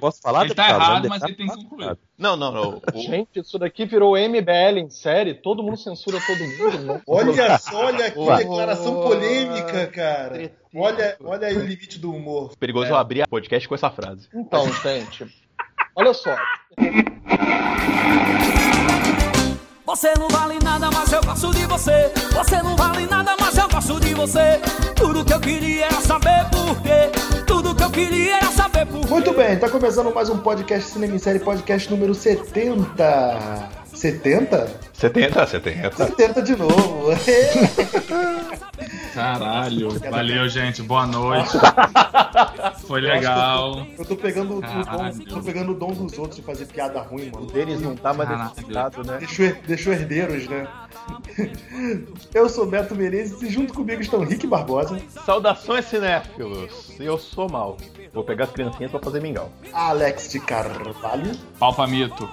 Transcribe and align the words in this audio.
Posso 0.00 0.20
falar? 0.20 0.44
Ele 0.44 0.54
tá 0.54 0.66
deputado? 0.66 0.90
errado, 0.90 1.08
mas 1.08 1.20
deixar 1.20 1.28
ele 1.28 1.36
tem 1.36 1.46
que 1.46 1.64
concluir. 1.68 1.98
Não, 2.18 2.36
não, 2.36 2.52
não. 2.52 2.82
O- 2.94 2.98
Gente, 3.00 3.40
isso 3.40 3.58
daqui 3.58 3.86
virou 3.86 4.16
MBL 4.16 4.78
em 4.78 4.90
série, 4.90 5.34
todo 5.34 5.62
mundo 5.62 5.76
censura 5.76 6.18
todo 6.26 6.38
mundo. 6.38 6.78
Não? 6.84 7.02
Olha 7.06 7.58
só, 7.58 7.84
olha 7.86 8.10
que 8.10 8.18
declaração 8.36 9.00
polêmica, 9.02 9.86
cara. 9.88 10.52
Olha, 10.74 11.16
olha 11.22 11.46
aí 11.48 11.56
o 11.56 11.60
limite 11.60 11.98
do 11.98 12.12
humor. 12.12 12.52
perigoso 12.58 12.86
É. 12.86 12.90
eu 12.90 12.96
abrir 12.96 13.22
a 13.22 13.26
podcast 13.28 13.68
com 13.68 13.74
essa 13.74 13.90
frase. 13.90 14.28
Então, 14.34 14.66
gente, 14.82 15.26
olha 15.96 16.12
só. 16.14 16.34
Você 19.90 20.14
não 20.20 20.28
vale 20.28 20.56
nada, 20.62 20.88
mas 20.92 21.12
eu 21.12 21.20
gosto 21.20 21.50
de 21.50 21.66
você. 21.66 22.12
Você 22.32 22.62
não 22.62 22.76
vale 22.76 23.08
nada, 23.08 23.34
mas 23.40 23.58
eu 23.58 23.68
gosto 23.68 23.98
de 23.98 24.14
você. 24.14 24.60
Tudo 24.94 25.24
que 25.24 25.32
eu 25.32 25.40
queria 25.40 25.86
era 25.86 26.00
saber 26.00 26.48
por 26.48 26.80
quê. 26.80 27.10
Tudo 27.44 27.74
que 27.74 27.82
eu 27.82 27.90
queria 27.90 28.36
era 28.36 28.52
saber 28.52 28.86
por 28.86 29.00
quê. 29.00 29.08
Muito 29.08 29.32
bem, 29.32 29.58
tá 29.58 29.68
começando 29.68 30.14
mais 30.14 30.28
um 30.28 30.38
podcast 30.38 30.92
Cinema 30.92 31.16
em 31.16 31.18
Série, 31.18 31.40
podcast 31.40 31.90
número 31.90 32.14
70. 32.14 33.79
70? 34.00 34.66
70, 34.94 35.46
70. 35.46 36.06
70 36.06 36.42
de 36.42 36.56
novo. 36.56 37.10
Caralho. 39.12 39.90
Valeu, 40.10 40.48
gente. 40.48 40.82
Boa 40.82 41.06
noite. 41.06 41.50
Foi 42.88 43.02
legal. 43.02 43.86
Eu 43.98 44.04
tô 44.06 44.16
pegando, 44.16 44.56
o 44.56 44.60
dom, 44.62 45.10
tô 45.28 45.42
pegando 45.42 45.72
o 45.72 45.74
dom 45.74 45.92
dos 45.92 46.18
outros 46.18 46.36
de 46.36 46.42
fazer 46.42 46.64
piada 46.64 47.02
ruim, 47.02 47.30
mano. 47.30 47.44
Deles 47.46 47.82
não 47.82 47.94
tá 47.94 48.14
mais 48.14 48.30
necessitado, 48.30 49.04
né? 49.04 49.18
Deixou, 49.18 49.52
deixou 49.66 49.92
herdeiros, 49.92 50.48
né? 50.48 50.66
Eu 52.32 52.48
sou 52.48 52.64
Beto 52.64 52.94
Menezes 52.94 53.42
e 53.42 53.50
junto 53.50 53.74
comigo 53.74 54.00
estão 54.00 54.24
Rick 54.24 54.46
Barbosa, 54.46 54.98
Saudações, 55.26 55.84
cinéfilos. 55.84 56.90
Eu 56.98 57.18
sou 57.18 57.50
mal. 57.50 57.76
Vou 58.14 58.24
pegar 58.24 58.44
as 58.44 58.50
criancinhas 58.50 58.90
pra 58.90 59.00
fazer 59.00 59.20
mingau. 59.20 59.52
Alex 59.74 60.30
de 60.30 60.40
Carvalho. 60.40 61.32
Palpamito. 61.58 62.26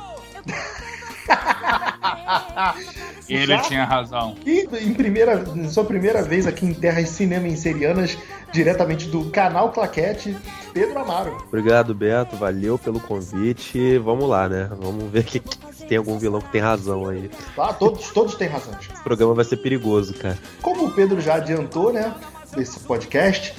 Ele 3.29 3.47
Já? 3.47 3.59
tinha 3.59 3.83
razão. 3.83 4.35
E 4.45 4.67
em, 4.81 4.93
primeira, 4.93 5.43
sua 5.69 5.83
primeira 5.83 6.23
vez 6.23 6.47
aqui 6.47 6.65
em 6.65 6.73
Terras 6.73 7.09
Cinema 7.09 7.47
em 7.47 7.55
Serianas, 7.55 8.17
diretamente 8.51 9.07
do 9.07 9.29
canal 9.29 9.71
Claquete, 9.71 10.35
Pedro 10.73 10.99
Amaro. 10.99 11.37
Obrigado, 11.47 11.93
Beto. 11.93 12.35
Valeu 12.37 12.77
pelo 12.77 12.99
convite. 12.99 13.97
Vamos 13.97 14.29
lá, 14.29 14.47
né? 14.47 14.69
Vamos 14.79 15.11
ver 15.11 15.23
que, 15.23 15.41
se 15.73 15.85
tem 15.85 15.97
algum 15.97 16.17
vilão 16.17 16.41
que 16.41 16.51
tem 16.51 16.61
razão 16.61 17.09
aí. 17.09 17.29
Tá? 17.55 17.73
Todos, 17.73 18.09
todos 18.11 18.35
têm 18.35 18.47
razão. 18.47 18.73
Esse 18.79 19.03
programa 19.03 19.33
vai 19.33 19.45
ser 19.45 19.57
perigoso, 19.57 20.13
cara. 20.13 20.37
Como 20.61 20.85
o 20.85 20.91
Pedro 20.91 21.19
já 21.19 21.35
adiantou, 21.35 21.91
né, 21.91 22.13
desse 22.55 22.79
podcast, 22.81 23.53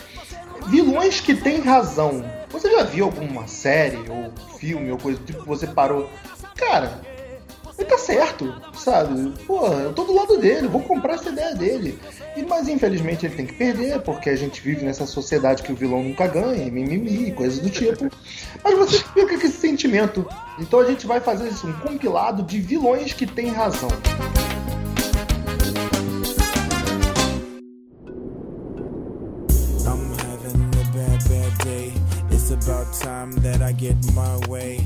vilões 0.69 1.20
que 1.20 1.35
têm 1.35 1.61
razão. 1.61 2.25
Você 2.51 2.70
já 2.70 2.85
viu 2.85 3.07
alguma 3.07 3.47
série 3.47 4.03
ou 4.09 4.33
filme 4.57 4.91
ou 4.91 4.98
coisa 4.98 5.19
do 5.19 5.25
tipo 5.25 5.42
que 5.42 5.48
você 5.48 5.67
parou? 5.67 6.09
Cara, 6.57 7.01
ele 7.79 7.89
tá 7.89 7.97
certo, 7.97 8.53
sabe? 8.75 9.33
Pô, 9.47 9.67
eu 9.69 9.93
tô 9.93 10.03
do 10.03 10.12
lado 10.12 10.37
dele, 10.39 10.67
vou 10.67 10.83
comprar 10.83 11.15
essa 11.15 11.29
ideia 11.31 11.55
dele. 11.55 11.98
E, 12.37 12.43
mas 12.43 12.69
infelizmente 12.69 13.25
ele 13.25 13.37
tem 13.37 13.47
que 13.47 13.55
perder, 13.55 14.01
porque 14.01 14.29
a 14.29 14.37
gente 14.37 14.61
vive 14.61 14.85
nessa 14.85 15.07
sociedade 15.07 15.62
que 15.62 15.73
o 15.73 15.77
vilão 15.77 16.03
nunca 16.03 16.27
ganha, 16.27 16.67
e 16.67 16.70
mimimi, 16.70 17.31
coisas 17.31 17.61
do 17.61 17.70
tipo. 17.70 18.11
Mas 18.65 18.77
você 18.77 18.98
fica 18.98 19.39
com 19.39 19.47
esse 19.47 19.53
sentimento. 19.53 20.27
Então 20.59 20.81
a 20.81 20.85
gente 20.85 21.07
vai 21.07 21.20
fazer 21.20 21.48
isso, 21.48 21.69
um 21.69 21.73
compilado 21.75 22.43
de 22.43 22.61
vilões 22.61 23.12
que 23.12 23.27
têm 23.27 23.51
razão. 23.51 23.89
I'm 29.87 30.13
having 30.19 30.61
a 30.75 30.85
bad, 30.92 31.29
bad 31.29 31.65
day. 31.65 31.92
It's 32.31 32.51
about 32.51 32.92
time 32.92 33.31
that 33.42 33.63
I 33.63 33.73
get 33.73 33.97
my 34.15 34.37
way. 34.48 34.81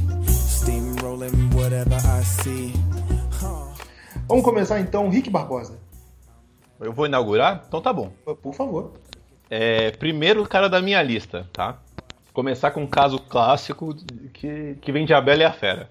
Steamrolling 0.62 1.50
whatever 1.56 1.98
I 1.98 2.22
see. 2.22 2.72
Huh. 3.42 3.74
Vamos 4.28 4.44
começar 4.44 4.78
então, 4.78 5.08
Rick 5.08 5.28
Barbosa. 5.28 5.76
Eu 6.78 6.92
vou 6.92 7.06
inaugurar? 7.06 7.64
Então 7.66 7.80
tá 7.80 7.92
bom. 7.92 8.12
Por 8.40 8.54
favor. 8.54 8.92
É, 9.50 9.90
primeiro 9.90 10.46
cara 10.48 10.68
da 10.68 10.80
minha 10.80 11.02
lista, 11.02 11.48
tá? 11.52 11.78
Começar 12.32 12.70
com 12.70 12.82
um 12.82 12.86
caso 12.86 13.18
clássico 13.18 13.92
que, 14.32 14.76
que 14.80 14.92
vem 14.92 15.04
de 15.04 15.12
A 15.12 15.20
Bela 15.20 15.42
e 15.42 15.44
a 15.44 15.52
Fera. 15.52 15.90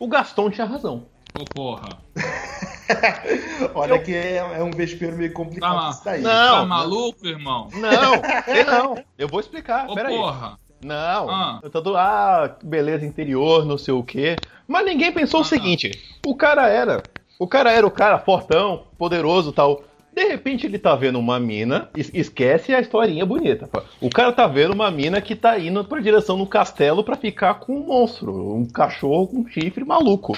O 0.00 0.08
Gaston 0.08 0.50
tinha 0.50 0.66
razão. 0.66 1.04
Ô, 1.38 1.44
porra. 1.44 1.98
Olha 3.74 3.98
que 3.98 4.14
é, 4.14 4.36
é 4.36 4.62
um 4.62 4.70
vespeiro 4.70 5.14
meio 5.18 5.32
complicado 5.34 5.78
Tá, 5.78 5.90
isso 5.90 6.04
daí. 6.06 6.22
Não, 6.22 6.60
tá 6.60 6.64
maluco, 6.64 7.26
irmão? 7.26 7.68
Não, 7.74 8.12
não. 8.94 9.04
Eu 9.18 9.28
vou 9.28 9.40
explicar. 9.40 9.90
Ô, 9.90 9.94
Pera 9.94 10.08
aí. 10.08 10.16
porra. 10.16 10.58
Não, 10.80 11.30
Ah. 11.30 11.60
eu 11.62 11.70
tô 11.70 11.80
do 11.80 11.96
ah, 11.96 12.56
beleza 12.62 13.04
interior, 13.06 13.64
não 13.64 13.78
sei 13.78 13.94
o 13.94 14.02
quê. 14.02 14.40
Mas 14.68 14.84
ninguém 14.84 15.12
pensou 15.12 15.40
o 15.40 15.42
Ah. 15.42 15.46
seguinte: 15.46 15.90
o 16.22 16.34
cara 16.34 16.68
era, 16.68 17.04
o 17.38 17.46
cara 17.46 17.72
era 17.72 17.86
o 17.86 17.90
cara 17.90 18.18
fortão, 18.18 18.84
poderoso, 18.98 19.52
tal. 19.52 19.82
De 20.14 20.24
repente 20.24 20.64
ele 20.66 20.78
tá 20.78 20.94
vendo 20.96 21.18
uma 21.18 21.38
mina, 21.38 21.90
es- 21.94 22.10
esquece 22.14 22.74
a 22.74 22.80
historinha 22.80 23.26
bonita. 23.26 23.68
O 24.00 24.10
cara 24.10 24.32
tá 24.32 24.46
vendo 24.46 24.72
uma 24.72 24.90
mina 24.90 25.20
que 25.20 25.36
tá 25.36 25.58
indo 25.58 25.84
pra 25.84 26.00
direção 26.00 26.38
do 26.38 26.46
castelo 26.46 27.04
pra 27.04 27.16
ficar 27.16 27.54
com 27.54 27.74
um 27.76 27.86
monstro, 27.86 28.54
um 28.54 28.64
cachorro 28.66 29.26
com 29.26 29.46
chifre 29.46 29.84
maluco. 29.84 30.34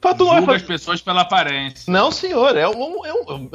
Tu 0.00 0.08
não 0.08 0.26
vai 0.26 0.38
Julga 0.38 0.38
as 0.38 0.44
fazer- 0.62 0.66
pessoas 0.66 1.00
pela 1.02 1.22
aparência. 1.22 1.90
Não, 1.92 2.12
senhor, 2.12 2.56
é 2.56 2.68
um, 2.68 3.04
é 3.04 3.12
um- 3.12 3.48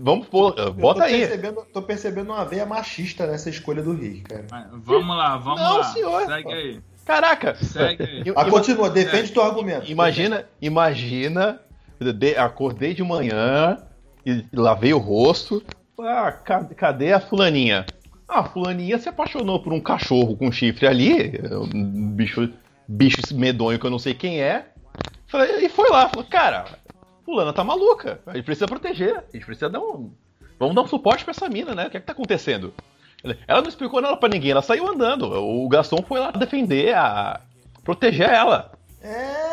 vamos 0.00 0.26
pôr, 0.28 0.54
Eu 0.56 0.72
bota 0.72 1.00
tô 1.00 1.06
aí. 1.06 1.18
Percebendo, 1.20 1.66
tô 1.72 1.82
percebendo 1.82 2.32
uma 2.32 2.44
veia 2.44 2.64
machista 2.64 3.26
nessa 3.26 3.50
escolha 3.50 3.82
do 3.82 3.92
Rick, 3.92 4.22
cara. 4.22 4.70
Vamos 4.72 5.16
lá, 5.16 5.36
vamos 5.36 5.60
Não, 5.60 5.78
lá. 5.78 5.84
senhor. 5.84 6.26
Segue 6.26 6.52
aí. 6.52 6.80
Caraca, 7.04 7.54
Segue 7.56 8.02
aí. 8.02 8.22
Ah, 8.36 8.44
continua, 8.44 8.88
defende 8.90 9.32
teu 9.32 9.42
argumento. 9.42 9.90
Imagina, 9.90 10.44
imagina, 10.60 11.60
de- 12.00 12.36
acordei 12.36 12.94
de 12.94 13.02
manhã 13.02 13.78
e 14.24 14.44
lavei 14.54 14.94
o 14.94 14.98
rosto. 14.98 15.62
Ah, 16.00 16.30
ca- 16.32 16.64
cadê 16.76 17.12
a 17.12 17.20
fulaninha? 17.20 17.84
Ah, 18.28 18.40
a 18.40 18.44
fulaninha 18.44 18.98
se 18.98 19.08
apaixonou 19.08 19.60
por 19.62 19.72
um 19.72 19.80
cachorro 19.80 20.36
com 20.36 20.52
chifre 20.52 20.86
ali, 20.86 21.32
um 21.50 22.10
bicho, 22.10 22.48
bicho 22.86 23.16
medonho 23.34 23.78
que 23.78 23.86
eu 23.86 23.90
não 23.90 23.98
sei 23.98 24.14
quem 24.14 24.40
é. 24.40 24.66
Falei- 25.28 25.64
E 25.64 25.68
foi 25.68 25.88
lá, 25.90 26.08
falou, 26.08 26.24
cara, 26.28 26.64
fulana 27.24 27.52
tá 27.52 27.62
maluca, 27.62 28.20
a 28.26 28.34
gente 28.34 28.44
precisa 28.44 28.66
proteger, 28.66 29.16
a 29.18 29.36
gente 29.36 29.44
precisa 29.46 29.68
dar 29.70 29.80
um... 29.80 30.10
Vamos 30.58 30.74
dar 30.74 30.82
um 30.82 30.86
suporte 30.88 31.22
pra 31.24 31.30
essa 31.30 31.48
mina, 31.48 31.74
né? 31.74 31.86
O 31.86 31.90
que 31.90 31.96
é 31.96 32.00
que 32.00 32.06
tá 32.06 32.12
acontecendo? 32.12 32.74
Ela 33.46 33.60
não 33.62 33.68
explicou 33.68 34.00
nada 34.00 34.16
pra 34.16 34.28
ninguém, 34.28 34.50
ela 34.52 34.62
saiu 34.62 34.88
andando. 34.88 35.24
O 35.32 35.68
Gaston 35.68 36.02
foi 36.02 36.18
lá 36.18 36.30
defender, 36.32 36.94
a 36.96 37.40
proteger 37.84 38.28
ela. 38.28 38.72
É... 39.02 39.46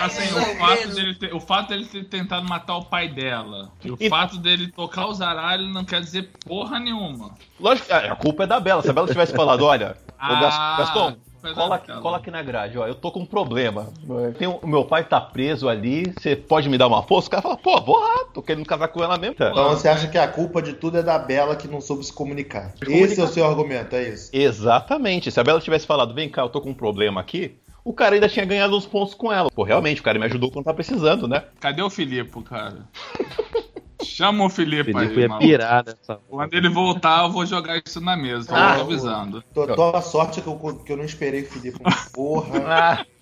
Assim, 0.00 0.22
o 0.38 0.58
fato, 0.58 0.88
dele 0.94 1.14
ter, 1.14 1.34
o 1.34 1.40
fato 1.40 1.68
dele 1.70 1.84
ter 1.86 2.04
tentado 2.04 2.46
matar 2.46 2.76
o 2.76 2.84
pai 2.84 3.08
dela 3.08 3.72
e 3.82 3.90
o 3.90 3.96
E- 3.98 4.08
fato 4.08 4.36
dele 4.38 4.70
tocar 4.70 5.06
o 5.06 5.14
zaralho 5.14 5.66
não 5.68 5.84
quer 5.84 6.00
dizer 6.00 6.30
porra 6.46 6.78
nenhuma. 6.78 7.34
Lógico, 7.58 7.92
a 7.92 8.12
a 8.12 8.16
culpa 8.16 8.44
é 8.44 8.46
da 8.46 8.60
Bela. 8.60 8.82
Se 8.82 8.90
a 8.90 8.92
Bela 8.92 9.08
tivesse 9.08 9.32
falado, 9.34 9.64
olha, 9.64 9.96
Ah, 10.18 10.76
Gaston, 10.78 11.16
cola 11.54 11.76
aqui, 11.76 11.92
cola 12.02 12.16
aqui 12.18 12.30
na 12.30 12.42
grade, 12.42 12.78
ó, 12.78 12.86
eu 12.86 12.94
tô 12.94 13.10
com 13.10 13.20
um 13.20 13.26
problema. 13.26 13.92
Tem 14.38 14.48
um- 14.48 14.58
o 14.62 14.66
meu 14.66 14.84
pai 14.84 15.04
tá 15.04 15.20
preso 15.20 15.68
ali, 15.68 16.12
você 16.12 16.34
pode 16.36 16.68
me 16.68 16.76
dar 16.78 16.86
uma 16.86 17.02
força? 17.02 17.28
O 17.28 17.30
cara 17.30 17.42
fala, 17.42 17.56
pô, 17.56 17.80
vou 17.80 17.98
lá, 17.98 18.24
tô 18.34 18.42
querendo 18.42 18.66
casar 18.66 18.88
com 18.88 19.02
ela 19.02 19.16
mesmo. 19.16 19.36
Então 19.38 19.70
você 19.70 19.88
acha 19.88 20.08
que 20.08 20.18
a 20.18 20.28
culpa 20.28 20.60
de 20.62 20.72
tudo 20.74 20.98
é 20.98 21.02
da 21.02 21.18
Bela 21.18 21.56
que 21.56 21.68
não 21.68 21.80
soube 21.80 22.04
se 22.04 22.12
comunicar. 22.12 22.74
Esse 22.82 23.20
é 23.20 23.24
o 23.24 23.28
seu 23.28 23.44
argumento, 23.46 23.94
é 23.96 24.08
isso. 24.08 24.30
Exatamente. 24.32 25.30
Se 25.30 25.40
a 25.40 25.44
Bela 25.44 25.60
tivesse 25.60 25.86
falado, 25.86 26.14
vem 26.14 26.28
cá, 26.28 26.42
eu 26.42 26.48
tô 26.48 26.60
com 26.60 26.70
um 26.70 26.74
problema 26.74 27.20
aqui, 27.20 27.56
o 27.84 27.92
cara 27.92 28.14
ainda 28.14 28.28
tinha 28.28 28.44
ganhado 28.44 28.76
uns 28.76 28.84
pontos 28.86 29.14
com 29.14 29.32
ela. 29.32 29.48
Pô, 29.50 29.62
realmente, 29.62 30.00
o 30.00 30.04
cara 30.04 30.18
me 30.18 30.26
ajudou 30.26 30.50
quando 30.50 30.64
tá 30.66 30.74
precisando, 30.74 31.26
né? 31.26 31.44
Cadê 31.60 31.82
o 31.82 31.88
Filipe, 31.90 32.42
cara? 32.42 32.88
Chama 34.02 34.44
o 34.44 34.48
Filipe, 34.48 34.92
Felipe 34.92 35.12
aí, 35.14 35.20
ia 35.22 35.28
maluco. 35.28 35.46
pirar 35.46 35.84
nessa. 35.84 36.20
Quando 36.28 36.54
ele 36.54 36.68
voltar, 36.68 37.24
eu 37.24 37.30
vou 37.32 37.44
jogar 37.44 37.80
isso 37.84 38.00
na 38.00 38.16
mesa. 38.16 38.48
Ah, 38.54 38.76
tô 38.76 38.82
avisando. 38.82 39.42
Tô, 39.52 39.66
tô 39.66 39.96
a 39.96 40.00
sorte 40.00 40.40
que 40.40 40.46
eu, 40.46 40.56
que 40.84 40.92
eu 40.92 40.96
não 40.96 41.04
esperei, 41.04 41.42
Felipe. 41.44 41.78
Porra. 42.12 43.04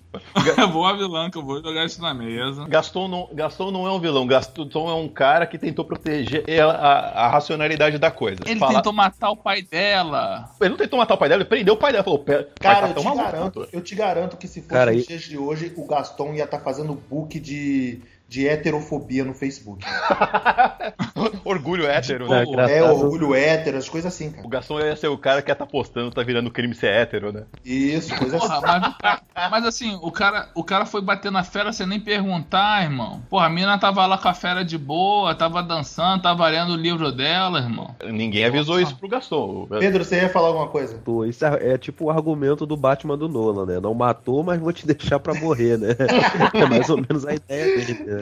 Ah, 0.57 0.65
vou 0.65 0.85
avisando 0.87 1.29
que 1.29 1.37
eu 1.37 1.43
vou 1.43 1.61
jogar 1.61 1.85
isso 1.85 2.01
na 2.01 2.11
mesa. 2.13 2.65
Gaston 2.67 3.07
não, 3.09 3.29
Gaston 3.33 3.69
não 3.69 3.85
é 3.85 3.91
um 3.91 3.99
vilão, 3.99 4.25
Gaston 4.25 4.89
é 4.89 4.93
um 4.95 5.07
cara 5.07 5.45
que 5.45 5.59
tentou 5.59 5.83
proteger 5.85 6.43
a, 6.61 6.65
a- 6.71 7.25
a 7.25 7.27
racionalidade 7.27 7.97
da 7.99 8.09
coisa. 8.09 8.39
Ele 8.47 8.57
Fala- 8.59 8.75
tentou 8.75 8.93
matar 8.93 9.29
o 9.29 9.35
pai 9.37 9.61
dela. 9.61 10.49
Ele 10.61 10.69
não 10.71 10.77
tentou 10.77 10.97
matar 10.97 11.13
o 11.13 11.17
pai 11.17 11.29
dela, 11.29 11.41
ele 11.41 11.49
prendeu 11.49 11.73
o 11.75 11.77
pai 11.77 11.91
dela. 11.91 12.03
Falou, 12.05 12.19
"Pé, 12.19 12.47
Cara, 12.59 12.79
pai 12.81 12.89
eu 12.89 12.93
tá 12.95 13.01
te 13.01 13.05
maluco, 13.05 13.23
garanto, 13.31 13.53
pô." 13.61 13.67
eu 13.71 13.81
te 13.81 13.95
garanto 13.95 14.37
que 14.37 14.47
se 14.47 14.61
fosse 14.61 14.73
Cara, 14.73 14.91
nos 14.93 15.03
e- 15.03 15.07
dias 15.07 15.21
de 15.23 15.37
hoje, 15.37 15.73
o 15.75 15.85
Gaston 15.85 16.33
ia 16.33 16.45
estar 16.45 16.61
fazendo 16.61 16.95
book 16.95 17.37
de, 17.39 18.01
de 18.27 18.47
heterofobia 18.47 19.23
no 19.23 19.33
Facebook. 19.33 19.85
Orgulho 21.45 21.87
hétero, 21.87 22.25
Tipo, 22.25 22.31
né? 22.31 22.41
É, 22.41 22.45
engraçado. 22.45 22.95
orgulho 23.03 23.33
hétero, 23.33 23.77
as 23.77 23.87
coisas 23.89 24.13
assim, 24.13 24.29
O 24.29 24.33
cara. 24.33 24.47
Gastão 24.49 24.79
ia 24.79 24.95
ser 24.95 25.07
o 25.07 25.17
cara 25.17 25.41
que 25.41 25.49
ia 25.49 25.55
tá 25.55 25.65
postando, 25.65 26.11
tá 26.11 26.21
virando 26.23 26.51
crime 26.51 26.75
ser 26.75 26.87
hétero, 26.87 27.31
né? 27.31 27.43
Isso, 27.63 28.13
coisa 28.17 28.37
assim. 28.37 28.47
Porra, 28.47 28.61
mas, 28.61 28.87
o 28.89 28.97
cara- 28.97 29.21
mas 29.51 29.65
assim, 29.65 29.97
o 30.01 30.11
cara, 30.11 30.49
o 30.55 30.63
cara 30.63 30.85
foi 30.85 31.01
bater 31.01 31.31
na 31.31 31.43
fera 31.43 31.71
sem 31.71 31.87
nem 31.87 31.99
perguntar, 31.99 32.83
irmão. 32.83 33.21
Porra, 33.29 33.45
a 33.45 33.49
mina 33.49 33.77
tava 33.77 34.05
lá 34.05 34.17
com 34.17 34.27
a 34.27 34.33
fera 34.33 34.63
de 34.63 34.77
boa, 34.77 35.33
tava 35.33 35.63
dançando, 35.63 36.21
tava 36.21 36.47
lendo 36.47 36.73
o 36.73 36.77
livro 36.77 37.11
dela, 37.11 37.59
irmão. 37.59 37.95
Ninguém 38.05 38.45
avisou 38.45 38.79
isso 38.79 38.95
pro 38.95 39.07
Gaston. 39.07 39.67
Pedro, 39.79 40.03
você 40.03 40.17
ia 40.21 40.29
falar 40.29 40.49
alguma 40.49 40.67
coisa? 40.67 40.97
Pô, 41.03 41.23
Isso 41.25 41.45
é, 41.45 41.73
é 41.73 41.77
tipo 41.77 42.05
o 42.05 42.09
argumento 42.11 42.65
do 42.65 42.75
Batman 42.77 43.17
do 43.17 43.27
Nolan, 43.29 43.65
né? 43.65 43.79
Não 43.79 43.93
matou, 43.93 44.43
mas 44.43 44.59
vou 44.59 44.73
te 44.73 44.85
deixar 44.87 45.19
pra 45.19 45.33
morrer, 45.33 45.77
né? 45.77 45.89
É 46.53 46.65
mais 46.65 46.89
ou 46.89 46.97
menos 46.97 47.25
a 47.25 47.33
ideia 47.33 47.65
dele, 47.65 48.03
né? 48.05 48.16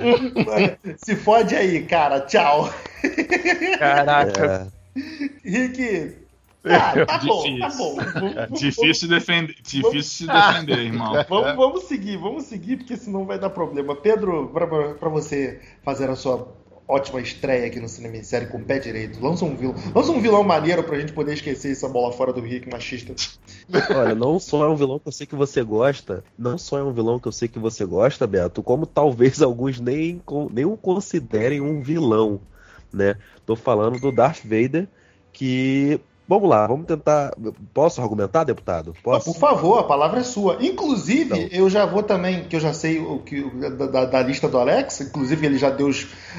Se 0.98 1.16
fode 1.16 1.56
aí, 1.56 1.84
cara. 1.86 2.22
Tchau. 2.22 2.70
Caraca. 3.80 4.72
É, 4.96 5.00
Rick. 5.50 6.18
Ah, 6.68 7.06
tá 7.06 7.18
bom, 7.20 7.44
tá 7.60 7.68
Difícil. 7.68 7.78
bom. 7.78 7.96
Vamos- 7.96 8.60
Difícil 8.60 9.08
defender, 9.08 9.56
difícil 9.62 10.02
se 10.02 10.26
defender, 10.28 10.80
irmão. 10.80 11.14
Vamos, 11.30 11.56
vamos 11.56 11.84
seguir, 11.84 12.18
vamos 12.18 12.46
seguir, 12.46 12.78
porque 12.78 12.98
senão 12.98 13.24
vai 13.24 13.38
dar 13.38 13.52
problema. 13.52 13.96
Pedro, 13.96 14.50
pra 14.52 15.10
você 15.10 15.62
fazer 15.84 16.10
a 16.10 16.16
sua 16.16 16.48
ótima 16.88 17.20
estreia 17.20 17.66
aqui 17.66 17.80
no 17.80 17.88
Cinema 17.88 18.18
em 18.18 18.24
Série 18.24 18.48
com 18.48 18.58
o 18.58 18.64
pé 18.64 18.80
direito, 18.80 19.24
lança 19.24 19.44
um 19.46 19.56
vilão, 19.56 19.76
lança 19.94 20.12
um 20.12 20.22
vilão 20.22 20.44
maneiro 20.44 20.84
pra 20.84 21.00
gente 21.00 21.14
poder 21.14 21.34
esquecer 21.34 21.72
essa 21.72 21.90
bola 21.90 22.12
fora 22.12 22.32
do 22.32 22.42
Rick 22.42 22.70
machista. 22.70 23.14
Olha, 23.96 24.14
não 24.14 24.40
só 24.40 24.66
é 24.66 24.70
um 24.70 24.76
vilão 24.76 25.00
que 25.00 25.08
eu 25.08 25.12
sei 25.12 25.26
que 25.26 25.36
você 25.36 25.64
gosta, 25.64 26.24
não 26.38 26.58
só 26.58 26.78
é 26.78 26.84
um 26.84 26.94
vilão 26.94 27.20
que 27.20 27.28
eu 27.28 27.32
sei 27.32 27.48
que 27.48 27.60
você 27.60 27.86
gosta, 27.86 28.28
Beto, 28.28 28.62
como 28.62 28.86
talvez 28.86 29.42
alguns 29.44 29.80
nem, 29.80 30.22
nem 30.52 30.66
o 30.66 30.78
considerem 30.78 31.62
um 31.62 31.82
vilão, 31.82 32.40
né? 32.94 33.16
Tô 33.46 33.56
falando 33.56 34.00
do 34.00 34.12
Darth 34.12 34.44
Vader, 34.44 34.88
que. 35.34 36.00
Vamos 36.28 36.50
lá, 36.50 36.66
vamos 36.66 36.88
tentar. 36.88 37.34
Posso 37.74 38.02
argumentar, 38.02 38.44
deputado? 38.44 38.94
Posso? 39.04 39.32
Por 39.32 39.40
favor, 39.40 39.80
a 39.80 39.84
palavra 39.84 40.22
é 40.22 40.24
sua. 40.24 40.58
Inclusive, 40.60 41.38
Então. 41.38 41.58
eu 41.60 41.70
já 41.70 41.86
vou 41.86 42.02
também, 42.02 42.46
que 42.46 42.56
eu 42.56 42.60
já 42.60 42.74
sei 42.74 43.00
o 43.00 43.20
que 43.20 43.44
da, 43.88 44.06
da- 44.06 44.22
lista 44.24 44.48
do 44.48 44.58
Alex, 44.58 45.02
inclusive 45.02 45.46
ele 45.46 45.58
já 45.58 45.70
deu, 45.70 45.92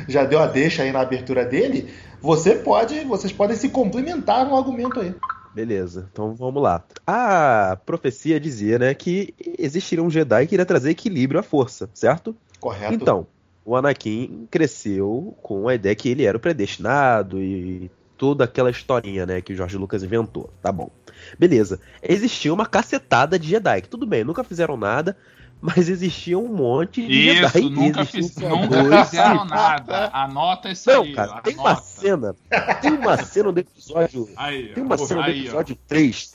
já 0.09 0.25
deu 0.25 0.41
a 0.41 0.47
deixa 0.47 0.83
aí 0.83 0.91
na 0.91 1.01
abertura 1.01 1.45
dele. 1.45 1.89
Você 2.21 2.57
pode, 2.57 3.05
vocês 3.05 3.33
podem 3.33 3.57
se 3.57 3.69
complementar 3.69 4.45
no 4.45 4.57
argumento 4.57 4.99
aí. 5.01 5.15
Beleza, 5.55 6.09
então 6.13 6.35
vamos 6.35 6.63
lá. 6.63 6.83
A 7.07 7.79
profecia 7.87 8.39
dizia, 8.41 8.79
né, 8.79 8.93
que 8.93 9.33
existiria 9.59 10.05
um 10.05 10.11
Jedi 10.11 10.47
que 10.47 10.55
iria 10.55 10.67
trazer 10.67 10.91
equilíbrio 10.91 11.41
à 11.41 11.43
força, 11.43 11.89
certo? 11.95 12.35
Correto? 12.61 12.93
Então, 12.93 13.27
o 13.65 13.75
Anakin 13.77 14.47
cresceu 14.51 15.35
com 15.43 15.67
a 15.69 15.75
ideia 15.75 15.95
que 15.95 16.09
ele 16.09 16.25
era 16.25 16.37
o 16.37 16.41
predestinado 16.41 17.41
e 17.41 17.91
toda 18.17 18.45
aquela 18.45 18.71
historinha, 18.71 19.27
né, 19.27 19.41
que 19.41 19.53
o 19.53 19.57
Jorge 19.57 19.77
Lucas 19.77 20.03
inventou. 20.03 20.51
Tá 20.63 20.71
bom. 20.73 20.91
Beleza. 21.39 21.81
Existia 22.03 22.53
uma 22.53 22.67
cacetada 22.67 23.39
de 23.39 23.49
Jedi, 23.49 23.83
que 23.83 23.89
tudo 23.89 24.07
bem, 24.07 24.25
nunca 24.25 24.43
fizeram 24.45 24.77
nada, 24.77 25.17
mas 25.61 25.89
existia 25.89 26.39
um 26.39 26.49
monte 26.49 27.07
de 27.07 27.31
Isso, 27.31 27.49
Jedi. 27.49 27.71
nunca, 27.71 28.05
fiz, 28.05 28.37
nunca 28.37 29.05
fizeram 29.05 29.45
nada. 29.45 30.11
Anota 30.13 30.71
isso 30.71 30.91
Não, 30.91 31.03
aí. 31.03 31.13
cara, 31.15 31.41
tem 31.41 31.55
uma 31.57 31.71
anota. 31.71 31.83
cena, 31.87 32.37
tem 32.83 32.93
uma 32.93 33.17
cena 33.19 33.53
do 33.53 33.61
episódio, 33.61 34.29
Aí, 34.37 34.69
tem 34.75 34.83
uma 34.85 34.99
cena 34.99 35.23
do 35.23 35.27
aí, 35.29 35.39
ó. 35.39 35.43
episódio 35.43 35.79
3 35.89 36.35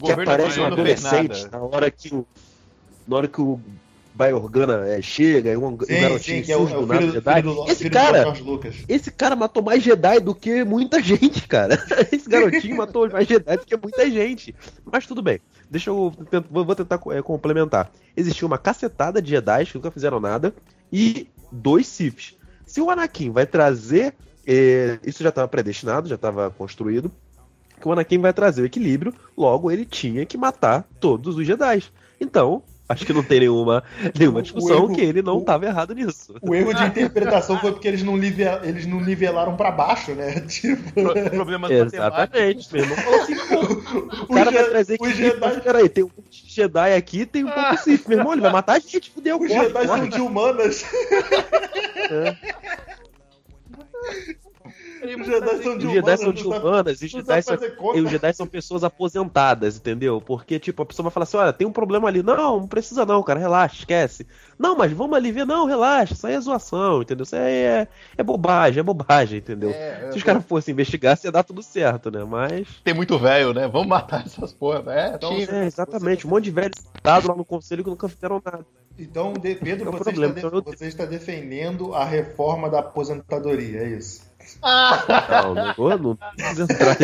O 0.00 0.04
que 0.06 0.12
aparece 0.12 0.60
um 0.60 0.66
adolescente 0.66 1.48
na 1.50 1.58
hora 1.58 1.90
que 1.90 2.14
o 2.14 2.26
na 3.06 3.16
hora 3.16 3.28
que 3.28 3.40
o 3.40 3.60
Bai 4.14 4.32
Organa 4.32 4.86
é, 4.86 5.00
chega 5.00 5.50
e 5.52 5.56
um, 5.56 5.68
um 5.68 5.80
Sim, 5.80 6.00
garotinho 6.00 6.38
sim, 6.38 6.42
que 6.42 6.52
é 6.52 6.54
é 6.54 6.58
do 6.66 6.86
nada 6.86 7.10
Jedi. 7.10 7.42
do, 7.42 7.64
Esse 7.70 7.88
cara, 7.90 8.24
esse 8.88 9.10
cara 9.10 9.34
matou 9.34 9.62
mais 9.62 9.82
Jedi 9.82 10.20
do 10.20 10.34
que 10.34 10.64
muita 10.64 11.00
gente, 11.02 11.48
cara. 11.48 11.78
Esse 12.12 12.28
garotinho 12.28 12.76
matou 12.76 13.08
mais 13.10 13.26
Jedi 13.26 13.56
do 13.56 13.64
que 13.64 13.76
muita 13.76 14.10
gente. 14.10 14.54
Mas 14.84 15.06
tudo 15.06 15.22
bem. 15.22 15.40
Deixa 15.70 15.88
eu 15.90 16.12
tent- 16.30 16.44
vou 16.50 16.64
vou 16.64 16.74
tentar 16.74 17.00
é, 17.10 17.22
complementar. 17.22 17.90
Existiu 18.16 18.46
uma 18.46 18.58
cacetada 18.58 19.22
de 19.22 19.30
Jedi 19.30 19.64
que 19.66 19.74
nunca 19.76 19.90
fizeram 19.90 20.20
nada 20.20 20.54
e 20.92 21.26
dois 21.50 21.86
Siths. 21.86 22.36
Se 22.66 22.80
o 22.80 22.90
Anakin 22.90 23.30
vai 23.30 23.46
trazer, 23.46 24.14
é, 24.46 24.98
isso 25.04 25.22
já 25.22 25.30
estava 25.30 25.48
predestinado, 25.48 26.08
já 26.08 26.16
estava 26.16 26.50
construído, 26.50 27.10
que 27.80 27.88
o 27.88 27.92
Anakin 27.92 28.18
vai 28.18 28.32
trazer 28.32 28.62
o 28.62 28.66
equilíbrio, 28.66 29.14
logo 29.36 29.70
ele 29.70 29.84
tinha 29.86 30.24
que 30.26 30.36
matar 30.36 30.86
todos 31.00 31.36
os 31.38 31.46
Jedi. 31.46 31.82
Então, 32.20 32.62
acho 32.88 33.06
que 33.06 33.12
não 33.12 33.22
tem 33.22 33.40
nenhuma, 33.40 33.82
nenhuma 34.18 34.42
discussão 34.42 34.84
erro- 34.84 34.94
que 34.94 35.00
ele 35.00 35.22
não 35.22 35.38
estava 35.38 35.64
errado 35.66 35.94
nisso. 35.94 36.34
O 36.42 36.54
erro 36.54 36.74
de 36.74 36.84
interpretação 36.86 37.58
foi 37.58 37.72
porque 37.72 37.88
eles 37.88 38.02
não, 38.02 38.16
nive- 38.16 38.44
eles 38.62 38.86
não 38.86 39.00
nivelaram 39.00 39.56
pra 39.56 39.70
baixo, 39.70 40.12
né? 40.14 40.40
Tipo, 40.48 40.92
Pro- 40.92 41.30
Problemas. 41.30 41.70
Exatamente, 41.70 42.68
meu 42.72 42.82
irmão 42.82 42.96
falou 42.98 43.20
assim, 43.22 43.34
pô, 43.36 44.24
o 44.28 44.34
cara 44.34 44.50
vai 44.50 44.64
trazer 44.64 44.94
equilíbrio, 44.94 45.24
Jedi- 45.26 45.40
mas 45.40 45.58
peraí, 45.62 45.88
tem 45.88 46.04
um 46.04 46.10
monte 46.16 46.44
de 46.46 46.54
Jedi 46.54 46.94
aqui, 46.94 47.24
tem 47.26 47.44
um 47.44 47.50
pouco 47.50 47.76
Sith, 47.78 48.06
meu 48.08 48.18
irmão, 48.18 48.32
ele 48.32 48.42
vai 48.42 48.52
matar 48.52 48.74
a 48.74 48.78
gente, 48.78 49.10
fudeu, 49.10 49.40
os 49.40 49.48
corre, 49.48 49.60
Jedi 49.68 49.86
são 49.86 49.96
corre. 49.98 50.08
de 50.10 50.20
humanas. 50.20 50.84
Os 55.14 55.26
Jedi 55.26 55.62
são 55.62 55.78
de 55.78 55.86
Os 55.86 55.92
Jedi 55.92 56.16
são 56.16 56.32
de 56.32 56.46
humanas, 56.46 57.02
e 57.02 57.06
os 57.06 57.10
Jedi 57.10 57.42
são, 57.42 57.58
e 57.94 58.00
os 58.00 58.10
Jedi 58.10 58.32
são 58.34 58.46
pessoas 58.46 58.84
aposentadas, 58.84 59.76
entendeu? 59.76 60.20
Porque, 60.20 60.58
tipo, 60.58 60.82
a 60.82 60.86
pessoa 60.86 61.04
vai 61.04 61.12
falar 61.12 61.24
assim, 61.24 61.36
olha, 61.36 61.52
tem 61.52 61.66
um 61.66 61.72
problema 61.72 62.08
ali. 62.08 62.22
Não, 62.22 62.60
não 62.60 62.66
precisa 62.68 63.04
não, 63.04 63.22
cara, 63.22 63.38
relaxa, 63.40 63.76
esquece. 63.80 64.26
Não, 64.58 64.76
mas 64.76 64.92
vamos 64.92 65.16
ali 65.16 65.32
ver, 65.32 65.44
não, 65.46 65.66
relaxa, 65.66 66.14
isso 66.14 66.26
aí 66.26 66.34
é 66.34 66.40
zoação, 66.40 67.02
entendeu? 67.02 67.24
Isso 67.24 67.34
aí 67.36 67.42
é, 67.52 67.88
é 68.16 68.22
bobagem, 68.22 68.80
é 68.80 68.82
bobagem, 68.82 69.38
entendeu? 69.38 69.70
É, 69.70 70.10
Se 70.12 70.18
os 70.18 70.22
caras 70.24 70.44
fossem 70.44 70.72
investigar, 70.72 71.18
ia 71.22 71.32
dar 71.32 71.42
tudo 71.42 71.62
certo, 71.62 72.10
né? 72.10 72.24
Mas... 72.24 72.66
Tem 72.84 72.94
muito 72.94 73.18
velho, 73.18 73.52
né? 73.52 73.68
Vamos 73.68 73.88
matar 73.88 74.24
essas 74.26 74.52
porra. 74.52 74.82
É, 74.92 75.14
Então. 75.14 75.32
É, 75.32 75.66
exatamente, 75.66 76.26
um 76.26 76.30
monte 76.30 76.44
de 76.44 76.50
velhos 76.50 76.72
sentados 76.80 77.28
lá 77.28 77.34
no 77.34 77.44
conselho 77.44 77.82
que 77.84 77.90
nunca 77.90 78.08
fizeram 78.08 78.40
nada. 78.44 78.64
Então, 78.98 79.32
Pedro, 79.32 79.88
é 79.88 79.90
você, 79.92 80.04
problema, 80.04 80.34
está 80.34 80.48
então 80.48 80.58
eu- 80.58 80.62
você 80.62 80.86
está 80.86 81.04
defendendo 81.06 81.94
a 81.94 82.04
reforma 82.04 82.68
da 82.68 82.80
aposentadoria, 82.80 83.80
é 83.80 83.88
isso? 83.88 84.30
Não, 84.62 85.54
não 85.54 85.74
vou, 85.74 85.98
não 85.98 86.16
preciso 86.16 86.62
entrar. 86.64 86.96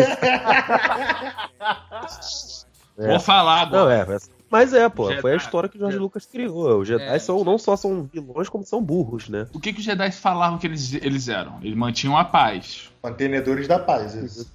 É. 2.99 3.09
Vou 3.09 3.21
falar 3.21 3.61
agora. 3.63 3.85
Não, 3.85 3.91
é, 3.91 4.05
mas- 4.05 4.31
mas 4.51 4.73
é, 4.73 4.89
pô, 4.89 5.09
Jedi- 5.09 5.21
foi 5.21 5.33
a 5.35 5.37
história 5.37 5.69
que 5.69 5.77
o 5.77 5.79
Jorge 5.79 5.93
Jedi- 5.95 6.03
Lucas 6.03 6.27
criou. 6.27 6.81
Os 6.81 6.89
Jedi 6.89 7.05
É. 7.05 7.19
são, 7.21 7.45
não 7.45 7.57
só 7.59 7.77
são 7.77 8.03
vilões, 8.13 8.49
como 8.49 8.65
são 8.65 8.83
burros, 8.83 9.29
né? 9.29 9.47
O 9.53 9.61
que, 9.61 9.73
que 9.73 9.79
os 9.79 9.85
Jedi 9.85 10.11
falavam 10.11 10.59
que 10.59 10.67
eles, 10.67 10.93
eles 10.95 11.29
eram? 11.29 11.59
Eles 11.63 11.77
mantinham 11.77 12.17
a 12.17 12.25
paz. 12.25 12.91
Mantenedores 13.03 13.69
da 13.69 13.79
paz, 13.79 14.15
isso. 14.15 14.51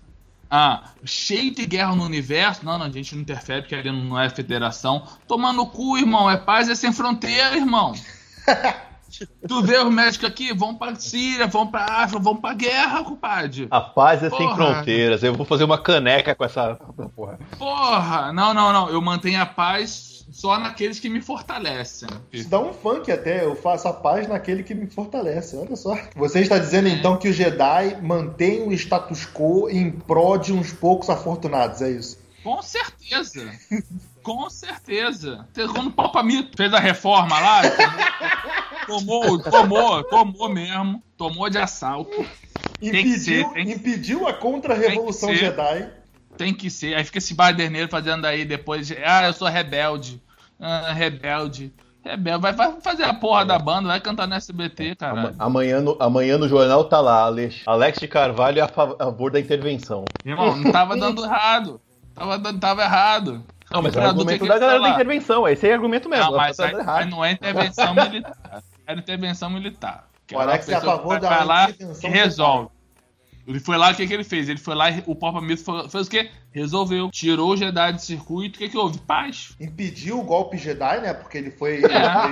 Ah, 0.52 0.90
cheio 1.06 1.56
de 1.56 1.66
guerra 1.66 1.96
no 1.96 2.04
universo. 2.04 2.66
Não, 2.66 2.78
não, 2.78 2.86
a 2.86 2.90
gente 2.90 3.16
não 3.16 3.22
interfere 3.22 3.62
porque 3.62 3.76
ali 3.76 3.92
não 3.92 4.20
é 4.20 4.30
federação. 4.30 5.04
Tomando 5.28 5.56
no 5.58 5.68
cu, 5.68 5.98
irmão. 5.98 6.30
É 6.30 6.36
paz, 6.38 6.68
é 6.70 6.76
sem 6.76 6.92
fronteira, 6.92 7.56
irmão. 7.56 7.94
tu 9.48 9.62
vê 9.62 9.78
os 9.78 9.94
médicos 9.94 10.28
aqui, 10.28 10.54
vão 10.54 10.76
pra 10.76 10.96
Síria, 10.96 11.48
vão 11.48 11.68
pra 11.68 11.84
África, 11.86 12.22
vão 12.22 12.36
pra 12.36 12.54
guerra, 12.54 13.04
compadre. 13.04 13.68
A 13.70 13.82
paz 13.82 14.24
é 14.24 14.30
sem 14.30 14.40
Porra. 14.40 14.56
fronteiras. 14.56 15.24
Eu 15.24 15.34
vou 15.34 15.46
fazer 15.46 15.64
uma 15.64 15.78
caneca 15.78 16.34
com 16.36 16.44
essa 16.44 16.76
porra. 17.16 17.40
Porra! 17.58 18.34
Não, 18.34 18.54
não, 18.54 18.72
não. 18.74 18.90
Eu 18.90 19.02
mantenho 19.02 19.42
a 19.42 19.46
paz 19.46 20.26
só 20.32 20.58
naqueles 20.58 21.00
que 21.00 21.10
me 21.10 21.22
fortalecem. 21.22 22.10
Isso 22.32 22.50
dá 22.50 22.60
um 22.60 22.74
funk 22.74 23.12
até, 23.12 23.46
eu 23.46 23.56
faço 23.56 23.88
a 23.88 23.94
paz 23.94 24.28
naquele 24.28 24.64
que 24.64 24.74
me 24.74 24.88
fortalece, 24.88 25.56
olha 25.56 25.76
só. 25.76 25.96
Você 26.16 26.40
está 26.40 26.58
dizendo 26.58 26.88
então 26.88 27.18
que 27.18 27.30
os 27.30 27.36
Jedi 27.36 27.98
mantêm 28.02 28.68
o 28.68 28.72
status 28.74 29.26
quo 29.26 29.70
em 29.70 29.92
prol 29.92 30.38
de 30.38 30.52
uns 30.52 30.72
poucos 30.72 31.10
afortunados, 31.10 31.82
é 31.82 31.92
isso? 31.92 32.18
Com 32.44 32.62
certeza. 32.62 33.52
Com 34.22 34.50
certeza. 34.50 35.48
Quando 35.74 35.88
o 35.88 35.92
Papa 35.92 36.24
Mito 36.24 36.58
fez 36.58 36.74
a 36.74 36.80
reforma 36.80 37.40
lá, 37.40 37.62
tomou, 38.86 39.40
tomou, 39.40 40.04
tomou 40.04 40.50
mesmo. 40.50 41.02
Tomou 41.18 41.50
de 41.50 41.58
assalto. 41.58 42.26
Impediu, 42.82 43.18
ser, 43.18 43.50
que- 43.54 43.62
impediu 43.62 44.28
a 44.28 44.34
contra-revolução. 44.34 45.34
Jedi. 45.34 45.88
Tem 46.38 46.54
que 46.54 46.70
ser. 46.70 46.96
Aí 46.96 47.04
fica 47.04 47.18
esse 47.20 47.34
baderneiro 47.34 47.88
fazendo 47.90 48.26
aí 48.26 48.44
depois. 48.46 48.88
de, 48.88 48.98
Ah, 49.04 49.26
eu 49.28 49.34
sou 49.34 49.48
rebelde. 49.48 50.22
Ah, 50.60 50.92
rebelde. 50.94 51.74
Rebelde. 52.04 52.42
Vai, 52.42 52.52
vai 52.54 52.82
fazer 52.82 53.04
a 53.04 53.14
porra 53.14 53.46
da 53.46 53.58
banda, 53.58 53.88
vai 53.88 54.02
cantar 54.02 54.28
no 54.28 54.34
SBT, 54.34 54.96
caralho. 54.96 55.28
Ama- 55.30 55.36
Amanhã 55.40 55.80
no, 55.80 55.96
amanhã 56.00 56.38
no 56.38 56.50
jornal 56.50 56.84
tá 56.86 57.00
lá, 57.00 57.22
Alex, 57.22 57.62
Alex 57.66 58.00
de 58.00 58.08
Carvalho 58.08 58.60
é 58.60 58.62
a 58.62 58.68
fa- 58.68 58.96
a 59.00 59.06
favor 59.06 59.32
da 59.32 59.40
intervenção. 59.40 60.04
Irmão, 60.26 60.58
não 60.58 60.72
tava 60.72 60.98
dando 60.98 61.24
errado. 61.24 61.80
Tava, 62.14 62.38
dando- 62.38 62.60
tava 62.60 62.84
errado. 62.84 63.44
Não, 63.72 63.82
mas 63.82 63.96
é 63.96 64.04
argumento 64.04 64.40
tem 64.40 64.48
da 64.48 64.54
que 64.56 64.60
galera 64.60 64.80
da 64.82 64.90
intervenção. 64.90 65.48
Esse 65.48 65.66
aí 65.66 65.72
é 65.72 65.76
argumento 65.76 66.10
mesmo. 66.10 66.26
Não, 66.32 66.38
mas 66.38 66.58
tá 66.58 66.66
aí, 66.66 66.72
dando 66.72 66.82
aí 66.82 66.86
errado. 66.88 67.10
não 67.10 67.26
é 67.26 67.32
intervenção 67.32 67.96
militar. 67.96 68.64
É 68.86 68.94
intervenção 68.94 69.50
militar. 69.50 70.08
Que 70.28 70.36
O 70.36 70.40
Alex 70.40 70.68
é 70.70 70.76
a 70.76 70.82
favor 70.82 71.20
da 71.20 71.30
vai 71.30 71.46
lá 71.46 71.70
intervenção 71.70 72.10
e 72.10 72.14
resolve. 72.14 72.70
Ele 73.46 73.60
foi 73.60 73.78
lá, 73.78 73.92
o 73.92 73.96
que, 73.96 74.08
que 74.08 74.14
ele 74.14 74.24
fez? 74.24 74.48
Ele 74.48 74.58
foi 74.60 74.74
lá 74.74 74.90
e 74.90 75.04
o 75.06 75.14
Papa 75.16 75.42
Mito 75.42 75.90
fez 75.90 76.08
o 76.08 76.10
quê? 76.10 76.32
Resolveu. 76.52 77.10
Tirou 77.12 77.50
o 77.52 77.58
Jedi 77.58 77.92
do 77.94 78.00
circuito. 78.00 78.56
O 78.56 78.60
que, 78.60 78.70
que 78.70 78.78
houve? 78.78 79.00
Paz. 79.00 79.54
Impediu 79.60 80.20
o 80.20 80.24
golpe 80.24 80.58
Jedi, 80.58 81.02
né? 81.02 81.14
Porque 81.14 81.38
ele 81.40 81.52
foi. 81.52 81.78
Ele, 81.84 81.88
É. 81.88 82.14
foi- 82.14 82.32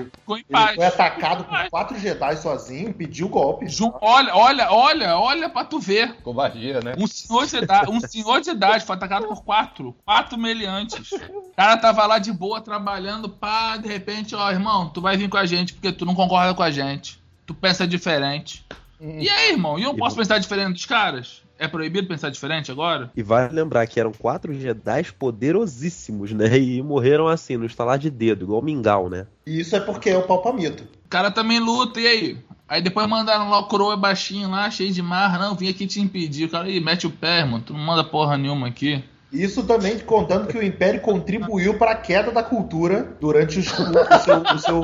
ele- 0.00 0.10
Ficou 0.18 0.36
em 0.36 0.40
ele 0.40 0.46
paz. 0.50 0.74
foi 0.74 0.86
atacado 0.86 1.44
por 1.44 1.70
quatro 1.70 1.98
Jedi 1.98 2.36
sozinho, 2.38 2.88
impediu 2.88 3.26
o 3.26 3.28
golpe. 3.28 3.68
Ju- 3.68 3.92
Olha, 4.00 4.34
olha, 4.34 4.72
olha, 4.72 5.16
olha 5.16 5.48
pra 5.48 5.64
tu 5.64 5.78
ver. 5.78 6.14
Covardia, 6.22 6.80
né? 6.80 6.94
Um 6.98 7.06
senhor 7.06 7.46
de 7.46 7.56
idade, 7.58 7.90
um 7.90 8.00
senhor 8.00 8.40
de 8.40 8.50
idade 8.50 8.84
foi 8.84 8.96
atacado 8.96 9.26
por 9.28 9.44
quatro, 9.44 9.94
quatro 10.04 10.36
meliantes. 10.38 11.12
O 11.12 11.52
cara 11.56 11.76
tava 11.76 12.04
lá 12.06 12.18
de 12.18 12.32
boa 12.32 12.60
trabalhando, 12.60 13.28
pá, 13.28 13.76
de 13.76 13.86
repente, 13.86 14.34
ó, 14.34 14.50
irmão, 14.50 14.88
tu 14.88 15.00
vai 15.00 15.16
vir 15.16 15.28
com 15.28 15.36
a 15.36 15.46
gente 15.46 15.74
porque 15.74 15.92
tu 15.92 16.04
não 16.04 16.14
concorda 16.14 16.52
com 16.54 16.62
a 16.62 16.70
gente. 16.70 17.22
Tu 17.46 17.54
pensa 17.54 17.86
diferente. 17.86 18.64
E 19.02 19.28
aí, 19.28 19.50
irmão? 19.50 19.78
E 19.78 19.82
eu 19.82 19.94
posso 19.94 20.14
pensar 20.16 20.38
diferente 20.38 20.74
dos 20.74 20.86
caras? 20.86 21.42
É 21.58 21.66
proibido 21.66 22.06
pensar 22.08 22.30
diferente 22.30 22.70
agora? 22.70 23.10
E 23.16 23.22
vale 23.22 23.52
lembrar 23.52 23.86
que 23.86 23.98
eram 23.98 24.12
quatro 24.12 24.54
Jedi 24.54 25.04
poderosíssimos, 25.18 26.32
né? 26.32 26.56
E 26.58 26.82
morreram 26.82 27.26
assim, 27.28 27.56
no 27.56 27.66
estalar 27.66 27.98
de 27.98 28.10
dedo, 28.10 28.44
igual 28.44 28.62
mingau, 28.62 29.08
né? 29.08 29.26
E 29.46 29.60
isso 29.60 29.74
é 29.76 29.80
porque 29.80 30.10
é 30.10 30.16
o 30.16 30.22
Palpamito. 30.22 30.84
O 31.04 31.08
cara 31.08 31.30
também 31.30 31.58
luta, 31.60 32.00
e 32.00 32.06
aí? 32.06 32.38
Aí 32.68 32.80
depois 32.80 33.06
mandaram 33.08 33.50
lá 33.50 33.58
o 33.58 33.66
coroa 33.68 33.96
baixinho 33.96 34.50
lá, 34.50 34.70
cheio 34.70 34.92
de 34.92 35.02
marra. 35.02 35.38
Não, 35.38 35.54
vim 35.54 35.68
aqui 35.68 35.86
te 35.86 36.00
impedir. 36.00 36.46
O 36.46 36.48
cara, 36.48 36.64
aí, 36.64 36.80
mete 36.80 37.06
o 37.06 37.10
pé, 37.10 37.40
irmão. 37.40 37.60
Tu 37.60 37.72
não 37.72 37.80
manda 37.80 38.02
porra 38.04 38.38
nenhuma 38.38 38.68
aqui. 38.68 39.04
Isso 39.30 39.62
também 39.64 39.98
contando 39.98 40.46
que 40.46 40.58
o 40.58 40.62
Império 40.62 41.00
contribuiu 41.00 41.78
para 41.78 41.92
a 41.92 41.96
queda 41.96 42.30
da 42.30 42.42
cultura 42.42 43.16
durante 43.20 43.58
os- 43.58 43.66
o, 43.72 44.18
seu, 44.22 44.38
o, 44.54 44.58
seu, 44.58 44.82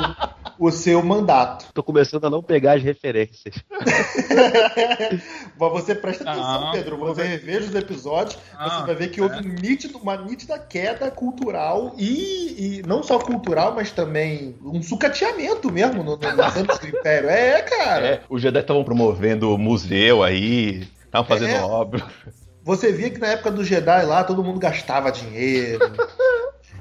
o 0.59 0.71
seu 0.71 1.03
mandato. 1.03 1.67
Tô 1.73 1.83
começando 1.83 2.25
a 2.27 2.31
não 2.31 2.43
pegar 2.43 2.73
as 2.77 2.83
referências. 2.83 3.55
Mas 5.59 5.73
você 5.73 5.95
presta 5.95 6.25
atenção, 6.31 6.69
Ah, 6.69 6.71
Pedro. 6.73 6.97
Você 6.99 7.23
reveja 7.23 7.69
os 7.69 7.75
episódios, 7.75 8.38
Ah, 8.57 8.81
você 8.81 8.87
vai 8.87 8.95
ver 8.95 9.09
que 9.09 9.21
houve 9.21 9.37
um 9.37 9.53
nítido- 9.55 9.99
uma 9.99 10.17
nítida 10.17 10.59
queda 10.59 11.11
cultural 11.11 11.95
e, 11.97 12.79
e 12.79 12.83
não 12.87 13.03
só 13.03 13.19
cultural, 13.19 13.75
mas 13.75 13.91
também 13.91 14.57
um 14.62 14.83
sucateamento 14.83 15.71
mesmo 15.73 16.03
no, 16.03 16.17
no, 16.17 16.37
nos 16.37 16.57
âmbitos 16.57 16.79
do 16.79 16.88
Império. 16.88 17.29
É, 17.31 17.62
cara. 17.62 18.07
É, 18.07 18.21
os 18.29 18.41
Jedi 18.43 18.61
estavam 18.61 18.85
promovendo 18.85 19.57
museu 19.59 20.23
aí, 20.23 20.87
estavam 21.05 21.27
fazendo 21.27 21.50
É. 21.55 21.61
obra. 21.62 22.05
Você 22.65 22.93
via 22.93 23.09
que 23.11 23.19
na 23.19 23.29
época 23.29 23.50
do 23.50 23.65
Jedi 23.65 24.05
lá 24.05 24.23
todo 24.25 24.45
mundo 24.45 24.59
gastava 24.61 25.11
dinheiro. 25.11 25.81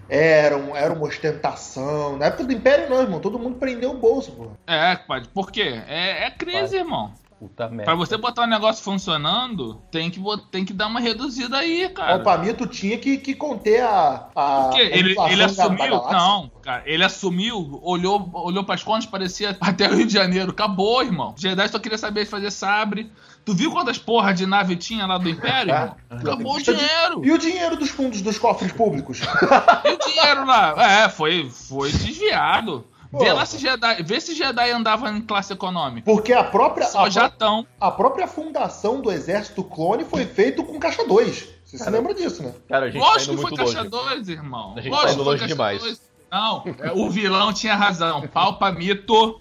Era, 0.10 0.58
um- 0.58 0.76
era 0.76 0.94
uma 0.94 1.04
ostentação. 1.06 2.18
Na 2.18 2.28
época 2.28 2.44
do 2.46 2.54
Império, 2.54 2.90
não, 2.90 3.02
irmão. 3.02 3.20
Todo 3.20 3.38
mundo 3.40 3.58
prendeu 3.58 3.92
o 3.92 3.98
bolso, 3.98 4.32
pô. 4.32 4.48
É, 4.66 4.96
compadre, 4.96 5.30
por 5.34 5.52
quê? 5.52 5.82
É, 5.88 6.26
é 6.26 6.32
crise, 6.32 6.78
irmão. 6.78 7.14
Puta 7.40 7.68
merda. 7.70 7.84
Pra 7.86 7.94
você 7.96 8.18
botar 8.18 8.44
um 8.44 8.48
negócio 8.48 8.84
funcionando, 8.84 9.76
tem 9.92 10.10
que, 10.10 10.20
tem 10.52 10.66
que 10.66 10.74
dar 10.74 10.88
uma 10.88 11.00
reduzida 11.00 11.58
aí, 11.58 11.86
O 11.86 11.94
cara. 11.94 12.20
Palmito 12.20 12.66
tinha 12.66 12.98
que, 12.98 13.18
que 13.18 13.36
conter 13.36 13.82
a. 13.84 14.28
a 14.36 14.62
Porque 14.64 14.82
a 14.82 14.86
ele, 14.86 15.10
ele 15.12 15.16
da- 15.16 15.26
da 15.36 15.46
assumiu. 15.46 16.04
Não, 16.12 16.52
cara, 16.64 16.82
ele 16.86 17.04
assumiu, 17.04 17.80
olhou, 17.84 18.28
olhou 18.34 18.64
pras 18.64 18.82
contas, 18.82 19.06
parecia 19.06 19.56
até 19.62 19.88
o 19.88 19.96
Rio 19.96 20.08
de 20.08 20.14
Janeiro. 20.14 20.50
Acabou, 20.50 21.04
irmão. 21.04 21.34
Os 21.36 21.42
Jedi 21.42 21.68
só 21.70 21.78
queria 21.78 21.98
saber 21.98 22.24
de 22.24 22.30
fazer 22.32 22.50
sabre. 22.52 23.12
Tu 23.46 23.54
viu 23.54 23.72
quantas 23.72 23.98
porra 24.00 24.34
de 24.34 24.46
nave 24.46 24.76
tinha 24.76 25.06
lá 25.06 25.18
do 25.20 25.30
Império, 25.30 25.72
irmão? 25.74 25.96
Acabou 26.10 26.56
o 26.56 26.58
de- 26.58 26.64
dinheiro. 26.74 27.22
E 27.24 27.32
o 27.32 27.38
dinheiro 27.38 27.78
dos 27.78 27.90
fundos 27.90 28.22
dos 28.22 28.38
cofres 28.40 28.72
públicos? 28.72 29.22
E 29.86 29.94
o 29.94 29.98
dinheiro 30.00 30.44
lá? 30.46 30.74
É, 31.04 31.08
foi, 31.10 31.50
foi 31.52 31.92
desviado. 31.92 32.84
Vê 33.14 33.32
lá 33.32 33.46
se 33.46 33.58
Jedi, 33.58 34.04
vê 34.04 34.20
se 34.20 34.36
Jedi 34.36 34.72
andava 34.72 35.10
em 35.10 35.22
classe 35.22 35.54
econômica. 35.54 36.04
Porque 36.06 36.34
a 36.34 36.44
própria, 36.44 36.86
Só 36.88 37.06
a, 37.06 37.10
já 37.10 37.32
a 37.80 37.92
própria 37.92 38.28
fundação 38.28 39.02
do 39.02 39.12
exército 39.12 39.64
clone 39.64 40.04
foi 40.06 40.26
feito 40.26 40.64
com 40.64 40.80
caixa 40.80 41.06
2. 41.06 41.48
Você 41.66 41.78
se 41.78 41.90
lembra 41.90 42.14
disso, 42.14 42.44
né? 42.44 42.54
Cara, 42.70 42.86
a 42.86 42.90
gente 42.90 43.02
tá 43.02 43.08
Lógico 43.08 43.34
indo 43.34 43.42
que 43.42 43.48
foi 43.50 43.58
muito 43.58 43.74
caixa 43.74 43.90
longe. 43.90 44.16
2, 44.16 44.30
irmão. 44.30 44.74
A 44.78 44.82
gente 44.82 44.92
Lógico 44.92 45.08
tá 45.08 45.14
indo 45.14 45.18
que 45.18 45.24
foi 45.24 45.26
longe 45.26 45.40
caixa 45.40 45.54
demais. 45.56 45.82
dois. 45.82 46.02
Não, 46.32 46.64
o 46.96 47.10
vilão 47.10 47.54
tinha 47.54 47.76
razão. 47.76 48.28
Palpa 48.28 48.72
mito. 48.72 49.40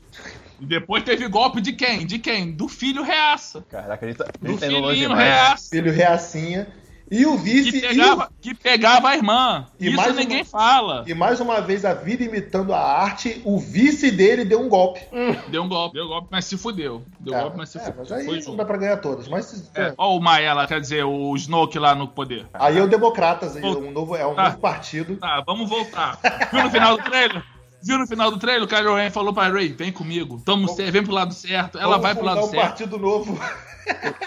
E 0.60 0.64
depois 0.64 1.02
teve 1.04 1.28
golpe 1.28 1.60
de 1.60 1.72
quem? 1.72 2.06
De 2.06 2.18
quem? 2.18 2.50
Do 2.52 2.68
filho 2.68 3.02
reaça. 3.02 3.64
Caraca, 3.68 4.06
a 4.06 4.08
gente 4.08 4.18
tá, 4.18 4.24
a 4.24 4.46
Do 4.46 4.56
tá 4.56 4.66
indo 4.66 4.76
longe 4.78 4.94
filhinho 4.94 5.08
demais. 5.10 5.24
reaça. 5.28 5.68
Filho 5.70 5.92
reacinha. 5.92 6.68
E 7.10 7.24
o 7.24 7.36
vice. 7.36 7.70
Que 7.70 7.78
e 7.78 7.80
o- 7.80 7.88
pegava, 7.88 8.30
que 8.40 8.54
pegava 8.54 9.08
a 9.10 9.14
irmã. 9.16 9.66
E 9.78 9.86
Isso 9.88 9.96
mais 9.96 10.16
ninguém 10.16 10.38
uma- 10.38 10.44
fala. 10.44 11.04
E 11.06 11.14
mais 11.14 11.38
uma 11.40 11.60
vez 11.60 11.84
a 11.84 11.94
vida 11.94 12.24
imitando 12.24 12.74
a 12.74 12.80
arte, 12.80 13.40
o 13.44 13.58
vice 13.58 14.10
dele 14.10 14.44
deu 14.44 14.60
um 14.60 14.68
golpe. 14.68 15.00
Deu 15.48 15.62
um 15.62 15.68
golpe. 15.68 15.94
Deu 15.94 16.08
golpe, 16.08 16.28
mas 16.30 16.44
se 16.46 16.56
fudeu. 16.56 17.04
Deu 17.20 17.32
Cara, 17.32 17.44
golpe, 17.44 17.58
mas 17.58 17.68
se 17.68 17.78
é, 17.78 17.80
fudeu. 17.80 17.96
mas 18.00 18.12
aí 18.12 18.24
Foi 18.24 18.34
não 18.36 18.42
junto. 18.42 18.56
dá 18.56 18.64
pra 18.64 18.76
ganhar 18.76 18.96
todas. 18.96 19.28
Mas 19.28 19.44
se- 19.46 19.70
É, 19.74 19.94
ó 19.96 20.16
o 20.16 20.20
Maia 20.20 20.52
lá, 20.52 20.66
quer 20.66 20.80
dizer, 20.80 21.04
o 21.04 21.34
Snoke 21.36 21.78
lá 21.78 21.94
no 21.94 22.08
poder. 22.08 22.46
aí 22.54 22.76
é 22.76 22.82
o 22.82 22.88
Democratas, 22.88 23.56
aí 23.56 23.62
é 23.62 23.66
um 23.66 23.90
novo, 23.92 24.16
é 24.16 24.26
um 24.26 24.34
tá. 24.34 24.44
novo 24.44 24.58
partido. 24.58 25.16
Tá, 25.16 25.42
vamos 25.46 25.68
voltar. 25.68 26.18
Viu 26.52 26.64
no 26.64 26.70
final 26.70 26.96
do 26.96 27.04
trailer? 27.04 27.42
Viu 27.86 27.98
no 27.98 28.06
final 28.06 28.30
do 28.32 28.38
trailer? 28.38 28.64
O 28.64 28.66
Kylo 28.66 28.96
Ren 28.96 29.10
falou 29.10 29.32
pra 29.32 29.48
Rey, 29.48 29.68
vem 29.68 29.92
comigo. 29.92 30.42
Tamo 30.44 30.66
certo, 30.68 30.90
vem 30.92 31.04
pro 31.04 31.12
lado 31.14 31.32
certo. 31.32 31.78
Ela 31.78 31.90
Vamos 31.98 32.02
vai 32.02 32.14
pro 32.16 32.24
lado 32.24 32.40
um 32.40 32.48
certo. 32.48 32.62
partido 32.68 32.98
novo. 32.98 33.38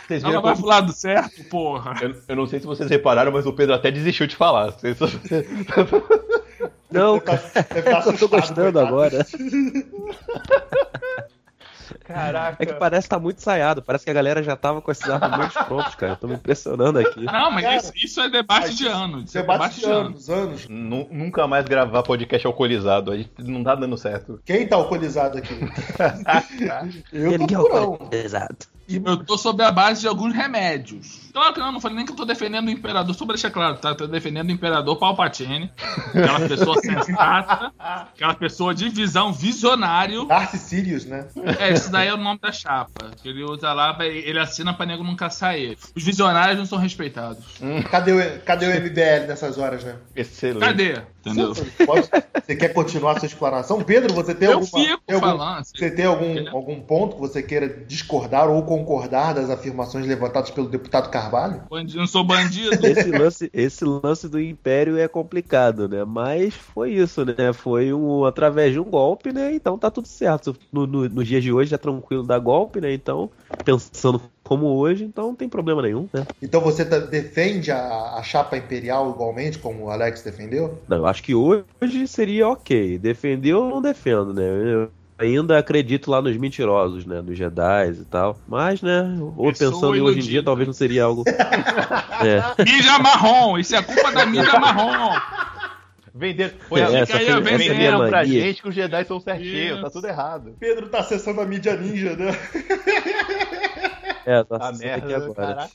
Vocês 0.07 0.23
Ela 0.23 0.33
vai 0.39 0.41
como- 0.53 0.55
pro 0.55 0.65
lado 0.65 0.93
certo, 0.93 1.43
porra. 1.49 1.93
eu, 2.01 2.15
eu 2.29 2.35
não 2.37 2.47
sei 2.47 2.61
se 2.61 2.65
vocês 2.65 2.89
repararam, 2.89 3.33
mas 3.33 3.45
o 3.45 3.51
Pedro 3.51 3.75
até 3.75 3.91
desistiu 3.91 4.25
de 4.27 4.35
falar. 4.37 4.71
Vocês- 4.71 4.97
Não, 6.89 7.19
tá- 7.19 7.37
cara, 7.37 7.83
tá 7.83 8.03
eu 8.11 8.17
tô 8.17 8.29
gostando 8.29 8.79
agora. 8.79 9.25
Caraca. 12.03 12.57
É 12.61 12.65
que 12.65 12.73
parece 12.73 13.03
que 13.07 13.09
tá 13.09 13.19
muito 13.19 13.37
ensaiado. 13.37 13.81
Parece 13.81 14.05
que 14.05 14.11
a 14.11 14.13
galera 14.13 14.41
já 14.43 14.55
tava 14.55 14.81
com 14.81 14.91
esses 14.91 15.09
argumentos 15.09 15.55
prontos, 15.65 15.95
cara. 15.95 16.13
Eu 16.13 16.17
tô 16.17 16.27
me 16.27 16.35
impressionando 16.35 16.99
aqui. 16.99 17.25
Não, 17.25 17.51
mas 17.51 17.63
Cara, 17.63 17.75
isso, 17.77 17.91
isso 17.95 18.21
é 18.21 18.29
debate 18.29 18.75
de 18.75 18.87
anos. 18.87 19.25
Isso 19.29 19.37
é 19.37 19.41
Debate 19.41 19.79
de 19.79 19.85
anos, 19.85 20.29
anos. 20.29 20.67
Nu- 20.67 21.07
Nunca 21.11 21.47
mais 21.47 21.65
gravar 21.65 22.03
podcast 22.03 22.45
alcoolizado. 22.47 23.11
A 23.11 23.17
gente 23.17 23.31
não 23.39 23.63
tá 23.63 23.75
dando 23.75 23.97
certo. 23.97 24.39
Quem 24.45 24.67
tá 24.67 24.75
alcoolizado 24.75 25.37
aqui? 25.37 25.53
eu 27.11 27.37
tô 27.37 27.43
é 27.43 27.47
purão. 27.47 27.77
alcoolizado. 27.93 28.57
Eu 28.87 29.23
tô 29.23 29.37
sob 29.37 29.61
a 29.63 29.71
base 29.71 30.01
de 30.01 30.07
alguns 30.07 30.33
remédios. 30.33 31.28
Claro 31.31 31.53
que 31.53 31.59
não, 31.59 31.71
não 31.71 31.79
falei 31.81 31.97
nem 31.97 32.05
que 32.05 32.11
eu 32.11 32.15
tô 32.15 32.25
defendendo 32.25 32.67
o 32.67 32.71
imperador, 32.71 33.13
só 33.15 33.25
pra 33.25 33.35
deixar 33.35 33.51
claro, 33.51 33.77
tá? 33.77 33.93
Tô 33.95 34.07
defendendo 34.07 34.49
o 34.49 34.51
imperador 34.51 34.97
Palpatine, 34.97 35.71
aquela 36.09 36.39
pessoa 36.47 36.77
sensata, 36.81 37.71
aquela 37.79 38.33
pessoa 38.33 38.73
de 38.73 38.89
visão 38.89 39.31
visionário. 39.31 40.25
Darth 40.25 40.55
Sirius, 40.55 41.05
né? 41.05 41.27
É, 41.59 41.69
esse 41.71 41.91
daí 41.91 42.07
é 42.07 42.13
o 42.13 42.17
nome 42.17 42.39
da 42.41 42.51
chapa. 42.51 43.11
Que 43.21 43.29
ele 43.29 43.43
usa 43.43 43.71
lá, 43.73 43.95
ele 44.05 44.39
assina 44.39 44.73
pra 44.73 44.85
nego 44.85 45.03
nunca 45.03 45.29
sair. 45.29 45.77
Os 45.95 46.03
visionários 46.03 46.57
não 46.57 46.65
são 46.65 46.77
respeitados. 46.77 47.43
Cadê 47.89 48.11
o, 48.11 48.39
cadê 48.41 48.65
o 48.67 48.81
MBL 48.81 49.27
nessas 49.27 49.57
horas, 49.57 49.83
né? 49.83 49.95
Excelente. 50.15 50.59
Cadê? 50.61 51.01
Entendeu? 51.19 51.53
Você, 51.53 51.85
pode- 51.85 52.09
você 52.45 52.55
quer 52.55 52.69
continuar 52.69 53.17
a 53.17 53.19
sua 53.19 53.25
explanação? 53.27 53.81
Pedro, 53.83 54.13
você 54.13 54.33
tem 54.33 54.47
Eu 54.47 54.55
alguma, 54.59 54.83
fico 54.83 55.01
tem 55.05 55.15
algum, 55.15 55.27
falando. 55.27 55.59
assim. 55.59 55.71
Você 55.77 55.91
tem 55.91 56.05
algum, 56.05 56.49
algum 56.49 56.79
ponto 56.81 57.15
que 57.15 57.21
você 57.21 57.43
queira 57.43 57.67
discordar 57.67 58.47
ou 58.49 58.63
concordar 58.63 59.33
das 59.33 59.49
afirmações 59.49 60.05
levantadas 60.07 60.49
pelo 60.49 60.67
deputado 60.69 61.09
Carvalho? 61.21 61.67
Bandido, 61.69 61.99
não 61.99 62.07
sou 62.07 62.23
bandido. 62.23 62.87
Esse 62.87 63.11
lance, 63.11 63.49
esse 63.53 63.85
lance 63.85 64.27
do 64.29 64.39
Império 64.39 64.97
é 64.97 65.07
complicado, 65.07 65.87
né? 65.87 66.03
Mas 66.05 66.53
foi 66.55 66.93
isso, 66.93 67.25
né? 67.25 67.53
Foi 67.53 67.93
um, 67.93 68.25
através 68.25 68.73
de 68.73 68.79
um 68.79 68.83
golpe, 68.85 69.31
né? 69.31 69.53
Então 69.53 69.77
tá 69.77 69.91
tudo 69.91 70.07
certo. 70.07 70.55
No, 70.71 70.87
no, 70.87 71.09
nos 71.09 71.27
dias 71.27 71.43
de 71.43 71.51
hoje 71.51 71.73
é 71.75 71.77
tranquilo 71.77 72.23
dar 72.23 72.39
golpe, 72.39 72.79
né? 72.81 72.93
Então, 72.93 73.29
pensando 73.63 74.21
como 74.43 74.67
hoje, 74.67 75.03
então 75.03 75.27
não 75.27 75.35
tem 75.35 75.49
problema 75.49 75.81
nenhum, 75.81 76.07
né? 76.13 76.25
Então 76.41 76.61
você 76.61 76.83
tá- 76.85 76.99
defende 76.99 77.71
a, 77.71 78.15
a 78.15 78.23
chapa 78.23 78.57
imperial 78.57 79.11
igualmente, 79.11 79.59
como 79.59 79.85
o 79.85 79.89
Alex 79.89 80.23
defendeu? 80.23 80.79
Não, 80.87 80.97
eu 80.97 81.05
acho 81.05 81.21
que 81.21 81.35
hoje 81.35 82.07
seria 82.07 82.47
ok. 82.47 82.97
Defender 82.97 83.51
eu 83.51 83.69
não 83.69 83.81
defendo, 83.81 84.33
né? 84.33 84.43
Eu 84.43 84.91
ainda 85.19 85.57
acredito 85.57 86.09
lá 86.09 86.21
nos 86.21 86.35
mentirosos, 86.37 87.05
né? 87.05 87.21
Nos 87.21 87.37
Jedi 87.37 87.89
e 88.01 88.05
tal. 88.05 88.39
Mas, 88.47 88.81
né? 88.81 89.01
Ou 89.37 89.47
Pessoa 89.51 89.71
pensando 89.71 89.95
em 89.95 90.01
hoje 90.01 90.19
em 90.19 90.23
dia, 90.23 90.41
talvez 90.43 90.67
não 90.67 90.73
seria 90.73 91.03
algo. 91.03 91.23
é. 91.27 92.63
Mídia 92.63 92.97
marrom, 92.99 93.57
isso 93.57 93.75
é 93.75 93.81
culpa 93.81 94.11
da 94.11 94.25
mídia 94.25 94.59
marrom. 94.59 95.15
Vender, 96.15 96.55
foi 96.67 96.81
a- 96.81 96.91
essa 96.99 97.17
aí, 97.17 97.25
foi, 97.27 97.33
a 97.35 97.39
venderam 97.57 97.97
pra 98.09 98.17
mania. 98.19 98.41
gente 98.41 98.61
que 98.61 98.67
os 98.69 98.75
Jedi 98.75 99.05
são 99.05 99.19
certinhos, 99.19 99.79
tá 99.81 99.89
tudo 99.89 100.07
errado. 100.07 100.55
Pedro 100.59 100.87
tá 100.89 100.99
acessando 100.99 101.39
a 101.41 101.45
mídia 101.45 101.75
ninja, 101.77 102.15
né? 102.15 102.31
É, 104.25 104.43
tá 104.43 104.57
A 104.59 104.69
acessando 104.69 104.93
aqui 104.93 105.05
merda, 105.05 105.25
agora. 105.25 105.33
caraca. 105.35 105.69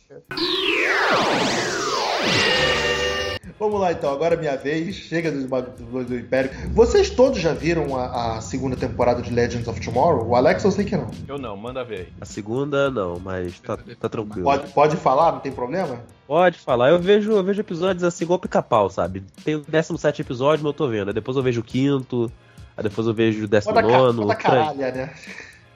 Vamos 3.59 3.81
lá 3.81 3.93
então, 3.93 4.13
agora 4.13 4.35
é 4.35 4.39
minha 4.39 4.57
vez. 4.57 4.95
Chega 4.95 5.31
do, 5.31 5.47
do, 5.47 6.05
do 6.05 6.19
Império. 6.19 6.51
Vocês 6.73 7.11
todos 7.11 7.41
já 7.41 7.53
viram 7.53 7.97
a, 7.97 8.37
a 8.37 8.41
segunda 8.41 8.77
temporada 8.77 9.23
de 9.23 9.33
Legends 9.33 9.69
of 9.69 9.81
Tomorrow? 9.81 10.27
O 10.27 10.37
Alex 10.37 10.65
eu 10.65 10.71
sei 10.71 10.85
que 10.85 10.97
não. 10.97 11.11
Eu 11.29 11.39
não, 11.39 11.57
manda 11.57 11.85
ver 11.85 11.99
aí. 12.01 12.09
A 12.21 12.25
segunda, 12.25 12.91
não, 12.91 13.19
mas 13.19 13.59
tá, 13.61 13.79
tá 13.99 14.09
tranquilo. 14.09 14.45
Pode, 14.45 14.73
pode 14.73 14.97
falar, 14.97 15.33
não 15.33 15.41
tem 15.41 15.53
problema? 15.53 16.01
Pode 16.27 16.59
falar. 16.59 16.91
Eu 16.91 16.99
vejo, 16.99 17.33
eu 17.33 17.45
vejo 17.45 17.61
episódios 17.61 18.05
assim, 18.05 18.25
igual 18.25 18.39
pica-pau, 18.39 18.89
sabe? 18.89 19.23
Tem 19.45 19.57
o 19.57 19.61
17 19.61 20.23
episódio, 20.23 20.65
mas 20.65 20.71
eu 20.73 20.77
tô 20.77 20.89
vendo. 20.89 21.09
Aí 21.09 21.15
depois 21.15 21.37
eu 21.37 21.43
vejo 21.43 21.61
o 21.61 21.65
quinto. 21.65 22.31
Aí 22.77 22.83
depois 22.83 23.07
eu 23.07 23.15
vejo 23.15 23.45
o 23.45 23.49
Pode 23.49 23.87
19. 23.87 24.27
da 24.27 24.35
caralha, 24.35 24.91
né? 24.91 25.11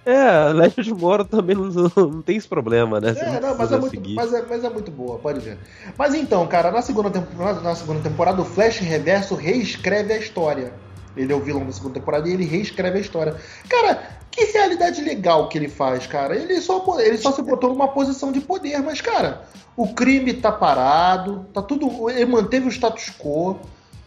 É, 0.09 0.53
Legend 0.55 0.81
of 0.81 1.01
Tomorrow 1.01 1.25
também 1.27 1.55
não, 1.55 1.69
não 1.97 2.23
tem 2.23 2.37
esse 2.37 2.49
problema, 2.49 2.99
né? 2.99 3.13
Você 3.13 3.21
É, 3.21 3.41
não, 3.41 3.55
mas 3.55 3.71
é, 3.71 3.77
muito, 3.79 4.01
mas, 4.15 4.33
é, 4.33 4.43
mas 4.49 4.65
é 4.65 4.71
muito 4.71 4.91
boa, 4.91 5.19
pode 5.19 5.41
ver. 5.41 5.59
Mas 5.99 6.15
então, 6.15 6.47
cara, 6.47 6.71
na 6.71 6.81
segunda, 6.81 7.11
temporada, 7.11 7.61
na 7.61 7.75
segunda 7.75 8.01
temporada, 8.01 8.41
o 8.41 8.45
Flash 8.45 8.79
Reverso 8.79 9.35
reescreve 9.35 10.15
a 10.15 10.17
história. 10.17 10.73
Ele 11.15 11.31
é 11.31 11.37
o 11.37 11.41
vilão 11.41 11.67
da 11.67 11.73
segunda 11.73 11.95
temporada 11.95 12.27
e 12.27 12.33
ele 12.33 12.45
reescreve 12.45 12.97
a 12.97 13.01
história. 13.03 13.37
Cara, 13.69 14.03
que 14.31 14.45
realidade 14.47 15.03
legal 15.03 15.49
que 15.49 15.59
ele 15.59 15.69
faz, 15.69 16.07
cara. 16.07 16.35
Ele 16.35 16.59
só, 16.61 16.83
ele 17.01 17.19
só 17.19 17.33
se 17.33 17.43
botou 17.43 17.71
numa 17.71 17.89
posição 17.89 18.33
de 18.33 18.41
poder, 18.41 18.81
mas, 18.81 19.03
cara, 19.03 19.43
o 19.77 19.93
crime 19.95 20.33
tá 20.33 20.51
parado, 20.51 21.45
tá 21.53 21.61
tudo. 21.61 22.09
Ele 22.09 22.25
manteve 22.25 22.67
o 22.67 22.71
status 22.71 23.11
quo, 23.19 23.59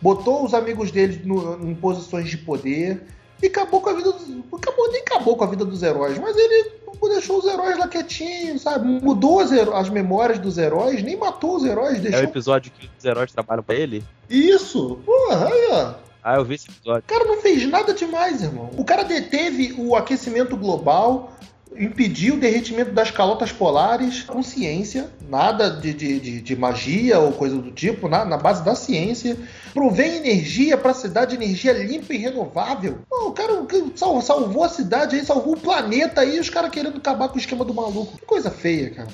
botou 0.02 0.44
os 0.44 0.54
amigos 0.56 0.90
dele 0.90 1.22
no- 1.26 1.70
em 1.70 1.76
posições 1.76 2.28
de 2.28 2.38
poder 2.38 3.06
e 3.42 3.48
acabou 3.48 3.82
com 3.82 3.90
a 3.90 3.94
vida 3.94 4.12
dos. 4.12 4.24
Acabou, 4.54 4.92
nem 4.92 5.02
acabou 5.02 5.36
com 5.36 5.44
a 5.44 5.48
vida 5.48 5.66
dos 5.66 5.82
heróis, 5.82 6.18
mas 6.20 6.36
ele 6.38 6.72
deixou 7.02 7.40
os 7.40 7.46
heróis 7.46 7.78
lá 7.80 7.88
quietinhos, 7.88 8.62
sabe? 8.62 8.88
Mudou 8.88 9.40
as, 9.40 9.52
as 9.52 9.90
memórias 9.90 10.38
dos 10.40 10.58
heróis, 10.58 11.02
nem 11.02 11.18
matou 11.18 11.56
os 11.56 11.66
heróis, 11.66 11.96
É 11.98 12.00
o 12.00 12.02
deixou. 12.04 12.24
episódio 12.24 12.72
que 12.78 12.90
os 12.98 13.06
heróis 13.06 13.32
trabalham 13.32 13.64
pra 13.64 13.76
ele? 13.76 14.04
Isso! 14.30 15.00
Porra, 15.06 15.48
aí, 15.48 15.68
ó. 15.72 15.94
Ah, 16.24 16.36
eu 16.36 16.46
vi 16.46 16.54
esse 16.56 16.70
episódio. 16.70 17.04
O 17.04 17.12
cara 17.12 17.26
não 17.26 17.42
fez 17.42 17.68
nada 17.68 17.94
demais, 17.96 18.44
irmão. 18.44 18.70
O 18.78 18.86
cara 18.86 19.02
deteve 19.04 19.74
o 19.80 19.96
aquecimento 19.96 20.56
global, 20.56 21.32
impediu 21.78 22.36
o 22.36 22.40
derretimento 22.40 22.92
das 22.92 23.10
calotas 23.12 23.52
polares 23.52 24.24
com 24.24 24.44
ciência, 24.44 25.10
nada 25.30 25.70
de, 25.70 25.94
de, 25.94 26.42
de- 26.42 26.56
magia 26.56 27.20
ou 27.20 27.32
coisa 27.32 27.58
do 27.58 27.72
tipo, 27.72 28.08
na, 28.08 28.26
na 28.26 28.38
base 28.38 28.64
da 28.64 28.76
ciência. 28.76 29.38
Provém 29.74 30.18
energia 30.18 30.78
pra 30.78 30.94
cidade, 30.94 31.36
energia 31.36 31.72
limpa 31.74 32.14
e 32.14 32.18
renovável. 32.18 33.00
O 33.10 33.32
cara 33.32 33.54
sal- 33.96 34.22
salvou 34.22 34.64
a 34.64 34.70
cidade 34.70 35.16
aí, 35.16 35.26
salvou 35.26 35.54
o 35.54 35.60
planeta 35.60 36.22
aí, 36.22 36.40
os 36.40 36.50
caras 36.50 36.70
querendo 36.72 36.98
acabar 36.98 37.30
com 37.30 37.36
o 37.36 37.40
esquema 37.40 37.64
do 37.64 37.74
maluco. 37.74 38.18
Que 38.18 38.26
coisa 38.26 38.52
feia, 38.52 38.90
cara. 38.90 39.08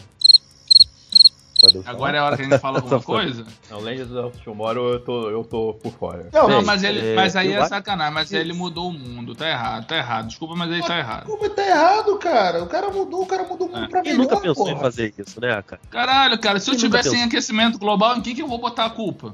Pode 1.72 1.84
falar? 1.84 1.96
Agora 1.96 2.18
é 2.18 2.20
a 2.20 2.26
hora 2.26 2.36
que 2.36 2.42
a 2.42 2.46
gente 2.46 2.60
fala 2.60 2.80
alguma 2.80 3.02
coisa? 3.02 3.46
Não, 3.70 3.80
Legends 3.80 4.12
of 4.12 4.38
Tomorrow 4.44 4.94
eu 4.94 5.00
tô, 5.00 5.30
eu 5.30 5.44
tô 5.44 5.74
por 5.74 5.92
fora. 5.94 6.28
Não, 6.34 6.48
Não, 6.48 6.64
mas 6.64 6.84
ele, 6.84 7.00
é, 7.12 7.16
mas 7.16 7.36
aí 7.36 7.54
é 7.54 7.66
sacanagem, 7.66 8.14
mas 8.14 8.32
ele 8.32 8.54
mudou 8.54 8.90
o 8.90 8.94
mundo, 8.94 9.36
tá 9.36 9.50
errado, 9.50 9.86
tá 9.88 9.98
errado. 9.98 10.28
Desculpa, 10.28 10.56
mas 10.56 10.72
ele 10.72 10.84
tá 10.84 10.98
errado. 10.98 11.26
Como 11.26 11.50
tá 11.50 11.66
errado, 11.68 12.18
cara? 12.18 12.64
O 12.64 12.68
cara 12.68 12.90
mudou, 12.90 13.22
o 13.24 13.26
cara 13.26 13.44
mudou 13.44 13.68
o 13.68 13.72
mundo 13.72 13.86
É. 13.86 13.88
pra 13.88 14.02
Quem 14.02 14.14
melhor, 14.14 14.24
nunca 14.24 14.38
pensou 14.42 14.66
porra. 14.66 14.78
em 14.78 14.80
fazer 14.80 15.14
isso, 15.18 15.40
né, 15.42 15.62
cara? 15.62 15.82
Caralho, 15.90 16.40
cara, 16.40 16.60
se 16.60 16.70
eu 16.70 16.76
Quem 16.76 16.84
tivesse 16.86 17.16
em 17.16 17.24
aquecimento 17.24 17.78
global, 17.78 18.16
em 18.18 18.22
quem 18.22 18.34
que 18.36 18.42
eu 18.42 18.48
vou 18.48 18.58
botar 18.60 18.86
a 18.86 18.90
culpa? 18.90 19.34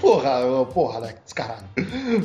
Porra, 0.00 0.64
porra, 0.72 0.98
Alex, 0.98 1.32
caralho. 1.32 1.64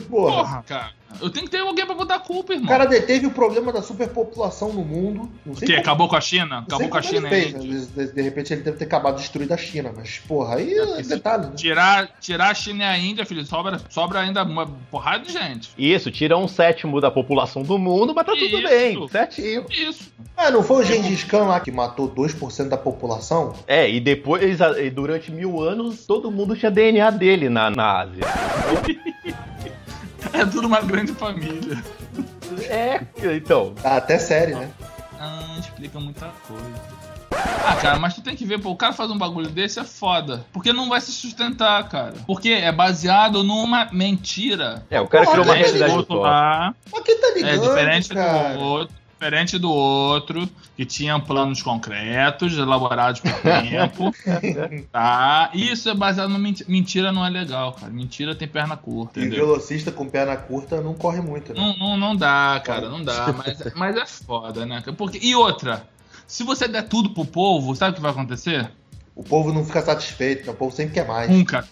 Porra. 0.09 0.35
Porra, 0.43 0.63
cara. 0.67 0.98
Eu 1.21 1.29
tenho 1.29 1.45
que 1.45 1.51
ter 1.51 1.59
alguém 1.59 1.85
pra 1.85 1.95
botar 1.95 2.15
a 2.15 2.19
culpa, 2.19 2.53
O 2.53 2.55
irmão. 2.55 2.67
cara 2.69 2.85
deteve 2.85 3.25
o 3.25 3.31
problema 3.31 3.71
da 3.73 3.81
superpopulação 3.81 4.71
no 4.71 4.83
mundo. 4.85 5.29
Não 5.45 5.55
sei 5.55 5.67
que 5.67 5.73
como- 5.73 5.81
acabou 5.81 6.07
com 6.07 6.15
a 6.15 6.21
China? 6.21 6.59
Acabou 6.59 6.87
com 6.89 6.97
a 6.97 7.01
China 7.01 7.27
aí. 7.29 7.51
fez, 7.51 7.53
né? 7.53 8.05
de, 8.05 8.13
de 8.13 8.21
repente 8.21 8.53
ele 8.53 8.61
deve 8.61 8.77
ter 8.77 8.85
acabado 8.85 9.15
de 9.15 9.21
destruir 9.21 9.51
a 9.51 9.57
China, 9.57 9.91
mas 9.95 10.19
porra, 10.19 10.55
aí 10.55 10.73
é 10.73 11.01
detalhe, 11.01 11.47
né? 11.47 11.51
Tirar, 11.55 12.09
tirar 12.19 12.51
a 12.51 12.53
China 12.53 12.83
e 12.83 12.87
a 12.87 12.97
Índia, 12.97 13.25
filho, 13.25 13.45
sobra, 13.45 13.79
sobra 13.89 14.19
ainda 14.19 14.43
uma 14.43 14.67
porrada 14.91 15.23
de 15.25 15.31
gente. 15.33 15.71
Isso, 15.77 16.11
tira 16.11 16.37
um 16.37 16.47
sétimo 16.47 17.01
da 17.01 17.09
população 17.09 17.63
do 17.63 17.77
mundo, 17.77 18.13
mas 18.13 18.25
tá 18.25 18.33
tudo 18.33 18.59
Isso. 18.59 18.67
bem, 18.67 19.07
certinho. 19.09 19.65
Isso. 19.69 20.11
Ah, 20.37 20.51
não 20.51 20.63
foi 20.63 20.83
o 20.83 20.85
Gengis 20.85 21.23
Khan 21.23 21.43
lá 21.45 21.59
que 21.59 21.71
matou 21.71 22.07
2% 22.07 22.69
da 22.69 22.77
população? 22.77 23.53
É, 23.67 23.89
e 23.89 23.99
depois, 23.99 24.59
e 24.79 24.89
durante 24.89 25.31
mil 25.31 25.59
anos, 25.61 26.05
todo 26.05 26.31
mundo 26.31 26.55
tinha 26.55 26.71
DNA 26.71 27.09
dele 27.11 27.49
na, 27.49 27.69
na 27.69 28.01
Ásia. 28.01 28.23
É 30.33 30.45
tudo 30.45 30.67
uma 30.67 30.81
grande 30.81 31.13
família. 31.13 31.83
É, 32.67 33.01
então. 33.35 33.73
Ah, 33.83 33.97
até 33.97 34.17
série, 34.17 34.55
né? 34.55 34.69
Ah, 35.19 35.57
explica 35.59 35.99
muita 35.99 36.27
coisa. 36.47 36.99
Ah, 37.65 37.75
cara, 37.75 37.99
mas 37.99 38.15
tu 38.15 38.21
tem 38.21 38.35
que 38.35 38.45
ver, 38.45 38.59
pô, 38.59 38.71
o 38.71 38.75
cara 38.75 38.93
faz 38.93 39.09
um 39.11 39.17
bagulho 39.17 39.49
desse 39.49 39.79
é 39.79 39.83
foda. 39.83 40.45
Porque 40.51 40.73
não 40.73 40.89
vai 40.89 40.99
se 40.99 41.11
sustentar, 41.11 41.87
cara. 41.87 42.13
Porque 42.25 42.49
é 42.49 42.71
baseado 42.71 43.43
numa 43.43 43.87
mentira. 43.91 44.83
É, 44.89 44.99
o 44.99 45.07
cara 45.07 45.25
criou 45.25 45.45
uma 45.45 45.53
realidade 45.55 46.05
lá 46.09 46.73
Mas 46.91 47.03
quem 47.03 47.19
tá 47.19 47.27
é 47.27 47.33
ligando, 47.33 47.61
diferente 47.61 48.09
cara? 48.09 48.53
do 48.53 48.59
outro. 48.59 48.98
Diferente 49.19 49.59
do 49.59 49.69
outro, 49.69 50.49
que 50.77 50.85
tinha 50.85 51.19
planos 51.19 51.61
concretos, 51.61 52.57
elaborados 52.57 53.19
por 53.19 53.33
tempo. 53.41 54.13
tá? 54.93 55.49
Isso 55.53 55.89
é 55.89 55.93
baseado 55.93 56.29
numa 56.29 56.39
mentira. 56.39 56.69
Mentira 56.71 57.11
não 57.11 57.25
é 57.25 57.29
legal, 57.29 57.73
cara. 57.73 57.91
Mentira 57.91 58.33
tem 58.33 58.47
perna 58.47 58.77
curta, 58.77 59.19
E 59.19 59.23
entendeu? 59.23 59.45
velocista 59.45 59.91
com 59.91 60.07
perna 60.07 60.37
curta 60.37 60.79
não 60.79 60.93
corre 60.93 61.19
muito, 61.19 61.53
né? 61.53 61.59
Não, 61.59 61.75
não, 61.75 61.97
não 61.97 62.15
dá, 62.15 62.61
cara, 62.63 62.87
não 62.87 63.03
dá. 63.03 63.35
Mas, 63.37 63.73
mas 63.75 63.97
é 63.97 64.05
foda, 64.05 64.65
né? 64.65 64.81
Porque, 64.97 65.19
e 65.21 65.35
outra, 65.35 65.85
se 66.25 66.41
você 66.43 66.65
der 66.65 66.83
tudo 66.83 67.09
pro 67.09 67.25
povo, 67.25 67.75
sabe 67.75 67.91
o 67.91 67.95
que 67.95 68.01
vai 68.01 68.11
acontecer? 68.11 68.71
O 69.13 69.23
povo 69.23 69.51
não 69.51 69.65
fica 69.65 69.81
satisfeito, 69.81 70.45
né? 70.45 70.53
o 70.53 70.55
povo 70.55 70.73
sempre 70.73 70.93
quer 70.93 71.05
mais. 71.05 71.29
Nunca. 71.29 71.67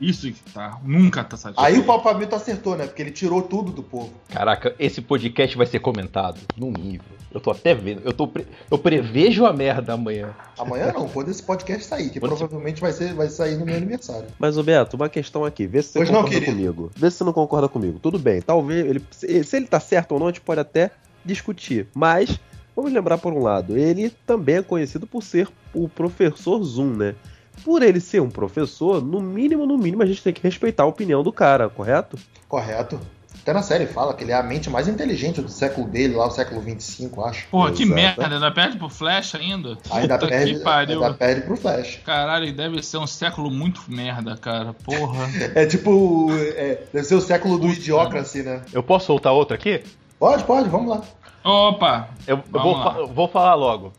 Isso 0.00 0.30
tá. 0.52 0.78
Nunca 0.84 1.24
tá 1.24 1.36
satisfeito. 1.36 1.66
Aí 1.74 1.78
o 1.80 1.84
Papamito 1.84 2.34
acertou, 2.34 2.76
né? 2.76 2.86
Porque 2.86 3.00
ele 3.02 3.10
tirou 3.10 3.40
tudo 3.42 3.72
do 3.72 3.82
povo. 3.82 4.12
Caraca, 4.28 4.74
esse 4.78 5.00
podcast 5.00 5.56
vai 5.56 5.66
ser 5.66 5.78
comentado 5.78 6.38
num 6.56 6.70
nível. 6.70 7.06
Eu 7.32 7.40
tô 7.40 7.50
até 7.50 7.74
vendo. 7.74 8.02
Eu, 8.04 8.12
tô 8.12 8.26
pre- 8.28 8.46
eu 8.70 8.78
prevejo 8.78 9.44
a 9.46 9.52
merda 9.52 9.94
amanhã. 9.94 10.34
Amanhã 10.58 10.92
não, 10.92 11.08
quando 11.08 11.30
esse 11.30 11.42
podcast 11.42 11.84
sair, 11.84 12.10
que 12.10 12.20
Quando 12.20 12.36
provavelmente 12.36 12.80
vai, 12.80 12.92
ser, 12.92 13.12
vai 13.14 13.28
sair 13.28 13.56
no 13.56 13.64
meu 13.66 13.74
aniversário. 13.76 14.26
Mas, 14.38 14.56
ô 14.56 14.62
Beto, 14.62 14.96
uma 14.96 15.08
questão 15.08 15.44
aqui. 15.44 15.66
Vê 15.66 15.82
se 15.82 15.90
você 15.92 15.98
Pois 15.98 16.10
não, 16.10 16.16
concorda 16.22 16.34
querido. 16.40 16.52
comigo. 16.56 16.90
Vê 16.96 17.10
se 17.10 17.16
você 17.18 17.24
não 17.24 17.32
concorda 17.32 17.68
comigo. 17.68 17.98
Tudo 17.98 18.18
bem, 18.18 18.40
talvez. 18.40 18.86
Ele, 18.86 19.02
se 19.10 19.44
se 19.44 19.56
ele 19.56 19.66
tá 19.66 19.80
certo 19.80 20.12
ou 20.12 20.18
não, 20.18 20.26
a 20.28 20.30
gente 20.30 20.40
pode 20.40 20.60
até 20.60 20.90
discutir. 21.24 21.88
Mas, 21.94 22.38
vamos 22.74 22.92
lembrar 22.92 23.18
por 23.18 23.32
um 23.32 23.42
lado, 23.42 23.76
ele 23.76 24.10
também 24.26 24.56
é 24.56 24.62
conhecido 24.62 25.06
por 25.06 25.22
ser 25.22 25.48
o 25.74 25.88
professor 25.88 26.62
Zoom, 26.62 26.94
né? 26.96 27.14
Por 27.64 27.82
ele 27.82 28.00
ser 28.00 28.20
um 28.20 28.30
professor, 28.30 29.02
no 29.02 29.20
mínimo, 29.20 29.66
no 29.66 29.76
mínimo, 29.76 30.02
a 30.02 30.06
gente 30.06 30.22
tem 30.22 30.32
que 30.32 30.42
respeitar 30.42 30.84
a 30.84 30.86
opinião 30.86 31.22
do 31.22 31.32
cara, 31.32 31.68
correto? 31.68 32.18
Correto. 32.48 33.00
Até 33.46 33.52
na 33.52 33.62
série 33.62 33.86
fala 33.86 34.12
que 34.12 34.24
ele 34.24 34.32
é 34.32 34.34
a 34.34 34.42
mente 34.42 34.68
mais 34.68 34.88
inteligente 34.88 35.40
do 35.40 35.48
século 35.48 35.86
dele, 35.86 36.16
lá 36.16 36.26
o 36.26 36.30
século 36.32 36.60
25, 36.60 37.24
acho. 37.24 37.46
Porra, 37.46 37.70
que 37.70 37.84
Exato. 37.84 37.94
merda, 37.94 38.26
ainda 38.26 38.50
perde 38.50 38.76
pro 38.76 38.88
Flash 38.88 39.36
ainda? 39.36 39.78
Ainda 39.88 40.18
Puta 40.18 40.28
perde, 40.28 40.62
ainda 40.66 41.14
perde 41.14 41.40
pro 41.42 41.56
Flash. 41.56 42.00
Caralho, 42.04 42.52
deve 42.52 42.82
ser 42.82 42.96
um 42.96 43.06
século 43.06 43.48
muito 43.48 43.82
merda, 43.86 44.36
cara. 44.36 44.72
Porra. 44.72 45.28
É 45.54 45.64
tipo. 45.64 46.28
é, 46.32 46.82
deve 46.92 47.06
ser 47.06 47.14
o 47.14 47.20
século 47.20 47.56
do 47.56 47.68
idiocracy, 47.68 48.42
né? 48.42 48.62
Eu 48.72 48.82
posso 48.82 49.06
soltar 49.06 49.32
outro 49.32 49.54
aqui? 49.54 49.80
Pode, 50.18 50.42
pode, 50.42 50.68
vamos 50.68 50.88
lá. 50.88 51.02
Opa! 51.44 52.08
Eu, 52.26 52.38
eu 52.38 52.42
Vamos 52.50 52.72
vou, 52.72 52.76
lá. 52.76 53.06
vou 53.06 53.28
falar 53.28 53.54
logo. 53.54 53.92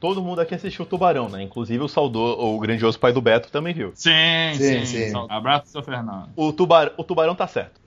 Todo 0.00 0.22
mundo 0.22 0.40
aqui 0.40 0.54
assistiu 0.54 0.84
o 0.86 0.88
Tubarão, 0.88 1.28
né? 1.28 1.42
Inclusive 1.42 1.84
o 1.84 1.88
saudor, 1.88 2.42
o 2.42 2.58
grandioso 2.58 2.98
pai 2.98 3.12
do 3.12 3.20
Beto 3.20 3.52
também 3.52 3.74
viu. 3.74 3.92
Sim, 3.94 4.10
Sim, 4.54 4.86
sim. 4.86 5.08
sim. 5.10 5.26
Abraço, 5.28 5.66
seu 5.70 5.82
Fernando. 5.82 6.30
O, 6.34 6.52
tubar, 6.54 6.92
o 6.96 7.04
Tubarão 7.04 7.34
tá 7.34 7.46
certo. 7.46 7.78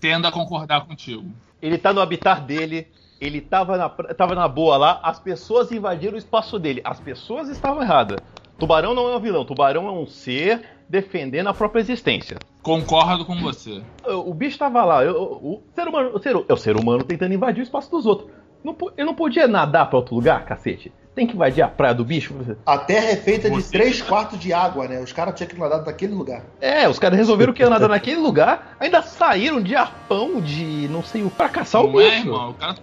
Tendo 0.00 0.26
a 0.26 0.32
concordar 0.32 0.84
contigo. 0.84 1.30
Ele 1.62 1.78
tá 1.78 1.92
no 1.92 2.00
habitat 2.00 2.40
dele, 2.42 2.88
ele 3.20 3.40
tava 3.40 3.76
na, 3.76 3.88
tava 3.88 4.34
na 4.34 4.48
boa 4.48 4.76
lá, 4.76 4.98
as 5.02 5.20
pessoas 5.20 5.70
invadiram 5.70 6.14
o 6.14 6.18
espaço 6.18 6.58
dele. 6.58 6.80
As 6.84 6.98
pessoas 6.98 7.48
estavam 7.48 7.82
erradas. 7.82 8.18
Tubarão 8.58 8.92
não 8.92 9.08
é 9.08 9.16
um 9.16 9.20
vilão, 9.20 9.44
Tubarão 9.44 9.86
é 9.86 9.92
um 9.92 10.06
ser 10.06 10.62
defendendo 10.88 11.46
a 11.46 11.54
própria 11.54 11.80
existência. 11.80 12.36
Concordo 12.62 13.24
com 13.24 13.36
você. 13.40 13.80
O, 14.04 14.30
o 14.30 14.34
bicho 14.34 14.58
tava 14.58 14.84
lá, 14.84 15.04
eu- 15.04 15.14
o, 15.22 15.62
ser 15.74 15.86
humano, 15.86 16.10
o, 16.14 16.18
ser, 16.18 16.34
é 16.48 16.52
o 16.52 16.56
ser 16.56 16.76
humano 16.76 17.04
tentando 17.04 17.32
invadir 17.32 17.60
o 17.60 17.62
espaço 17.62 17.90
dos 17.90 18.06
outros. 18.06 18.28
Não, 18.64 18.76
ele 18.96 19.06
não 19.06 19.14
podia 19.14 19.46
nadar 19.46 19.88
pra 19.88 19.98
outro 19.98 20.14
lugar, 20.16 20.44
cacete? 20.44 20.92
Tem 21.14 21.26
que 21.26 21.34
invadir 21.34 21.62
a 21.62 21.68
praia 21.68 21.92
do 21.94 22.04
bicho? 22.04 22.34
A 22.64 22.78
Terra 22.78 23.06
é 23.06 23.16
feita 23.16 23.50
de 23.50 23.56
Você- 23.56 23.72
3 23.72 24.00
quartos 24.00 24.38
de 24.38 24.52
água, 24.52 24.86
né? 24.86 25.00
Os 25.00 25.12
caras 25.12 25.34
tinham 25.34 25.48
que 25.48 25.58
nadar 25.58 25.82
daquele 25.82 26.14
lugar. 26.14 26.42
É, 26.60 26.88
os 26.88 26.98
caras 26.98 27.18
resolveram 27.18 27.52
que 27.52 27.62
ia 27.62 27.68
nadar 27.68 27.88
naquele 27.88 28.20
lugar, 28.20 28.76
ainda 28.78 29.02
saíram 29.02 29.60
de 29.60 29.74
arpão 29.74 30.40
de 30.40 30.88
não 30.88 31.02
sei 31.02 31.22
o 31.24 31.30
pra 31.30 31.48
caçar 31.48 31.82
o 31.84 31.90
não 31.92 32.00
é, 32.00 32.10
bicho. 32.10 32.28
irmão? 32.28 32.50
O 32.50 32.54
cara. 32.54 32.76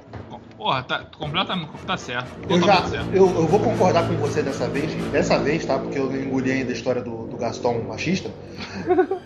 Porra, 0.57 0.81
tá 0.83 1.03
completamente. 1.17 1.69
Tá 1.85 1.95
certo. 1.95 2.27
Eu 2.49 2.59
já. 2.61 2.81
Certo. 2.87 3.07
Eu, 3.13 3.27
eu 3.27 3.47
vou 3.47 3.59
concordar 3.59 4.07
com 4.07 4.15
você 4.15 4.41
dessa 4.41 4.67
vez. 4.67 4.91
Dessa 5.11 5.37
vez, 5.37 5.63
tá? 5.63 5.77
Porque 5.77 5.97
eu 5.99 6.11
engoli 6.11 6.51
ainda 6.51 6.71
a 6.71 6.73
história 6.73 7.01
do, 7.01 7.27
do 7.27 7.37
Gaston 7.37 7.83
machista. 7.87 8.31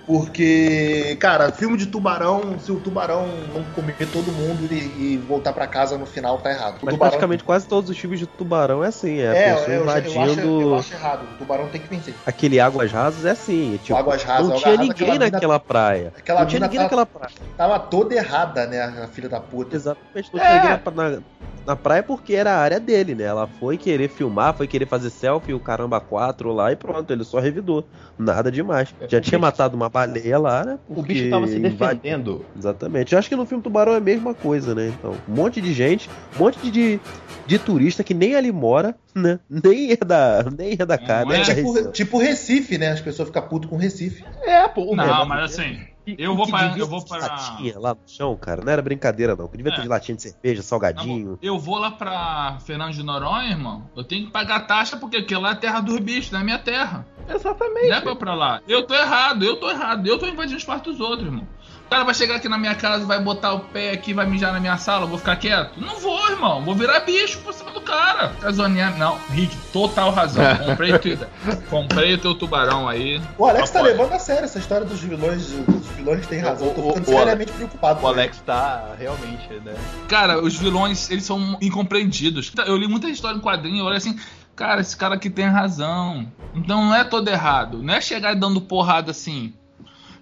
Porque, 0.05 1.15
cara, 1.19 1.51
filme 1.51 1.77
de 1.77 1.85
tubarão, 1.85 2.59
se 2.59 2.71
o 2.71 2.79
tubarão 2.79 3.25
não 3.53 3.63
comer 3.75 3.95
todo 4.11 4.31
mundo 4.31 4.67
e, 4.71 4.75
e 5.13 5.17
voltar 5.27 5.53
pra 5.53 5.67
casa 5.67 5.97
no 5.97 6.05
final, 6.05 6.37
tá 6.39 6.51
errado. 6.51 6.73
O 6.81 6.85
Mas 6.85 6.93
tubarão- 6.93 6.97
praticamente 6.97 7.43
quase 7.43 7.67
todos 7.67 7.89
os 7.89 7.97
filmes 7.97 8.19
de 8.19 8.25
tubarão 8.27 8.83
é 8.83 8.87
assim, 8.87 9.19
é 9.19 9.29
a 9.29 9.35
É, 9.35 9.53
pessoa 9.53 9.67
eu, 9.69 9.73
eu, 9.85 9.89
acho, 9.89 9.99
invadindo 10.09 10.61
eu 10.61 10.75
acho 10.75 10.93
errado. 10.93 11.23
O 11.23 11.37
tubarão 11.37 11.67
tem 11.69 11.81
que 11.81 11.87
vencer. 11.87 12.13
aquele 12.25 12.59
águas 12.59 12.91
rasas 12.91 13.25
é 13.25 13.31
assim, 13.31 13.79
tipo, 13.83 13.97
Águas 13.97 14.23
Rasas, 14.23 14.49
não 14.49 14.57
tinha 14.57 14.71
ninguém 14.77 14.91
aquela 14.91 15.13
mina- 15.13 15.29
naquela 15.31 15.59
praia. 15.59 16.13
aquela 16.17 16.39
não 16.41 16.47
tinha 16.47 16.59
mina 16.59 16.67
ninguém 16.67 16.77
tá- 16.79 16.83
naquela 16.83 17.05
praia. 17.05 17.31
Tava 17.57 17.79
toda 17.79 18.13
errada, 18.15 18.65
né, 18.67 18.81
a 18.81 19.07
filha 19.07 19.29
da 19.29 19.39
puta. 19.39 19.75
Exatamente, 19.75 20.29
não 20.33 20.41
É. 20.41 20.45
tinha 20.59 20.61
ninguém 20.79 20.93
na, 20.95 21.21
na- 21.65 21.75
praia 21.75 22.01
porque 22.03 22.33
era 22.33 22.51
a 22.53 22.57
área 22.57 22.79
dele, 22.79 23.13
né? 23.15 23.23
Ela 23.23 23.47
foi 23.59 23.77
querer 23.77 24.09
filmar, 24.09 24.53
foi 24.55 24.67
querer 24.67 24.87
fazer 24.87 25.09
selfie, 25.11 25.53
o 25.53 25.59
caramba 25.59 25.99
4 26.01 26.51
lá 26.51 26.71
e 26.71 26.75
pronto, 26.75 27.11
ele 27.13 27.23
só 27.23 27.39
revidou. 27.39 27.87
Nada 28.17 28.51
demais. 28.51 28.89
Já 29.01 29.21
tinha 29.21 29.37
bicho- 29.37 29.39
matado 29.51 29.75
uma 29.75 29.89
baleia 29.89 30.37
lá, 30.39 30.63
né? 30.63 30.79
O 30.89 31.01
bicho 31.01 31.29
tava 31.29 31.47
se 31.47 31.57
invade- 31.57 31.99
defendendo. 32.01 32.45
Exatamente. 32.57 33.13
Eu 33.13 33.19
acho 33.19 33.29
que 33.29 33.35
no 33.35 33.45
filme 33.45 33.63
Tubarão 33.63 33.93
é 33.93 33.97
a 33.97 34.01
mesma 34.01 34.33
coisa, 34.33 34.73
né? 34.73 34.91
Então, 34.97 35.15
um 35.27 35.33
monte 35.33 35.61
de 35.61 35.73
gente, 35.73 36.09
um 36.35 36.43
monte 36.43 36.71
de, 36.71 36.99
de 37.45 37.59
turista 37.59 38.03
que 38.03 38.13
nem 38.13 38.35
ali 38.35 38.51
mora, 38.51 38.95
né? 39.13 39.39
Nem 39.49 39.91
é 39.91 39.97
da, 39.97 40.43
nem 40.57 40.73
é 40.79 40.85
da 40.85 40.97
nem 41.25 41.37
é 41.37 41.41
é 41.41 41.45
da 41.45 41.55
Tipo, 41.55 41.91
tipo 41.91 42.17
Recife, 42.17 42.77
né? 42.77 42.91
As 42.91 43.01
pessoas 43.01 43.27
ficam 43.29 43.41
putas 43.47 43.69
com 43.69 43.77
Recife. 43.77 44.23
É, 44.43 44.67
pô. 44.67 44.91
o 44.91 44.95
Não, 44.95 45.05
mesmo. 45.05 45.25
mas 45.25 45.51
assim, 45.51 45.77
E- 46.05 46.15
eu 46.17 46.35
vou 46.35 46.49
para. 46.49 46.77
Eu 46.77 46.87
vou 46.87 47.01
ter 47.01 47.09
para. 47.09 47.27
latinha 47.27 47.79
lá 47.79 47.93
no 47.93 47.99
chão, 48.07 48.35
cara. 48.35 48.63
Não 48.63 48.71
era 48.71 48.81
brincadeira, 48.81 49.35
não. 49.35 49.47
Que 49.47 49.57
devia 49.57 49.71
ter 49.71 49.79
É. 49.79 49.81
de 49.83 49.87
latinha 49.87 50.15
de 50.15 50.23
cerveja, 50.23 50.61
salgadinho. 50.63 51.37
Eu 51.41 51.59
vou 51.59 51.77
lá 51.77 51.91
pra 51.91 52.57
Fernando 52.65 52.93
de 52.93 53.03
Noronha, 53.03 53.49
irmão. 53.51 53.89
Eu 53.95 54.03
tenho 54.03 54.25
que 54.25 54.31
pagar 54.31 54.61
taxa 54.61 54.97
porque 54.97 55.17
aqui 55.17 55.35
lá 55.35 55.51
é 55.51 55.55
terra 55.55 55.79
dos 55.79 55.99
bichos, 55.99 56.31
não 56.31 56.39
é 56.39 56.43
minha 56.43 56.59
terra. 56.59 57.05
Exatamente. 57.29 57.87
Não 57.89 57.95
é 57.97 58.01
pra 58.01 58.15
pra 58.15 58.33
lá. 58.33 58.61
Eu 58.67 58.83
tô 58.85 58.93
errado, 58.95 59.43
eu 59.43 59.57
tô 59.57 59.69
errado. 59.69 60.07
Eu 60.07 60.17
tô 60.17 60.25
invadindo 60.27 60.57
os 60.57 60.63
quartos 60.63 60.97
dos 60.97 61.07
outros, 61.07 61.27
irmão. 61.27 61.47
O 61.91 61.93
cara 61.93 62.05
vai 62.05 62.13
chegar 62.15 62.35
aqui 62.37 62.47
na 62.47 62.57
minha 62.57 62.73
casa, 62.73 63.05
vai 63.05 63.19
botar 63.19 63.51
o 63.51 63.59
pé 63.59 63.91
aqui, 63.91 64.13
vai 64.13 64.25
mijar 64.25 64.53
na 64.53 64.61
minha 64.61 64.77
sala, 64.77 65.03
eu 65.03 65.09
vou 65.09 65.17
ficar 65.17 65.35
quieto? 65.35 65.73
Não 65.77 65.99
vou, 65.99 66.25
irmão. 66.29 66.63
Vou 66.63 66.73
virar 66.73 67.01
bicho 67.01 67.39
por 67.39 67.53
cima 67.53 67.69
do 67.71 67.81
cara. 67.81 68.29
Tá 68.39 68.49
zoneando. 68.49 68.97
Não, 68.97 69.17
Rick, 69.29 69.53
total 69.73 70.09
razão. 70.11 70.41
Comprei, 70.65 70.97
tu... 70.97 71.27
Comprei 71.69 72.13
o 72.13 72.17
teu 72.17 72.33
tubarão 72.33 72.87
aí. 72.87 73.21
O 73.37 73.45
Alex 73.45 73.71
tá 73.71 73.79
Apoio. 73.79 73.91
levando 73.97 74.13
a 74.13 74.19
sério 74.19 74.45
essa 74.45 74.57
história 74.57 74.85
dos 74.85 75.01
vilões. 75.01 75.51
Os 75.51 75.85
vilões 75.97 76.25
têm 76.27 76.39
razão. 76.39 76.67
Eu 76.69 76.73
tô 76.75 76.81
ficando 76.93 77.09
o- 77.09 77.13
o 77.13 77.19
seriamente 77.19 77.51
preocupado. 77.51 78.01
O 78.01 78.07
Alex 78.07 78.41
tá 78.45 78.95
realmente, 78.97 79.49
né? 79.65 79.75
Cara, 80.07 80.41
os 80.41 80.55
vilões, 80.55 81.09
eles 81.11 81.25
são 81.25 81.57
incompreendidos. 81.61 82.53
Eu 82.67 82.77
li 82.77 82.87
muita 82.87 83.09
história 83.09 83.35
em 83.35 83.41
quadrinho, 83.41 83.79
eu 83.79 83.85
olho 83.87 83.97
assim, 83.97 84.17
cara, 84.55 84.79
esse 84.79 84.95
cara 84.95 85.15
aqui 85.15 85.29
tem 85.29 85.47
razão. 85.49 86.25
Então 86.55 86.85
não 86.85 86.95
é 86.95 87.03
todo 87.03 87.27
errado. 87.27 87.83
Não 87.83 87.93
é 87.93 87.99
chegar 87.99 88.33
dando 88.33 88.61
porrada 88.61 89.11
assim. 89.11 89.53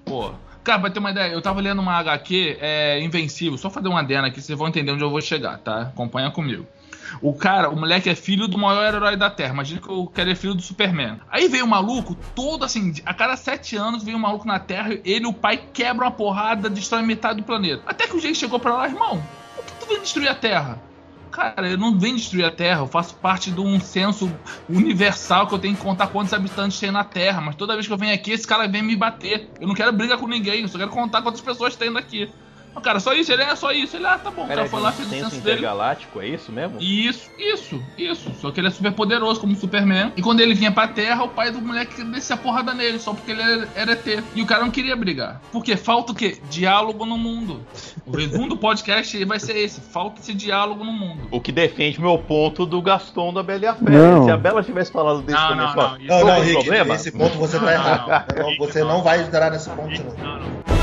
Pô. 0.04 0.32
Cara, 0.64 0.80
pra 0.80 0.90
ter 0.90 1.00
uma 1.00 1.12
ideia, 1.12 1.32
eu 1.32 1.42
tava 1.42 1.62
lendo 1.62 1.82
uma 1.82 1.94
HQ, 1.94 2.58
é 2.60 3.02
Invencível, 3.02 3.58
só 3.58 3.70
fazer 3.70 3.88
uma 3.88 4.02
adena 4.02 4.28
aqui, 4.28 4.42
vocês 4.42 4.58
vão 4.58 4.68
entender 4.68 4.92
onde 4.92 5.04
eu 5.04 5.10
vou 5.10 5.22
chegar, 5.22 5.58
tá? 5.58 5.82
Acompanha 5.84 6.30
comigo. 6.32 6.68
O 7.22 7.34
cara, 7.34 7.70
o 7.70 7.76
moleque 7.76 8.10
é 8.10 8.14
filho 8.14 8.48
do 8.48 8.58
maior 8.58 8.94
herói 8.94 9.16
da 9.16 9.30
Terra. 9.30 9.54
Imagina 9.54 9.82
que 9.82 9.92
o 9.92 10.06
cara 10.06 10.32
é 10.32 10.36
filho 10.36 10.54
do 10.54 10.62
Superman. 10.62 11.20
Aí 11.30 11.48
veio 11.48 11.66
um 11.66 11.68
maluco, 11.68 12.16
todo 12.36 12.64
assim, 12.64 12.94
a 13.06 13.14
cada 13.14 13.36
sete 13.36 13.76
anos 13.76 14.04
veio 14.04 14.18
um 14.18 14.20
maluco 14.20 14.48
na 14.48 14.60
Terra, 14.60 14.94
ele 15.04 15.26
e 15.26 15.28
o 15.28 15.34
pai 15.34 15.60
quebram 15.74 16.06
uma 16.06 16.12
porrada, 16.12 16.70
destrói 16.70 17.02
metade 17.02 17.42
do 17.42 17.46
planeta. 17.46 17.82
Até 17.86 18.06
que 18.06 18.16
o 18.16 18.20
jeito 18.20 18.38
chegou 18.38 18.60
pra 18.60 18.74
lá, 18.74 18.88
irmão, 18.88 19.24
por 19.56 19.66
que 19.66 19.74
tu 19.80 19.88
vem 19.88 20.02
destruir 20.02 20.30
a 20.30 20.36
Terra? 20.36 20.89
Cara, 21.32 21.70
eu 21.70 21.78
não 21.78 21.98
venho 21.98 22.16
destruir 22.16 22.44
a 22.44 22.52
Terra, 22.52 22.82
eu 22.82 22.88
faço 22.88 23.16
parte 23.20 23.52
de 23.52 23.60
um 23.62 23.80
censo 23.80 24.42
universal 24.68 25.48
que 25.48 25.54
eu 25.54 25.60
tenho 25.60 25.76
que 25.76 25.82
contar 25.82 26.08
quantos 26.08 26.34
habitantes 26.34 26.80
tem 26.80 26.92
na 26.92 27.04
Terra. 27.04 27.40
Mas 27.40 27.56
toda 27.56 27.74
vez 27.76 27.86
que 27.86 27.94
eu 27.94 27.98
venho 27.98 28.14
aqui, 28.14 28.32
esse 28.32 28.48
cara 28.48 28.68
vem 28.68 28.82
me 28.82 28.96
bater. 28.96 29.52
Eu 29.60 29.68
não 29.68 29.76
quero 29.76 29.94
briga 29.94 30.18
com 30.18 30.28
ninguém, 30.28 30.62
eu 30.62 30.68
só 30.68 30.78
quero 30.80 30.90
contar 30.90 31.22
quantas 31.22 31.42
pessoas 31.42 31.76
tem 31.76 31.94
daqui. 31.94 32.36
Mas, 32.74 32.84
cara, 32.84 33.00
só 33.00 33.14
isso, 33.14 33.32
ele 33.32 33.44
é 33.44 33.56
só 33.56 33.72
isso. 33.72 33.96
Ele, 33.98 34.06
ah, 34.06 34.18
tá 34.18 34.30
bom, 34.32 34.44
o 34.44 34.46
Era 34.46 34.56
cara 34.56 34.70
foi 34.70 34.82
lá, 34.82 34.92
fez 34.92 35.08
o 35.08 35.12
senso 35.12 35.30
dele. 35.32 35.40
intergaláctico, 35.58 36.22
é 36.22 36.28
isso 36.28 36.52
mesmo? 36.52 36.78
Isso, 36.80 37.30
isso, 37.38 37.84
isso. 37.98 38.32
Só 38.40 38.52
que 38.52 38.60
ele 38.60 38.68
é 38.68 38.72
super 38.72 38.92
poderoso 38.92 39.40
como 39.42 39.56
Superman. 39.56 40.14
E 40.16 40.22
quando 40.22 40.40
ele 40.40 40.54
vinha 40.54 40.72
pra 40.72 40.88
Terra, 40.88 41.24
o 41.24 41.30
pai 41.30 41.52
do 41.52 41.62
moleque 41.62 42.04
descia 42.04 42.36
a 42.36 42.40
porrada 42.40 42.74
nele, 42.74 43.00
só 43.00 43.14
porque 43.14 43.32
ele 43.32 43.42
era- 43.42 43.68
era 43.76 43.92
ET. 43.94 44.24
E 44.36 44.42
o 44.42 44.46
cara 44.46 44.64
não 44.64 44.72
queria 44.72 44.96
brigar. 44.96 45.42
Porque 45.52 45.76
falta 45.76 46.12
o 46.12 46.16
quê? 46.16 46.38
Diálogo 46.50 47.06
no 47.06 47.18
mundo. 47.18 47.62
O 48.06 48.16
resumo 48.16 48.48
do 48.48 48.56
podcast 48.58 49.24
vai 49.26 49.40
ser 49.40 49.58
esse: 49.58 49.82
falta 49.82 50.20
esse 50.22 50.34
diálogo 50.34 50.84
no 50.84 50.92
mundo. 50.94 51.28
O 51.32 51.42
que 51.42 51.52
defende 51.52 52.00
meu 52.00 52.18
ponto 52.18 52.66
do 52.66 52.82
Gaston 52.82 53.34
da 53.34 53.44
Bela 53.44 53.64
e 53.64 53.68
a 53.68 53.74
Fera. 53.76 53.92
Não. 53.92 54.26
Se 54.26 54.32
a 54.32 54.38
Bela 54.38 54.64
tivesse 54.64 54.92
falado 54.92 55.22
desse 55.22 55.38
Não, 55.40 55.48
começo, 55.50 55.76
não, 55.76 55.90
não. 55.90 55.98
Isso 55.98 56.08
Não, 56.08 56.20
não, 56.22 56.30
é 56.34 56.40
o 56.40 56.42
Rick, 56.44 56.54
problema? 56.64 56.96
esse 56.96 57.12
ponto 57.12 57.38
você 57.38 57.58
tá 57.60 57.66
Não, 57.66 57.72
errado. 57.72 58.08
não, 58.36 58.42
Não, 58.44 58.50
Rick, 58.50 58.58
você 58.60 58.80
não. 58.82 58.88
não 58.90 59.02
vai 59.04 59.22
entrar 59.22 59.52
nesse 59.52 59.70
ponto, 59.70 60.04
não. 60.18 60.40
Não, 60.40 60.79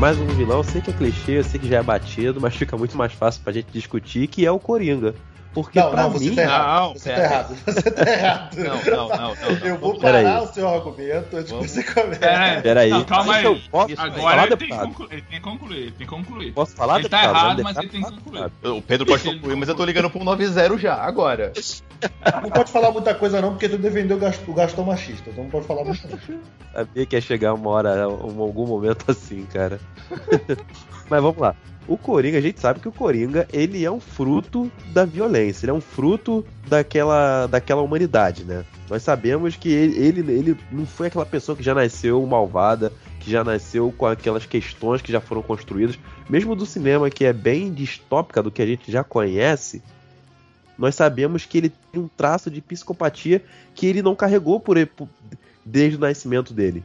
mais 0.00 0.18
um 0.18 0.26
vilão, 0.28 0.56
eu 0.56 0.64
sei 0.64 0.80
que 0.80 0.88
é 0.88 0.94
clichê, 0.94 1.32
eu 1.32 1.44
sei 1.44 1.60
que 1.60 1.68
já 1.68 1.76
é 1.76 1.82
batido, 1.82 2.40
mas 2.40 2.56
fica 2.56 2.74
muito 2.74 2.96
mais 2.96 3.12
fácil 3.12 3.42
pra 3.42 3.52
gente 3.52 3.70
discutir, 3.70 4.28
que 4.28 4.46
é 4.46 4.50
o 4.50 4.58
Coringa. 4.58 5.14
Porque 5.52 5.80
Não, 5.80 5.90
pra 5.90 6.02
não, 6.04 6.10
você 6.10 6.30
mim. 6.30 6.34
tá 6.36 6.42
errado. 6.42 6.80
Não, 6.80 6.92
você 6.94 7.12
tá 7.12 7.20
errado. 7.22 7.56
Você 7.66 7.90
tá 7.90 8.10
errado. 8.10 8.56
Não, 8.56 8.64
não, 8.64 9.08
não, 9.08 9.08
não, 9.08 9.34
não. 9.34 9.66
Eu 9.66 9.78
vou 9.78 9.98
parar 9.98 10.18
aí. 10.18 10.44
o 10.44 10.46
seu 10.52 10.68
argumento 10.68 11.36
antes 11.36 11.46
que 11.46 11.52
Vamos. 11.52 11.70
você 11.70 11.82
comece. 11.82 12.62
Peraí, 12.62 12.90
Não, 12.90 13.04
calma 13.04 13.34
aí. 13.34 13.60
posso. 13.70 13.94
Agora 13.98 14.20
falar, 14.20 14.46
ele 14.46 14.56
tem, 14.56 14.68
que 14.68 14.76
concluir, 14.78 15.12
ele 15.12 15.22
tem 15.22 15.38
que 15.38 15.40
concluir, 15.40 15.76
ele 15.76 15.90
tem 15.90 16.06
que 16.06 16.14
concluir. 16.14 16.52
Posso 16.52 16.76
falar, 16.76 16.98
Ele 17.00 17.08
tá 17.08 17.24
errado, 17.24 17.62
mas 17.62 17.74
deixar 17.76 17.82
ele 17.82 17.88
tem 17.90 18.02
que 18.02 18.22
concluir. 18.22 18.50
O 18.64 18.82
Pedro 18.82 19.06
pode 19.06 19.24
concluir, 19.24 19.56
mas 19.56 19.68
eu 19.68 19.74
tô 19.74 19.84
ligando 19.84 20.10
pro 20.10 20.22
90 20.22 20.78
já, 20.78 20.94
agora. 20.94 21.52
Não 22.42 22.50
pode 22.50 22.70
falar 22.70 22.90
muita 22.92 23.14
coisa 23.14 23.40
não, 23.40 23.50
porque 23.50 23.68
tu 23.68 23.76
defendeu 23.76 24.16
o 24.16 24.20
Gaston, 24.20 24.50
o 24.50 24.54
Gaston 24.54 24.84
machista. 24.84 25.30
Então 25.30 25.44
não 25.44 25.50
pode 25.50 25.66
falar 25.66 25.84
muito 25.84 26.08
não. 26.08 26.18
Sabia 26.72 27.06
que 27.06 27.16
ia 27.16 27.20
chegar 27.20 27.54
uma 27.54 27.70
hora, 27.70 28.08
um, 28.08 28.40
algum 28.40 28.66
momento 28.66 29.04
assim, 29.10 29.46
cara. 29.52 29.80
Mas 31.10 31.20
vamos 31.20 31.38
lá. 31.38 31.56
O 31.88 31.96
Coringa, 31.96 32.38
a 32.38 32.40
gente 32.40 32.60
sabe 32.60 32.78
que 32.78 32.88
o 32.88 32.92
Coringa, 32.92 33.48
ele 33.52 33.84
é 33.84 33.90
um 33.90 33.98
fruto 33.98 34.70
da 34.92 35.04
violência, 35.04 35.64
ele 35.64 35.72
é 35.72 35.74
um 35.74 35.80
fruto 35.80 36.44
daquela, 36.68 37.48
daquela 37.48 37.82
humanidade, 37.82 38.44
né? 38.44 38.64
Nós 38.88 39.02
sabemos 39.02 39.56
que 39.56 39.68
ele, 39.68 39.98
ele, 39.98 40.20
ele 40.32 40.56
não 40.70 40.86
foi 40.86 41.08
aquela 41.08 41.26
pessoa 41.26 41.56
que 41.56 41.64
já 41.64 41.74
nasceu 41.74 42.24
malvada, 42.24 42.92
que 43.18 43.28
já 43.28 43.42
nasceu 43.42 43.92
com 43.96 44.06
aquelas 44.06 44.46
questões 44.46 45.02
que 45.02 45.10
já 45.10 45.20
foram 45.20 45.42
construídas. 45.42 45.98
Mesmo 46.28 46.54
do 46.54 46.64
cinema, 46.64 47.10
que 47.10 47.24
é 47.24 47.32
bem 47.32 47.72
distópica 47.72 48.40
do 48.40 48.52
que 48.52 48.62
a 48.62 48.66
gente 48.66 48.92
já 48.92 49.02
conhece, 49.02 49.82
nós 50.78 50.94
sabemos 50.94 51.44
que 51.44 51.58
ele 51.58 51.72
tem 51.90 52.00
um 52.00 52.08
traço 52.08 52.50
de 52.50 52.60
psicopatia 52.60 53.42
que 53.74 53.86
ele 53.86 54.00
não 54.00 54.14
carregou 54.14 54.60
por, 54.60 54.76
por- 54.86 55.08
desde 55.64 55.96
o 55.96 56.00
nascimento 56.00 56.54
dele. 56.54 56.84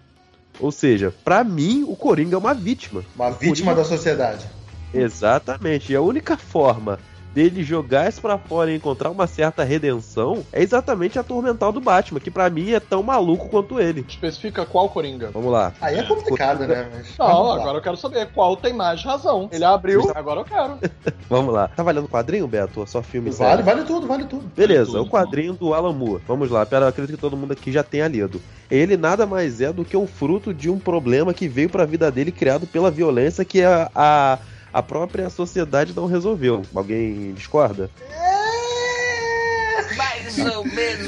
Ou 0.59 0.71
seja, 0.71 1.13
pra 1.23 1.43
mim, 1.43 1.83
o 1.87 1.95
Coringa 1.95 2.35
é 2.35 2.37
uma 2.37 2.53
vítima. 2.53 3.03
Uma 3.15 3.31
vítima 3.31 3.75
da 3.75 3.83
sociedade. 3.83 4.45
Exatamente. 4.93 5.91
E 5.91 5.95
a 5.95 6.01
única 6.01 6.37
forma 6.37 6.99
dele 7.35 7.61
jogar 7.63 8.07
isso 8.07 8.21
pra 8.21 8.37
fora 8.37 8.71
e 8.71 8.75
encontrar 8.77 9.11
uma 9.11 9.27
certa 9.27 9.65
redenção 9.65 10.41
é 10.53 10.63
exatamente 10.63 11.19
atormentar 11.19 11.67
o 11.67 11.73
do 11.73 11.81
Batman, 11.81 12.21
que 12.21 12.31
pra 12.31 12.49
mim 12.49 12.71
é 12.71 12.79
tão 12.79 13.03
maluco 13.03 13.49
quanto 13.49 13.77
ele. 13.77 14.05
Especifica 14.07 14.65
qual 14.65 14.87
Coringa. 14.87 15.31
Vamos 15.33 15.51
lá. 15.51 15.73
Aí 15.81 15.97
é 15.97 16.03
complicado, 16.03 16.65
né? 16.65 16.89
Mas, 16.93 17.17
Não, 17.17 17.27
vamos 17.27 17.47
lá. 17.49 17.61
agora 17.61 17.77
eu 17.77 17.81
quero 17.81 17.97
saber 17.97 18.29
qual 18.33 18.55
tem 18.55 18.71
mais 18.71 19.03
razão. 19.03 19.49
Ele 19.51 19.65
abriu, 19.65 20.09
agora 20.15 20.39
eu 20.39 20.45
quero. 20.45 20.79
Vamos 21.27 21.51
lá. 21.53 21.67
Tá 21.67 21.81
valendo 21.81 22.07
quadrinho, 22.07 22.47
Beto? 22.47 22.81
Ou 22.81 22.85
só 22.87 23.01
filme 23.01 23.31
Vale, 23.31 23.63
vale 23.63 23.83
tudo, 23.83 24.05
vale 24.05 24.25
tudo. 24.25 24.47
Beleza, 24.55 24.91
tudo, 24.91 25.01
o 25.01 25.09
quadrinho 25.09 25.53
do 25.53 25.73
Alan 25.73 25.91
Moore. 25.91 26.21
Vamos 26.27 26.51
lá, 26.51 26.63
pera, 26.65 26.85
eu 26.85 26.89
acredito 26.89 27.15
que 27.15 27.21
todo 27.21 27.35
mundo 27.35 27.51
aqui 27.51 27.71
já 27.71 27.81
tenha 27.81 28.07
lido. 28.07 28.39
Ele 28.69 28.95
nada 28.95 29.25
mais 29.25 29.59
é 29.59 29.73
do 29.73 29.83
que 29.83 29.97
o 29.97 30.05
fruto 30.05 30.53
de 30.53 30.69
um 30.69 30.77
problema 30.77 31.33
que 31.33 31.47
veio 31.47 31.67
pra 31.67 31.83
vida 31.83 32.11
dele 32.11 32.31
criado 32.31 32.67
pela 32.67 32.91
violência 32.91 33.43
que 33.43 33.63
a, 33.63 33.89
a, 33.95 34.37
a 34.75 34.83
própria 34.83 35.29
sociedade 35.29 35.93
não 35.95 36.05
resolveu. 36.05 36.61
Alguém 36.75 37.33
discorda? 37.33 37.89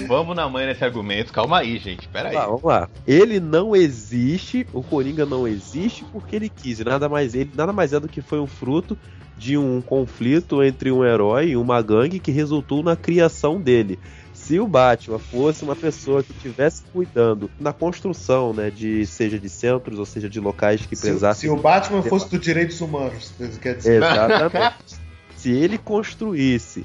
Vamos 0.07 0.37
na 0.37 0.47
mãe 0.47 0.65
nesse 0.65 0.85
argumento. 0.85 1.33
Calma 1.33 1.59
aí, 1.59 1.77
gente. 1.77 2.07
Pera 2.07 2.29
aí. 2.29 2.33
Tá, 2.33 2.45
vamos 2.45 2.63
lá. 2.63 2.87
Ele 3.05 3.41
não 3.41 3.75
existe, 3.75 4.65
o 4.71 4.81
Coringa 4.81 5.25
não 5.25 5.45
existe 5.45 6.05
porque 6.13 6.37
ele 6.37 6.47
quis. 6.47 6.79
Nada 6.79 7.09
mais 7.09 7.35
ele 7.35 7.51
nada 7.53 7.73
mais 7.73 7.91
é 7.91 7.99
do 7.99 8.07
que 8.07 8.21
foi 8.21 8.39
um 8.39 8.47
fruto 8.47 8.97
de 9.37 9.57
um 9.57 9.81
conflito 9.81 10.63
entre 10.63 10.89
um 10.89 11.03
herói 11.03 11.49
e 11.49 11.57
uma 11.57 11.81
gangue 11.81 12.19
que 12.19 12.31
resultou 12.31 12.81
na 12.81 12.95
criação 12.95 13.59
dele. 13.59 13.99
Se 14.47 14.61
o 14.61 14.65
Batman 14.65 15.19
fosse 15.19 15.61
uma 15.65 15.75
pessoa 15.75 16.23
que 16.23 16.31
estivesse 16.31 16.81
cuidando 16.93 17.51
na 17.59 17.73
construção, 17.73 18.53
né, 18.53 18.71
de 18.71 19.05
seja 19.05 19.37
de 19.37 19.49
centros 19.49 19.99
ou 19.99 20.05
seja 20.05 20.29
de 20.29 20.39
locais 20.39 20.85
que 20.85 20.95
Se, 20.95 21.19
se 21.35 21.49
o 21.49 21.57
Batman 21.57 22.01
fosse 22.01 22.29
dos 22.29 22.39
direitos 22.39 22.79
humanos, 22.79 23.33
quer 23.61 23.75
dizer. 23.75 23.97
Exatamente. 23.97 25.07
Se 25.35 25.51
ele 25.51 25.77
construísse 25.77 26.83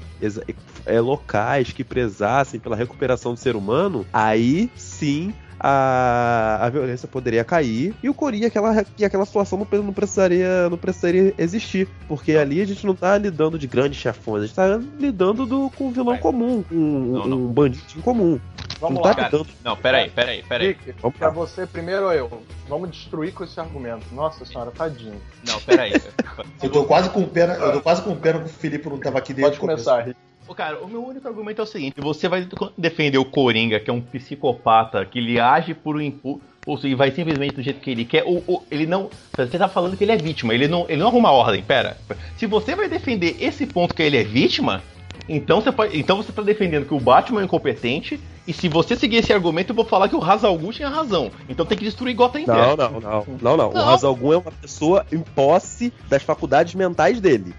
é, 0.85 0.99
locais 0.99 1.71
que 1.71 1.83
prezassem 1.83 2.59
pela 2.59 2.75
recuperação 2.75 3.33
do 3.33 3.39
ser 3.39 3.55
humano, 3.55 4.05
aí 4.13 4.69
sim 4.75 5.33
a, 5.65 6.57
a 6.61 6.69
violência 6.69 7.07
poderia 7.07 7.43
cair 7.45 7.95
e 8.03 8.09
o 8.09 8.13
Coringa, 8.13 8.47
aquela, 8.47 8.83
que 8.83 9.05
aquela 9.05 9.25
situação 9.25 9.57
não, 9.71 9.81
não 9.81 9.93
precisaria, 9.93 10.69
não 10.69 10.77
precisaria 10.77 11.33
existir. 11.37 11.87
Porque 12.07 12.33
ali 12.33 12.61
a 12.61 12.65
gente 12.65 12.85
não 12.85 12.93
tá 12.93 13.17
lidando 13.17 13.57
de 13.57 13.65
grandes 13.65 13.97
chefões, 13.97 14.43
a 14.43 14.45
gente 14.47 14.55
tá 14.55 14.77
lidando 14.99 15.45
do, 15.45 15.69
com 15.69 15.87
um 15.87 15.91
vilão 15.91 16.17
comum, 16.17 16.61
com 16.63 16.75
um, 16.75 16.99
Não, 17.13 17.25
não. 17.27 17.37
um 17.37 17.47
bandidinho 17.47 18.03
comum. 18.03 18.37
Vamos 18.81 18.97
não 18.97 19.03
lá. 19.05 19.15
tá 19.15 19.25
lidando. 19.25 19.47
Não, 19.63 19.77
peraí, 19.77 20.09
peraí, 20.09 20.43
peraí. 20.43 20.67
Rick, 20.67 20.93
Vamos 21.01 21.17
pra 21.17 21.29
você 21.29 21.65
primeiro 21.65 22.03
ou 22.07 22.11
eu? 22.11 22.43
Vamos 22.67 22.91
destruir 22.91 23.33
com 23.33 23.45
esse 23.45 23.57
argumento. 23.57 24.05
Nossa 24.11 24.43
senhora, 24.43 24.71
tadinho. 24.71 25.21
Não, 25.47 25.59
peraí. 25.61 25.93
Eu 26.61 26.69
tô 26.69 26.83
quase 26.83 27.09
com 27.09 27.23
pena, 27.25 27.53
eu 27.53 27.73
tô 27.73 27.81
quase 27.81 28.01
com 28.01 28.15
pena 28.15 28.39
que 28.39 28.45
o 28.45 28.49
Felipe 28.49 28.89
não 28.89 28.97
tava 28.97 29.19
aqui 29.19 29.33
desde 29.33 29.51
Pode 29.51 29.57
o 29.57 29.61
começo. 29.61 29.83
começar, 29.85 30.05
Rick. 30.05 30.17
Cara, 30.55 30.83
o 30.83 30.87
meu 30.87 31.03
único 31.03 31.27
argumento 31.27 31.61
é 31.61 31.63
o 31.63 31.67
seguinte: 31.67 31.99
você 31.99 32.27
vai 32.27 32.47
defender 32.77 33.17
o 33.17 33.25
Coringa, 33.25 33.79
que 33.79 33.89
é 33.89 33.93
um 33.93 34.01
psicopata, 34.01 35.05
que 35.05 35.19
ele 35.19 35.39
age 35.39 35.73
por 35.73 35.95
um 35.95 36.01
impulso. 36.01 36.41
Seja, 36.81 36.95
vai 36.95 37.11
simplesmente 37.11 37.55
do 37.55 37.61
jeito 37.61 37.79
que 37.79 37.89
ele 37.89 38.05
quer. 38.05 38.23
Ou, 38.23 38.43
ou 38.45 38.65
ele 38.69 38.85
não. 38.85 39.09
Você 39.35 39.57
tá 39.57 39.67
falando 39.67 39.97
que 39.97 40.03
ele 40.03 40.11
é 40.11 40.17
vítima, 40.17 40.53
ele 40.53 40.67
não, 40.67 40.85
ele 40.87 41.01
não 41.01 41.07
arruma 41.07 41.31
ordem. 41.31 41.61
Pera. 41.61 41.97
Se 42.37 42.45
você 42.45 42.75
vai 42.75 42.87
defender 42.87 43.35
esse 43.39 43.65
ponto 43.65 43.93
que 43.93 44.01
ele 44.01 44.17
é 44.17 44.23
vítima, 44.23 44.83
então 45.27 45.61
você, 45.61 45.71
então 45.93 46.17
você 46.17 46.31
tá 46.31 46.41
defendendo 46.41 46.85
que 46.85 46.93
o 46.93 46.99
Batman 46.99 47.41
é 47.41 47.45
incompetente. 47.45 48.19
E 48.45 48.51
se 48.51 48.67
você 48.67 48.95
seguir 48.97 49.17
esse 49.17 49.31
argumento, 49.31 49.69
eu 49.71 49.75
vou 49.75 49.85
falar 49.85 50.09
que 50.09 50.15
o 50.15 50.21
Hazal 50.23 50.57
Ghul 50.57 50.73
tinha 50.73 50.89
razão. 50.89 51.31
Então 51.47 51.65
tem 51.65 51.77
que 51.77 51.85
destruir 51.85 52.13
Gotham 52.13 52.39
inteira. 52.41 52.75
Não, 52.75 52.75
não, 52.75 52.99
não, 52.99 53.25
não, 53.41 53.57
não. 53.57 53.69
O 53.69 53.73
Não. 53.73 53.89
Hazal 53.89 54.13
Ghul 54.15 54.33
é 54.33 54.37
uma 54.37 54.51
pessoa 54.51 55.05
em 55.11 55.19
posse 55.19 55.93
das 56.09 56.23
faculdades 56.23 56.75
mentais 56.75 57.21
dele. 57.21 57.55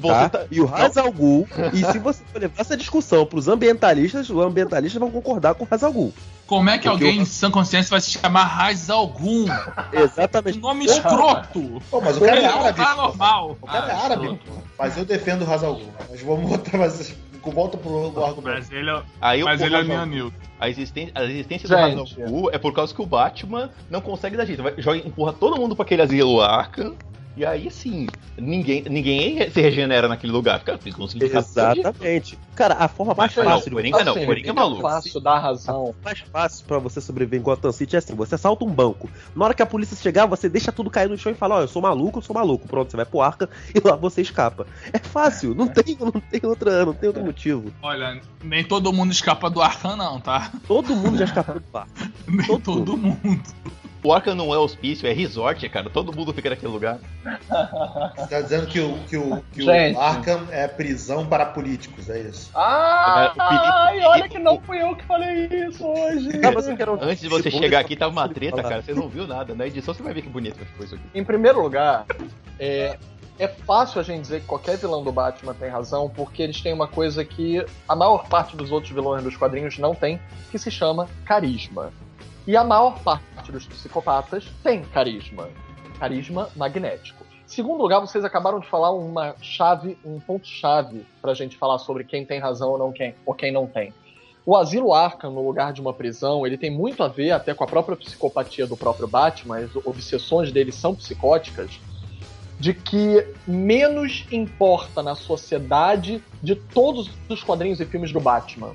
Tá? 0.00 0.28
tá- 0.28 0.44
E 0.50 0.60
o 0.60 0.66
Não. 0.66 0.74
Hazal 0.76 1.10
Ghul, 1.10 1.46
e 1.72 1.84
se 1.84 1.98
você 1.98 2.22
for 2.32 2.40
levar 2.40 2.60
essa 2.60 2.76
discussão 2.76 3.26
pros 3.26 3.48
ambientalistas, 3.48 4.30
os 4.30 4.38
ambientalistas 4.44 5.00
vão 5.00 5.10
concordar 5.10 5.54
com 5.56 5.64
o 5.64 5.68
Hazal 5.68 5.92
Ghul. 5.92 6.14
Como 6.46 6.70
é 6.70 6.78
que 6.78 6.88
Porque 6.88 7.04
alguém 7.04 7.16
eu- 7.16 7.22
em 7.22 7.26
sã 7.26 7.50
consciência 7.50 7.90
vai 7.90 8.00
se 8.00 8.12
chamar 8.12 8.44
Raiz 8.44 8.88
Algum? 8.88 9.44
Exatamente. 9.92 10.58
Nome 10.58 10.86
escroto! 10.86 11.82
Pô, 11.90 12.00
mas 12.00 12.16
o 12.16 12.20
cara 12.20 12.38
é 12.40 12.42
não 12.48 12.60
árabe. 12.60 12.78
tá 12.82 12.94
normal. 12.96 13.56
O 13.60 13.66
cara 13.66 13.86
é 13.88 13.92
Ah, 13.92 14.04
árabe. 14.04 14.40
Mas 14.78 14.96
eu 14.96 15.04
defendo 15.04 15.44
o 15.44 15.52
Hazal 15.52 15.74
Ghul. 15.74 15.88
Mas 16.10 16.22
vamos 16.22 16.48
botar 16.48 16.78
mais. 16.78 17.12
Volta 17.44 17.76
pro, 17.78 18.12
pro 18.12 18.24
argumento. 18.24 18.56
Mas 18.58 18.70
ele 18.70 18.90
é, 18.90 19.02
Aí 19.20 19.42
mas 19.42 19.60
o 19.60 19.64
ele 19.64 19.76
é. 19.76 20.30
A 20.60 20.68
existência, 20.68 21.12
a 21.14 21.24
existência 21.24 21.68
Gente. 21.68 21.94
do 21.94 22.02
Hazal 22.02 22.28
Ghul 22.28 22.50
é 22.52 22.58
por 22.58 22.74
causa 22.74 22.92
que 22.92 23.00
o 23.00 23.06
Batman 23.06 23.70
não 23.88 24.00
consegue 24.00 24.36
dar 24.36 24.44
jeito. 24.44 24.62
Vai, 24.62 24.74
joga, 24.78 24.98
empurra 24.98 25.32
todo 25.32 25.56
mundo 25.56 25.76
pra 25.76 25.84
aquele 25.84 26.02
asilo 26.02 26.40
Arkham. 26.40 26.96
E 27.38 27.46
aí 27.46 27.70
sim, 27.70 28.08
ninguém, 28.36 28.82
ninguém 28.90 29.48
se 29.48 29.60
regenera 29.60 30.08
naquele 30.08 30.32
lugar. 30.32 30.58
Fica, 30.58 30.76
fica 30.76 31.00
um 31.00 31.06
Exatamente. 31.20 32.36
Cara, 32.56 32.74
a 32.74 32.88
forma 32.88 33.14
mais 33.14 33.32
Mas 33.36 33.46
não, 33.46 33.52
fácil 33.52 33.70
de 33.70 33.76
Coringa 33.76 34.04
não, 34.04 34.12
Assim, 34.16 34.26
Coringa 34.26 34.50
é 34.50 34.52
maluco. 34.52 34.82
fácil 34.82 35.20
dar 35.20 35.38
razão. 35.38 35.94
mais 36.04 36.18
fácil 36.18 36.66
pra 36.66 36.80
você 36.80 37.00
sobreviver 37.00 37.38
em 37.38 37.42
Gotham 37.44 37.70
City 37.70 37.94
é 37.94 38.00
assim: 38.00 38.16
você 38.16 38.34
assalta 38.34 38.64
um 38.64 38.70
banco. 38.72 39.08
Na 39.36 39.44
hora 39.44 39.54
que 39.54 39.62
a 39.62 39.66
polícia 39.66 39.96
chegar, 39.96 40.26
você 40.26 40.48
deixa 40.48 40.72
tudo 40.72 40.90
cair 40.90 41.08
no 41.08 41.16
chão 41.16 41.30
e 41.30 41.36
fala: 41.36 41.58
Ó, 41.58 41.60
eu 41.60 41.68
sou 41.68 41.80
maluco, 41.80 42.18
eu 42.18 42.22
sou 42.22 42.34
maluco. 42.34 42.66
Pronto, 42.66 42.90
você 42.90 42.96
vai 42.96 43.06
pro 43.06 43.20
arca 43.20 43.48
e 43.72 43.78
lá 43.86 43.94
você 43.94 44.20
escapa. 44.20 44.66
É 44.92 44.98
fácil, 44.98 45.54
não 45.54 45.68
tem, 45.68 45.96
não 46.00 46.10
tem, 46.10 46.40
outra, 46.42 46.84
não 46.84 46.92
tem 46.92 47.06
outro 47.06 47.24
motivo. 47.24 47.72
Olha, 47.80 48.20
nem 48.42 48.64
todo 48.64 48.92
mundo 48.92 49.12
escapa 49.12 49.48
do 49.48 49.62
Arkham, 49.62 49.96
não, 49.96 50.20
tá? 50.20 50.50
Todo 50.66 50.96
mundo 50.96 51.18
já 51.18 51.26
escapou 51.26 51.54
do 51.62 51.70
barco. 51.72 51.92
Nem 52.26 52.44
Todo 52.48 52.60
todo, 52.84 52.96
mundo. 52.96 53.40
O 53.84 53.87
Arkham 54.12 54.34
não 54.34 54.52
é 54.54 54.58
hospício, 54.58 55.06
é 55.08 55.12
resort, 55.12 55.68
cara. 55.68 55.88
Todo 55.90 56.14
mundo 56.14 56.32
fica 56.32 56.50
naquele 56.50 56.72
lugar. 56.72 56.98
Você 58.16 58.26
tá 58.28 58.40
dizendo 58.40 58.66
que 58.66 58.80
o, 58.80 58.98
que 59.08 59.16
o, 59.16 59.42
que 59.52 59.62
o 59.62 59.98
Arkham 60.00 60.46
é 60.50 60.66
prisão 60.68 61.26
para 61.26 61.46
políticos, 61.46 62.08
é 62.08 62.20
isso? 62.20 62.50
Ah, 62.54 63.32
Felipe- 63.34 63.44
ai, 63.48 64.00
olha 64.06 64.28
que 64.28 64.38
não 64.38 64.60
fui 64.60 64.80
eu 64.82 64.94
que 64.96 65.04
falei 65.04 65.46
isso 65.68 65.84
hoje. 65.86 66.30
Mas 66.54 66.68
eu 66.68 66.76
quero- 66.76 66.98
Antes 67.00 67.20
de 67.20 67.28
você 67.28 67.50
Tipo, 67.50 67.62
chegar 67.62 67.80
aqui, 67.80 67.96
tava 67.96 68.12
uma 68.12 68.28
treta, 68.28 68.56
falar. 68.58 68.68
cara. 68.68 68.82
Você 68.82 68.94
não 68.94 69.08
viu 69.08 69.26
nada. 69.26 69.54
Na 69.54 69.66
edição 69.66 69.92
você 69.94 70.02
vai 70.02 70.12
ver 70.14 70.22
que 70.22 70.28
bonito 70.28 70.58
que 70.58 70.64
ficou 70.64 70.84
isso 70.86 70.94
aqui. 70.94 71.04
Em 71.14 71.24
primeiro 71.24 71.60
lugar, 71.62 72.04
é, 72.58 72.96
é 73.38 73.48
fácil 73.48 74.00
a 74.00 74.04
gente 74.04 74.22
dizer 74.22 74.40
que 74.40 74.46
qualquer 74.46 74.76
vilão 74.76 75.02
do 75.04 75.12
Batman 75.12 75.54
tem 75.54 75.68
razão, 75.68 76.08
porque 76.08 76.42
eles 76.42 76.60
têm 76.60 76.72
uma 76.72 76.88
coisa 76.88 77.24
que 77.24 77.64
a 77.88 77.94
maior 77.96 78.28
parte 78.28 78.56
dos 78.56 78.70
outros 78.72 78.92
vilões 78.92 79.22
dos 79.22 79.36
quadrinhos 79.36 79.78
não 79.78 79.94
tem, 79.94 80.20
que 80.50 80.58
se 80.58 80.70
chama 80.70 81.08
carisma. 81.24 81.92
E 82.48 82.56
a 82.56 82.64
maior 82.64 82.98
parte 83.00 83.52
dos 83.52 83.66
psicopatas 83.66 84.42
tem 84.62 84.82
carisma. 84.82 85.50
Carisma 85.98 86.48
magnético. 86.56 87.22
Segundo 87.46 87.82
lugar, 87.82 88.00
vocês 88.00 88.24
acabaram 88.24 88.58
de 88.58 88.66
falar 88.66 88.90
uma 88.90 89.34
chave, 89.42 89.98
um 90.02 90.18
ponto-chave 90.18 91.04
pra 91.20 91.34
gente 91.34 91.58
falar 91.58 91.78
sobre 91.78 92.04
quem 92.04 92.24
tem 92.24 92.40
razão 92.40 92.70
ou 92.70 92.78
não 92.78 92.90
quem, 92.90 93.14
ou 93.26 93.34
quem 93.34 93.52
não 93.52 93.66
tem. 93.66 93.92
O 94.46 94.56
asilo 94.56 94.94
Arkham, 94.94 95.30
no 95.30 95.46
lugar 95.46 95.74
de 95.74 95.82
uma 95.82 95.92
prisão, 95.92 96.46
ele 96.46 96.56
tem 96.56 96.70
muito 96.70 97.02
a 97.02 97.08
ver 97.08 97.32
até 97.32 97.52
com 97.52 97.64
a 97.64 97.66
própria 97.66 97.98
psicopatia 97.98 98.66
do 98.66 98.78
próprio 98.78 99.06
Batman, 99.06 99.58
as 99.58 99.76
obsessões 99.76 100.50
dele 100.50 100.72
são 100.72 100.94
psicóticas, 100.94 101.78
de 102.58 102.72
que 102.72 103.26
menos 103.46 104.24
importa 104.32 105.02
na 105.02 105.14
sociedade 105.14 106.24
de 106.42 106.54
todos 106.54 107.10
os 107.28 107.44
quadrinhos 107.44 107.78
e 107.78 107.84
filmes 107.84 108.10
do 108.10 108.20
Batman 108.20 108.74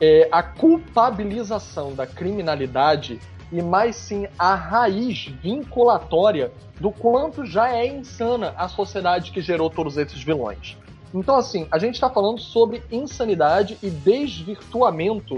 é 0.00 0.28
a 0.30 0.42
culpabilização 0.42 1.94
da 1.94 2.06
criminalidade 2.06 3.20
e 3.52 3.62
mais 3.62 3.96
sim 3.96 4.26
a 4.38 4.54
raiz 4.54 5.26
vinculatória 5.42 6.52
do 6.80 6.90
quanto 6.90 7.46
já 7.46 7.72
é 7.72 7.86
insana 7.86 8.54
a 8.56 8.68
sociedade 8.68 9.30
que 9.30 9.40
gerou 9.40 9.70
todos 9.70 9.96
esses 9.96 10.22
vilões. 10.22 10.76
Então, 11.14 11.36
assim, 11.36 11.66
a 11.70 11.78
gente 11.78 11.94
está 11.94 12.10
falando 12.10 12.40
sobre 12.40 12.82
insanidade 12.90 13.78
e 13.82 13.88
desvirtuamento 13.88 15.36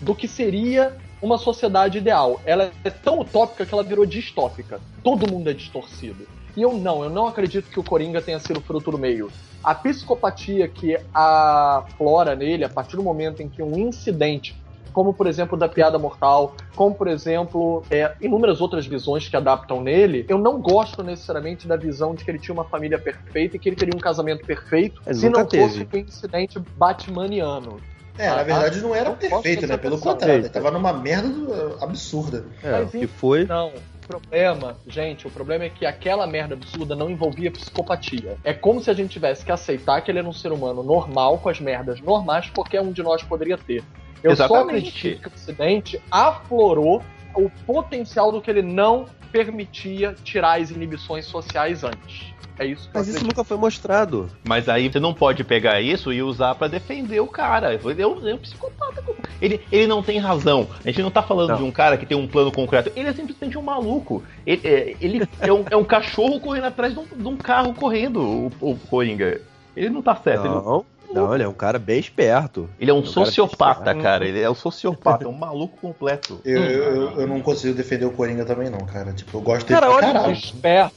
do 0.00 0.14
que 0.14 0.28
seria 0.28 0.96
uma 1.20 1.38
sociedade 1.38 1.98
ideal. 1.98 2.40
Ela 2.44 2.70
é 2.84 2.90
tão 2.90 3.20
utópica 3.20 3.64
que 3.64 3.72
ela 3.72 3.82
virou 3.82 4.04
distópica. 4.04 4.80
Todo 5.02 5.30
mundo 5.30 5.48
é 5.48 5.52
distorcido. 5.52 6.28
E 6.56 6.62
eu 6.62 6.72
não, 6.74 7.02
eu 7.02 7.10
não 7.10 7.26
acredito 7.26 7.68
que 7.70 7.80
o 7.80 7.84
Coringa 7.84 8.20
tenha 8.22 8.38
sido 8.38 8.60
fruto 8.60 8.90
do 8.90 8.98
meio. 8.98 9.28
A 9.62 9.74
psicopatia 9.74 10.68
que 10.68 10.96
aflora 11.12 12.34
nele 12.36 12.64
a 12.64 12.68
partir 12.68 12.96
do 12.96 13.02
momento 13.02 13.42
em 13.42 13.48
que 13.48 13.62
um 13.62 13.76
incidente, 13.78 14.54
como 14.92 15.12
por 15.12 15.26
exemplo 15.26 15.56
da 15.56 15.68
piada 15.68 15.98
mortal, 15.98 16.54
como 16.76 16.94
por 16.94 17.08
exemplo 17.08 17.82
é, 17.90 18.12
inúmeras 18.20 18.60
outras 18.60 18.86
visões 18.86 19.28
que 19.28 19.36
adaptam 19.36 19.80
nele, 19.82 20.24
eu 20.28 20.38
não 20.38 20.60
gosto 20.60 21.02
necessariamente 21.02 21.66
da 21.66 21.76
visão 21.76 22.14
de 22.14 22.24
que 22.24 22.30
ele 22.30 22.38
tinha 22.38 22.54
uma 22.54 22.64
família 22.64 22.98
perfeita 22.98 23.56
e 23.56 23.58
que 23.58 23.68
ele 23.68 23.76
teria 23.76 23.94
um 23.96 24.00
casamento 24.00 24.44
perfeito 24.44 25.00
Ele 25.06 25.14
se 25.14 25.28
não 25.28 25.40
fosse 25.40 25.84
teve. 25.84 25.88
um 25.92 25.98
incidente 25.98 26.58
batmaniano. 26.76 27.80
É, 28.16 28.28
na 28.28 28.36
Ah, 28.36 28.42
verdade 28.44 28.80
não 28.80 28.94
era 28.94 29.10
não 29.10 29.16
posso 29.16 29.28
perfeito, 29.42 29.66
né? 29.66 29.76
Pelo 29.76 29.98
contrário, 29.98 30.36
ele 30.36 30.48
tava 30.48 30.70
numa 30.70 30.92
merda 30.92 31.28
do- 31.28 31.76
absurda. 31.82 32.44
É, 32.62 32.70
Mas, 32.70 32.88
o 32.88 32.90
que 32.92 33.08
foi. 33.08 33.44
Não, 33.44 33.70
o 33.70 33.93
problema, 34.06 34.76
gente, 34.86 35.26
o 35.26 35.30
problema 35.30 35.64
é 35.64 35.68
que 35.68 35.84
aquela 35.84 36.26
merda 36.26 36.54
absurda 36.54 36.94
não 36.94 37.10
envolvia 37.10 37.50
psicopatia. 37.50 38.36
É 38.44 38.52
como 38.52 38.80
se 38.80 38.90
a 38.90 38.94
gente 38.94 39.10
tivesse 39.10 39.44
que 39.44 39.52
aceitar 39.52 40.00
que 40.02 40.10
ele 40.10 40.18
era 40.18 40.28
um 40.28 40.32
ser 40.32 40.52
humano 40.52 40.82
normal, 40.82 41.38
com 41.38 41.48
as 41.48 41.60
merdas 41.60 42.00
normais, 42.00 42.46
que 42.46 42.52
qualquer 42.52 42.80
um 42.80 42.92
de 42.92 43.02
nós 43.02 43.22
poderia 43.22 43.58
ter. 43.58 43.82
Eu 44.22 44.34
só 44.36 44.44
Exatamente. 44.44 44.88
acredito 44.88 45.20
que 45.20 45.28
o 45.28 45.34
Ocidente 45.34 46.02
aflorou 46.10 47.02
o 47.34 47.50
potencial 47.66 48.30
do 48.30 48.40
que 48.40 48.50
ele 48.50 48.62
não 48.62 49.06
permitia 49.34 50.14
tirar 50.22 50.60
as 50.60 50.70
inibições 50.70 51.26
sociais 51.26 51.82
antes. 51.82 52.32
É 52.56 52.64
isso 52.64 52.88
que 52.88 52.96
eu 52.96 53.00
Mas 53.00 53.08
isso 53.08 53.26
nunca 53.26 53.42
foi 53.42 53.56
mostrado. 53.56 54.30
Mas 54.44 54.68
aí 54.68 54.88
você 54.88 55.00
não 55.00 55.12
pode 55.12 55.42
pegar 55.42 55.80
isso 55.80 56.12
e 56.12 56.22
usar 56.22 56.54
pra 56.54 56.68
defender 56.68 57.18
o 57.18 57.26
cara. 57.26 57.74
Ele 57.74 58.00
é 58.00 58.06
um, 58.06 58.28
é 58.28 58.32
um 58.32 58.38
psicopata. 58.38 59.02
Ele, 59.42 59.60
ele 59.72 59.88
não 59.88 60.04
tem 60.04 60.20
razão. 60.20 60.68
A 60.84 60.88
gente 60.88 61.02
não 61.02 61.10
tá 61.10 61.20
falando 61.20 61.50
Não. 61.50 61.56
de 61.56 61.62
um 61.64 61.72
cara 61.72 61.96
que 61.96 62.06
tem 62.06 62.16
um 62.16 62.28
plano 62.28 62.52
concreto. 62.52 62.92
Ele 62.94 63.08
é 63.08 63.12
simplesmente 63.12 63.58
um 63.58 63.62
maluco. 63.62 64.22
Ele, 64.46 64.60
é, 64.64 64.96
ele 65.00 65.28
é, 65.40 65.52
um, 65.52 65.64
é 65.68 65.76
um 65.76 65.84
cachorro 65.84 66.38
correndo 66.38 66.66
atrás 66.66 66.94
de 66.94 67.00
um, 67.00 67.04
de 67.04 67.26
um 67.26 67.36
carro 67.36 67.74
correndo, 67.74 68.22
o, 68.22 68.52
o 68.60 68.76
Coringa. 68.88 69.40
Ele 69.76 69.90
não 69.90 70.00
tá 70.00 70.14
certo. 70.14 70.46
Ele, 70.46 70.84
Não, 71.14 71.34
ele 71.34 71.44
é 71.44 71.48
um 71.48 71.52
cara 71.54 71.78
bem 71.78 71.98
esperto. 71.98 72.68
ele 72.78 72.90
é 72.90 72.94
um 72.94 72.98
É 72.98 73.00
um 73.00 73.02
cara 73.02 73.14
sociopata, 73.26 73.94
bem 73.94 74.02
cara. 74.02 74.26
Ele 74.26 74.40
é 74.40 74.50
um 74.50 74.54
sociopata, 74.54 75.24
é 75.24 75.28
um 75.28 75.32
maluco 75.32 75.76
completo. 75.80 76.40
Eu, 76.44 76.62
eu, 76.62 76.94
eu- 76.94 77.20
eu 77.20 77.26
não 77.26 77.40
consigo 77.40 77.74
defender 77.74 78.04
o 78.04 78.10
Coringa 78.10 78.44
também, 78.44 78.68
não, 78.70 78.78
cara. 78.80 79.12
Tipo, 79.12 79.38
eu 79.38 79.40
gosto 79.40 79.66
dele 79.66 79.80
Cara, 79.80 79.92
olha, 79.92 80.06
caralho. 80.12 80.32
Esperto. 80.32 80.94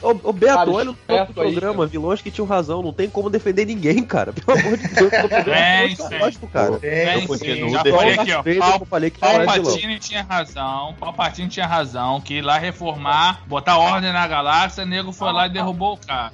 Ô, 0.00 0.32
Beto, 0.32 0.54
Cara, 0.54 0.70
olha 0.70 0.90
o 0.90 0.94
próprio 0.94 1.42
aí, 1.42 1.52
programa, 1.52 1.86
vilões 1.86 2.22
que 2.22 2.30
tinham 2.30 2.46
razão, 2.46 2.82
não 2.82 2.92
tem 2.92 3.08
como 3.10 3.28
defender 3.28 3.64
ninguém, 3.66 4.04
cara. 4.04 4.32
Pelo 4.32 4.58
amor 4.58 4.76
de 4.76 4.86
Deus, 4.88 5.10
no 5.12 5.28
programa 5.28 5.88
que 5.88 6.08
tem. 6.08 6.18
gosto, 6.20 6.46
cara. 6.46 6.78
Tem 6.78 7.14
eu 7.22 7.26
continuo 7.26 7.70
já 7.70 7.82
falei 7.84 8.14
aqui, 8.14 8.32
ó. 8.32 8.42
Pal- 8.60 8.86
falei 8.86 9.10
que 9.10 9.24
é. 9.24 9.44
Palpatine 9.44 9.98
tinha 9.98 10.22
razão, 10.22 10.94
Palpatine 11.00 11.48
tinha 11.48 11.66
razão, 11.66 12.20
que 12.20 12.34
ir 12.34 12.42
lá 12.42 12.58
reformar, 12.58 13.42
botar 13.46 13.76
ordem 13.78 14.12
na 14.12 14.26
galáxia, 14.28 14.84
o 14.84 14.86
nego 14.86 15.12
foi 15.12 15.32
lá 15.32 15.46
e 15.46 15.50
derrubou 15.50 15.94
o 15.94 15.96
cara. 15.96 16.32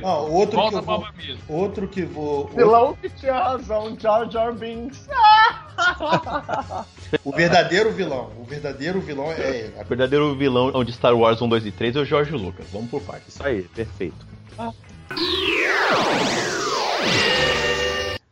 Não, 0.00 0.28
o 0.28 0.32
outro 0.34 0.50
que 0.50 0.56
Volta 0.56 0.76
eu 0.76 0.82
vou, 0.82 1.04
outro 1.48 1.88
que 1.88 2.02
vou, 2.02 2.47
o, 2.47 2.47
Vilão 2.54 2.94
que 2.94 3.08
tinha 3.10 3.34
razão, 3.34 3.96
Jar 3.98 4.30
Jar 4.30 4.52
Binks. 4.52 5.08
o 7.24 7.32
verdadeiro 7.32 7.90
vilão, 7.92 8.30
o 8.38 8.44
verdadeiro 8.44 9.00
vilão 9.00 9.32
é 9.32 9.40
ele. 9.40 9.74
O 9.80 9.84
verdadeiro 9.84 10.34
vilão 10.34 10.84
de 10.84 10.92
Star 10.92 11.16
Wars 11.16 11.40
1, 11.40 11.48
2 11.48 11.66
e 11.66 11.72
3 11.72 11.96
é 11.96 12.00
o 12.00 12.04
George 12.04 12.32
Lucas. 12.32 12.66
Vamos 12.72 12.90
por 12.90 13.00
partes. 13.02 13.34
Isso 13.34 13.46
aí, 13.46 13.62
perfeito. 13.62 14.26
É, 14.58 14.70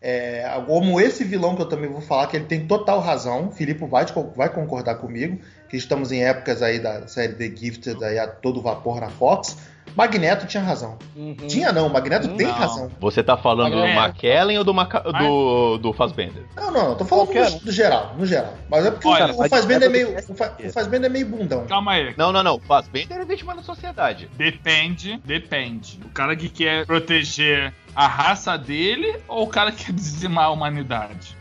É, 0.00 0.62
como 0.66 1.00
esse 1.00 1.24
vilão 1.24 1.56
que 1.56 1.62
eu 1.62 1.68
também 1.68 1.90
vou 1.90 2.00
falar, 2.00 2.28
que 2.28 2.36
ele 2.36 2.44
tem 2.44 2.66
total 2.66 3.00
razão, 3.00 3.50
Filipe 3.50 3.84
vai, 3.86 4.06
vai 4.36 4.48
concordar 4.48 4.96
comigo, 4.96 5.40
que 5.68 5.76
estamos 5.76 6.12
em 6.12 6.22
épocas 6.22 6.62
aí 6.62 6.78
da 6.78 7.08
série 7.08 7.34
The 7.34 7.56
Gifted 7.56 8.04
aí 8.04 8.16
a 8.16 8.28
todo 8.28 8.62
vapor 8.62 9.00
na 9.00 9.08
Fox. 9.08 9.56
Magneto 9.96 10.46
tinha 10.46 10.62
razão. 10.62 10.98
Uhum. 11.16 11.34
Tinha 11.48 11.72
não, 11.72 11.88
Magneto 11.88 12.28
tem 12.36 12.46
Não. 12.46 12.52
razão. 12.54 12.90
Você 13.00 13.22
tá 13.22 13.36
falando 13.36 13.70
do 13.72 13.78
Magneto. 13.78 13.98
McKellen 14.10 14.58
ou 14.58 14.64
do, 14.64 14.74
Maca... 14.74 15.00
do, 15.00 15.78
do 15.78 15.92
Fassbender? 15.94 16.44
Não, 16.54 16.70
não, 16.70 16.88
eu 16.90 16.94
tô 16.96 17.04
falando 17.06 17.26
Qualquer 17.28 17.50
do, 17.50 17.64
do 17.64 17.72
geral, 17.72 18.14
no 18.18 18.26
geral. 18.26 18.52
Mas 18.68 18.84
é 18.84 18.90
porque 18.90 19.08
Olha, 19.08 19.32
o, 19.32 19.42
o 19.42 19.48
Fassbender 19.48 19.88
é 19.88 19.90
meio. 19.90 20.06
Magneto 20.08 20.32
O, 20.32 20.36
Fa- 20.36 20.52
o 20.62 20.70
Fassbender 20.70 21.10
é 21.10 21.12
meio 21.12 21.26
bundão. 21.26 21.64
Calma 21.66 21.92
aí. 21.92 22.14
Não, 22.16 22.30
não, 22.30 22.42
não. 22.42 22.60
Fassbender 22.60 23.18
é 23.18 23.24
vítima 23.24 23.54
da 23.56 23.62
sociedade. 23.62 24.28
Depende, 24.36 25.18
depende. 25.24 25.98
O 26.04 26.10
cara 26.10 26.36
que 26.36 26.50
quer 26.50 26.84
proteger 26.84 27.72
a 27.94 28.06
raça 28.06 28.58
dele 28.58 29.16
ou 29.26 29.44
o 29.44 29.48
cara 29.48 29.72
que 29.72 29.86
quer 29.86 29.92
dizimar 29.92 30.44
a 30.44 30.50
humanidade? 30.50 31.34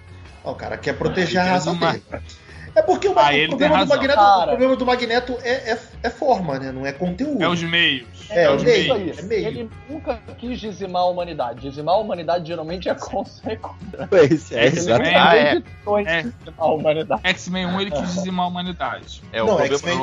O 0.43 0.53
cara 0.55 0.77
quer 0.77 0.93
proteger 0.93 1.41
Ah, 1.41 1.43
a 1.43 1.47
raça 1.49 1.71
ele 1.71 1.79
tem 1.79 1.91
dele. 1.91 2.03
É 2.75 2.81
porque 2.81 3.07
o, 3.07 3.11
Ah, 3.17 3.31
o 3.31 3.47
problema, 3.47 3.47
tem 3.47 3.85
do. 3.85 3.87
Magneto, 3.89 4.19
o 4.21 4.47
problema 4.47 4.75
do 4.75 4.85
Magneto 4.85 5.37
é, 5.43 5.71
é, 5.71 5.79
é 6.05 6.09
forma, 6.09 6.57
né? 6.59 6.71
Não 6.71 6.85
é 6.85 6.91
conteúdo. 6.91 7.41
É 7.43 7.47
os 7.49 7.61
meios. 7.63 8.07
É, 8.29 8.43
é 8.45 8.49
o 8.49 8.55
os 8.55 8.63
meios. 8.63 8.91
aí. 8.91 9.13
É 9.17 9.21
meio. 9.23 9.47
Ele 9.47 9.69
nunca 9.89 10.19
quis 10.37 10.59
dizimar 10.59 11.01
a 11.03 11.05
humanidade. 11.05 11.61
Dizimar 11.69 11.95
a 11.95 11.97
humanidade 11.97 12.47
geralmente 12.47 12.89
é 12.89 12.93
consequência. 12.95 14.57
É, 14.59 14.67
isso, 14.67 14.89
é, 14.89 14.97
vem- 14.99 15.15
Ah, 15.15 15.35
é. 15.35 15.61
É. 16.07 16.21
dizimar 16.23 16.53
a 16.57 16.65
humanidade. 16.67 17.21
X-Men 17.23 17.65
1 17.67 17.81
ele 17.81 17.91
quis 17.91 18.13
dizimar 18.15 18.45
a 18.45 18.49
humanidade. 18.49 19.21
É 19.31 19.43
o 19.43 19.47
não, 19.47 19.57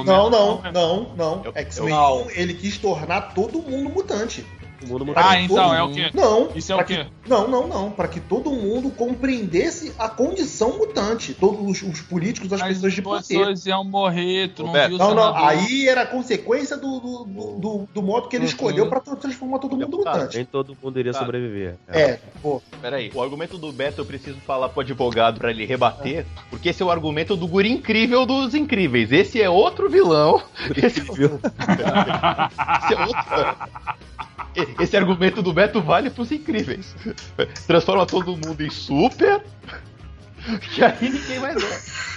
não, 0.05 0.31
não, 0.31 0.62
não, 0.73 1.15
não. 1.17 1.53
X-Men 1.55 1.95
eu- 1.95 2.27
1, 2.27 2.31
ele 2.31 2.55
quis 2.55 2.79
tornar 2.79 3.35
todo 3.35 3.61
mundo 3.62 3.91
mutante. 3.91 4.45
O 4.85 4.88
mundo 4.88 5.12
Ah, 5.16 5.40
então 5.40 5.75
é 5.75 5.83
o 5.83 5.92
quê? 5.92 6.11
Não. 6.14 6.49
Isso 6.55 6.73
é 6.73 6.77
o 6.77 6.85
quê? 6.85 7.05
que- 7.05 7.29
Não, 7.29 7.47
não, 7.49 7.66
não. 7.68 7.90
Para 7.90 8.09
que 8.09 8.21
todo 8.21 8.51
mundo 8.51 8.90
compreendesse 8.90 9.92
a 9.99 10.09
condição 10.09 10.77
mutante. 10.79 11.35
Todos 11.35 11.61
os, 11.83 11.83
os 11.88 12.01
políticos, 12.01 12.53
as 12.53 12.61
As 12.62 12.68
pessoas 12.68 12.92
de 12.95 13.03
poder. 13.03 13.27
pessoas 13.27 13.66
iam 13.66 13.85
morrer, 13.85 14.49
tu 14.55 14.64
não 14.64 14.73
viu 14.73 14.99
Não, 14.99 15.14
não. 15.14 15.37
Aí 15.37 15.87
era 15.88 16.05
consequência 16.07 16.77
do, 16.77 17.01
do, 17.01 17.25
do, 17.25 17.59
do- 17.59 17.88
do 17.95 18.03
modo 18.03 18.29
que 18.29 18.37
ele 18.37 18.45
Uhum. 18.45 18.51
escolheu 18.51 18.88
pra 18.88 19.01
transformar 19.01 19.59
todo 19.59 19.73
mundo 19.73 19.87
Deputado, 19.87 20.14
mutante. 20.16 20.37
Nem 20.37 20.45
todo 20.45 20.77
mundo 20.83 20.99
iria 20.99 21.12
Tá. 21.12 21.18
sobreviver. 21.21 21.77
É, 21.88 22.18
pô. 22.42 22.61
Peraí, 22.81 23.11
o 23.14 23.23
argumento 23.23 23.57
do 23.59 23.71
Beto 23.73 24.01
eu 24.01 24.05
preciso 24.05 24.38
falar 24.47 24.68
pro 24.68 24.81
advogado 24.81 25.38
pra 25.38 25.51
ele 25.51 25.64
rebater, 25.64 26.27
porque 26.51 26.71
esse 26.71 26.83
é 26.83 26.87
o 26.87 26.90
argumento 26.90 27.37
do 27.37 27.47
guri 27.47 27.71
incrível 27.71 28.27
dos 28.27 28.55
incríveis. 28.55 29.12
Esse 29.12 29.40
é 29.40 29.49
outro 29.49 29.88
vilão. 29.88 30.42
Esse, 30.77 31.01
Viu? 31.01 31.38
esse 31.42 32.95
é 32.95 33.01
outro. 33.01 33.23
Esse 34.81 34.97
argumento 34.97 35.43
do 35.43 35.53
Beto 35.53 35.81
vale 35.81 36.11
pros 36.11 36.31
incríveis. 36.31 36.95
Transforma 37.67 38.07
todo 38.07 38.37
mundo 38.37 38.61
em 38.62 38.71
super. 38.71 39.43
Que 40.75 40.83
aí 40.85 41.11
ninguém 41.11 41.38
mais 41.38 41.57
é. 41.62 42.12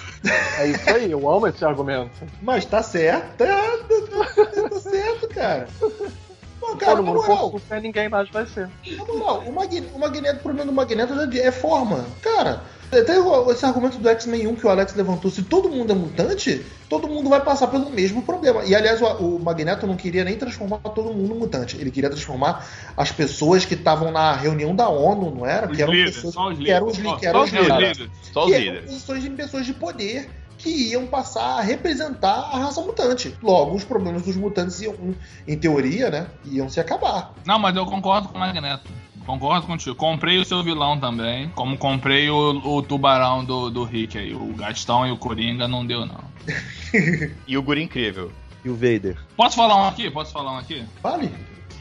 É 0.58 0.68
isso 0.68 0.90
aí, 0.90 1.12
eu 1.12 1.30
amo 1.30 1.48
esse 1.48 1.64
argumento. 1.64 2.12
Mas 2.42 2.66
tá 2.66 2.82
certo. 2.82 3.38
Tá, 3.38 3.46
tá, 3.46 4.70
tá 4.70 4.80
certo, 4.80 5.28
cara. 5.30 5.68
Pô, 6.72 6.76
cara, 6.78 6.92
Todo 6.96 7.06
na 7.06 7.12
mundo 7.12 7.22
moral, 7.28 7.62
ninguém 7.82 8.10
mais 8.10 8.30
vai 8.30 8.46
ser. 8.48 8.70
na 8.98 9.06
moral, 9.06 9.44
o, 9.46 9.54
Magne- 9.54 9.88
o 9.94 10.00
Magneto, 10.00 10.38
o 10.40 10.44
problema 10.44 10.66
do 10.72 10.74
Magneto 10.76 11.14
é- 11.14 11.38
é 11.40 11.52
forma. 11.52 12.06
Cara, 12.22 12.62
até 12.92 13.14
esse 13.52 13.66
argumento 13.66 13.98
do 13.98 14.08
X-Men 14.10 14.48
1 14.48 14.56
que 14.56 14.66
o 14.66 14.70
Alex 14.70 14.96
levantou, 14.96 15.30
se 15.30 15.44
todo 15.44 15.70
mundo 15.70 15.92
é 15.92 15.96
mutante, 15.96 16.66
todo 16.90 17.08
mundo 17.08 17.30
vai 17.30 17.42
passar 17.42 17.68
pelo 17.68 17.90
mesmo 17.90 18.22
problema. 18.22 18.64
E 18.64 18.74
aliás, 18.76 19.02
o, 19.02 19.06
o 19.06 19.40
Magneto 19.44 19.86
não 19.86 19.96
queria 19.96 20.24
nem 20.24 20.38
transformar 20.38 20.78
todo 20.80 21.14
mundo 21.14 21.36
em 21.36 21.40
mutante. 21.40 21.78
Ele 21.78 21.92
queria 21.92 22.10
transformar 22.10 22.66
as 22.96 23.12
pessoas 23.12 23.66
que 23.66 23.74
estavam 23.74 24.12
na 24.12 24.34
reunião 24.34 24.76
da 24.76 24.88
ONU, 24.90 25.32
não 25.36 25.46
era? 25.46 25.70
Os 25.70 25.76
que 25.76 25.82
eram 25.84 25.92
líderes, 25.94 26.16
pessoas 26.16 26.34
só 26.34 26.50
os 26.50 26.58
que 26.58 26.72
eram 26.72 26.88
os, 26.88 26.98
líderes. 26.98 27.14
li- 27.14 27.20
que 27.20 27.26
eram 27.28 27.42
os 27.44 27.50
Só 27.50 27.56
os 27.60 27.62
líderes. 27.68 27.98
líderes. 27.98 28.12
Só 28.34 28.40
os 28.42 28.46
que 28.48 28.54
eram 28.54 28.66
líderes. 28.66 28.86
posições 28.92 29.24
de 29.24 29.30
pessoas 29.32 29.66
de 29.66 29.74
poder 29.74 30.30
que 30.66 30.90
iam 30.90 31.06
passar 31.06 31.60
a 31.60 31.62
representar 31.62 32.50
a 32.52 32.58
raça 32.58 32.82
mutante. 32.82 33.38
Logo, 33.44 33.76
os 33.76 33.84
problemas 33.84 34.24
dos 34.24 34.36
mutantes 34.36 34.82
iam, 34.82 34.96
em 35.48 35.56
teoria, 35.56 36.10
né, 36.10 36.28
iam 36.44 36.68
se 36.68 36.80
acabar. 36.80 37.36
Não, 37.46 37.60
mas 37.60 37.76
eu 37.76 37.86
concordo 37.86 38.30
com 38.30 38.36
o 38.36 38.40
Magneto. 38.40 38.90
Concordo 39.28 39.68
contigo. 39.68 39.96
Comprei 39.96 40.40
o 40.40 40.46
seu 40.46 40.64
vilão 40.64 41.00
também. 41.00 41.50
Como 41.50 41.78
comprei 41.78 42.32
o, 42.32 42.62
o 42.64 42.82
tubarão 42.82 43.46
do, 43.46 43.70
do 43.70 43.84
Rick 43.84 44.18
aí. 44.18 44.34
O 44.34 44.54
Gastão 44.56 45.06
e 45.06 45.12
o 45.12 45.18
Coringa 45.18 45.68
não 45.68 45.86
deu, 45.86 46.06
não. 46.06 46.24
E 47.48 47.58
o 47.58 47.62
guri 47.62 47.84
incrível. 47.84 48.32
E 48.64 48.70
o 48.70 48.74
Vader? 48.74 49.18
Posso 49.36 49.56
falar 49.56 49.76
um 49.76 49.88
aqui? 49.88 50.10
Posso 50.10 50.32
falar 50.32 50.54
um 50.54 50.58
aqui? 50.58 50.84
Vale? 51.02 51.32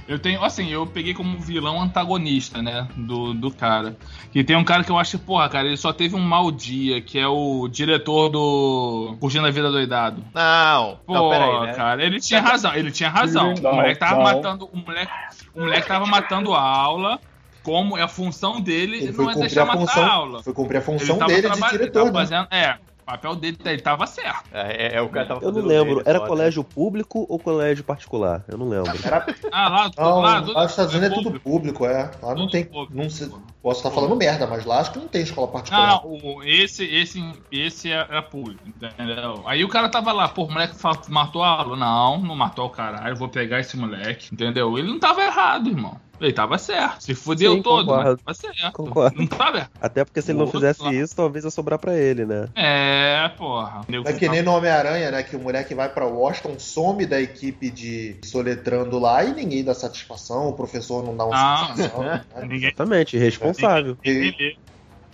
Eu 0.07 0.19
tenho, 0.19 0.45
assim, 0.45 0.71
eu 0.71 0.87
peguei 0.87 1.14
como 1.14 1.38
vilão 1.38 1.81
antagonista, 1.81 2.61
né? 2.61 2.87
Do, 2.95 3.33
do 3.33 3.51
cara. 3.51 3.97
Que 4.31 4.45
tem 4.45 4.55
um 4.57 4.64
cara 4.64 4.85
que 4.85 4.90
eu 4.90 4.99
acho, 4.99 5.19
porra, 5.19 5.49
cara, 5.49 5.67
ele 5.67 5.77
só 5.77 5.93
teve 5.93 6.14
um 6.14 6.21
mau 6.21 6.53
dia, 6.53 7.01
que 7.01 7.19
é 7.19 7.27
o 7.27 7.67
diretor 7.69 8.29
do 8.29 9.17
Curtindo 9.19 9.47
a 9.47 9.51
Vida 9.51 9.71
Doidado. 9.71 10.23
Não, 10.35 10.99
Pô, 11.07 11.14
não, 11.14 11.31
peraí, 11.31 11.61
né? 11.67 11.75
cara, 11.75 12.05
ele 12.05 12.21
tinha 12.21 12.40
razão, 12.40 12.75
ele 12.75 12.90
tinha 12.90 13.09
razão. 13.09 13.55
Não, 13.55 13.73
o 13.73 13.75
moleque 13.77 13.99
tava 13.99 14.17
não. 14.17 14.23
matando. 14.23 14.69
O 14.73 14.77
moleque, 14.77 15.12
o 15.55 15.61
moleque 15.61 15.88
tava 15.88 16.07
matando 16.07 16.55
a 16.55 16.61
aula. 16.61 17.19
Como 17.62 17.97
é 17.97 18.03
a 18.03 18.09
função 18.09 18.61
dele, 18.61 18.99
Ele 18.99 19.12
não 19.12 19.31
é 19.31 19.35
deixar 19.37 19.62
a 19.62 19.64
matar 19.64 19.81
função, 19.81 20.05
a 20.05 20.12
aula. 20.12 20.43
foi 20.43 20.53
cumprir 20.53 20.77
a 20.77 20.83
função 20.83 21.17
dele 21.17 21.49
de 21.49 21.71
diretor, 21.71 22.05
tava 22.05 22.05
né? 22.05 22.12
fazendo, 22.12 22.49
é, 22.51 22.77
o 23.05 23.12
papel 23.12 23.37
dele, 23.37 23.59
ele 23.67 23.83
tava 23.83 24.07
certo. 24.07 24.45
É, 24.51 24.87
é, 24.87 24.97
é 24.97 25.01
o 25.03 25.09
cara 25.11 25.27
tava 25.27 25.45
Eu 25.45 25.53
não 25.53 25.61
lembro. 25.61 25.97
dele 25.97 26.03
Era 26.07 26.19
só, 26.19 26.25
né? 26.25 26.29
colégio 26.29 26.64
público 26.64 27.27
ou 27.29 27.38
colégio 27.38 27.85
particular? 27.85 28.43
Eu 28.49 28.57
não 28.57 28.67
lembro. 28.69 28.90
Era... 29.05 29.27
Ah, 29.53 29.69
lá, 29.69 29.90
Não, 29.97 30.21
lá, 30.21 30.31
lá 30.35 30.40
tudo- 30.43 30.55
nos 30.55 30.71
Estados 30.71 30.95
Unidos 30.95 31.19
é 31.19 31.23
tudo 31.23 31.38
público. 31.40 31.85
é. 31.85 32.11
Lá 32.23 32.35
não 32.35 32.49
tem. 32.49 32.64
público. 32.64 32.95
Não 32.95 33.11
se, 33.11 33.31
posso 33.62 33.81
estar 33.81 33.90
falando 33.90 34.17
merda, 34.17 34.47
mas 34.47 34.64
lá 34.64 34.81
acho 34.81 34.93
que 34.93 34.99
não 34.99 35.09
tem 35.09 35.23
escola 35.23 35.49
particular. 35.49 36.03
Não, 36.03 36.11
não, 36.11 36.37
o- 36.37 36.43
esse, 36.45 36.85
esse, 36.85 37.23
esse 37.53 37.93
é, 37.93 38.07
é 38.11 38.23
público, 38.23 38.62
entendeu? 38.67 39.43
Aí 39.47 39.62
o 39.62 39.69
cara 39.69 39.88
tava 39.90 40.11
lá, 40.11 40.27
pô, 40.29 40.45
o 40.45 40.51
moleque 40.51 40.75
matou 41.09 41.43
a 41.43 41.49
aula. 41.49 41.77
Não, 41.77 42.19
não 42.23 42.35
matou 42.35 42.67
o 42.67 42.71
caralho, 42.71 43.17
vou 43.17 43.29
pegar 43.29 43.61
esse 43.61 43.77
moleque, 43.77 44.33
entendeu? 44.33 44.79
Ele 44.79 44.88
não 44.88 44.99
tava 44.99 45.23
errado, 45.23 45.69
irmão. 45.69 46.01
Ele 46.25 46.33
tava 46.33 46.57
certo. 46.59 47.03
Se 47.03 47.15
fudeu 47.15 47.55
Sim, 47.55 47.63
todo, 47.63 47.87
concordo. 47.87 48.21
mas 48.25 48.39
tava 48.39 48.55
certo. 48.55 48.73
Concordo. 48.75 49.17
Não 49.19 49.27
tava 49.27 49.57
errado. 49.59 49.71
Até 49.81 50.05
porque 50.05 50.23
se 50.23 50.31
ele 50.33 50.39
não 50.39 50.47
fizesse 50.47 50.83
isso, 50.95 51.15
talvez 51.15 51.45
ia 51.45 51.51
sobrar 51.51 51.79
pra 51.79 51.95
ele, 51.97 52.25
né? 52.25 52.49
É, 52.55 53.29
porra. 53.37 53.83
É 54.07 54.13
que 54.13 54.29
nem 54.29 54.43
no 54.43 54.53
Homem-Aranha, 54.53 55.11
né? 55.11 55.23
Que 55.23 55.37
o 55.37 55.41
moleque 55.41 55.75
vai 55.75 55.89
pra 55.89 56.07
Washington, 56.07 56.59
some 56.59 57.05
da 57.07 57.21
equipe 57.21 57.71
de 57.71 58.17
soletrando 58.25 58.99
lá 58.99 59.25
e 59.25 59.35
ninguém 59.35 59.63
dá 59.65 59.75
satisfação, 59.75 60.49
o 60.49 60.53
professor 60.53 61.05
não 61.05 61.17
dá 61.17 61.25
uma 61.25 61.35
Ah. 61.37 61.67
satisfação. 61.69 62.03
né? 62.05 62.25
Ninguém. 62.43 62.69
Exatamente, 62.69 63.17
irresponsável. 63.17 63.97
E 64.05 64.57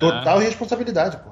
total 0.00 0.38
responsabilidade, 0.38 1.18
pô. 1.18 1.30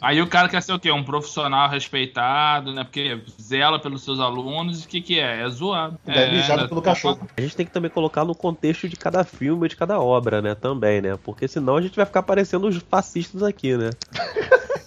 Aí 0.00 0.20
o 0.20 0.26
cara 0.26 0.48
quer 0.48 0.62
ser 0.62 0.72
o 0.72 0.78
quê? 0.78 0.90
Um 0.90 1.04
profissional 1.04 1.68
respeitado, 1.68 2.72
né? 2.74 2.84
Porque 2.84 3.22
zela 3.40 3.78
pelos 3.80 4.04
seus 4.04 4.20
alunos. 4.20 4.82
E 4.82 4.86
o 4.86 4.88
que, 4.88 5.00
que 5.00 5.20
é? 5.20 5.42
É 5.42 5.48
zoado. 5.48 5.98
É 6.06 6.24
é, 6.24 6.32
mijado 6.32 6.62
né? 6.62 6.68
pelo 6.68 6.82
cachorro. 6.82 7.26
A 7.36 7.40
gente 7.40 7.56
tem 7.56 7.64
que 7.64 7.72
também 7.72 7.90
colocar 7.90 8.24
no 8.24 8.34
contexto 8.34 8.88
de 8.88 8.96
cada 8.96 9.24
filme 9.24 9.66
e 9.66 9.68
de 9.68 9.76
cada 9.76 10.00
obra, 10.00 10.42
né? 10.42 10.54
Também, 10.54 11.00
né? 11.00 11.16
Porque 11.22 11.46
senão 11.46 11.76
a 11.76 11.82
gente 11.82 11.96
vai 11.96 12.04
ficar 12.04 12.22
parecendo 12.22 12.66
os 12.66 12.76
fascistas 12.76 13.42
aqui, 13.42 13.76
né? 13.76 13.90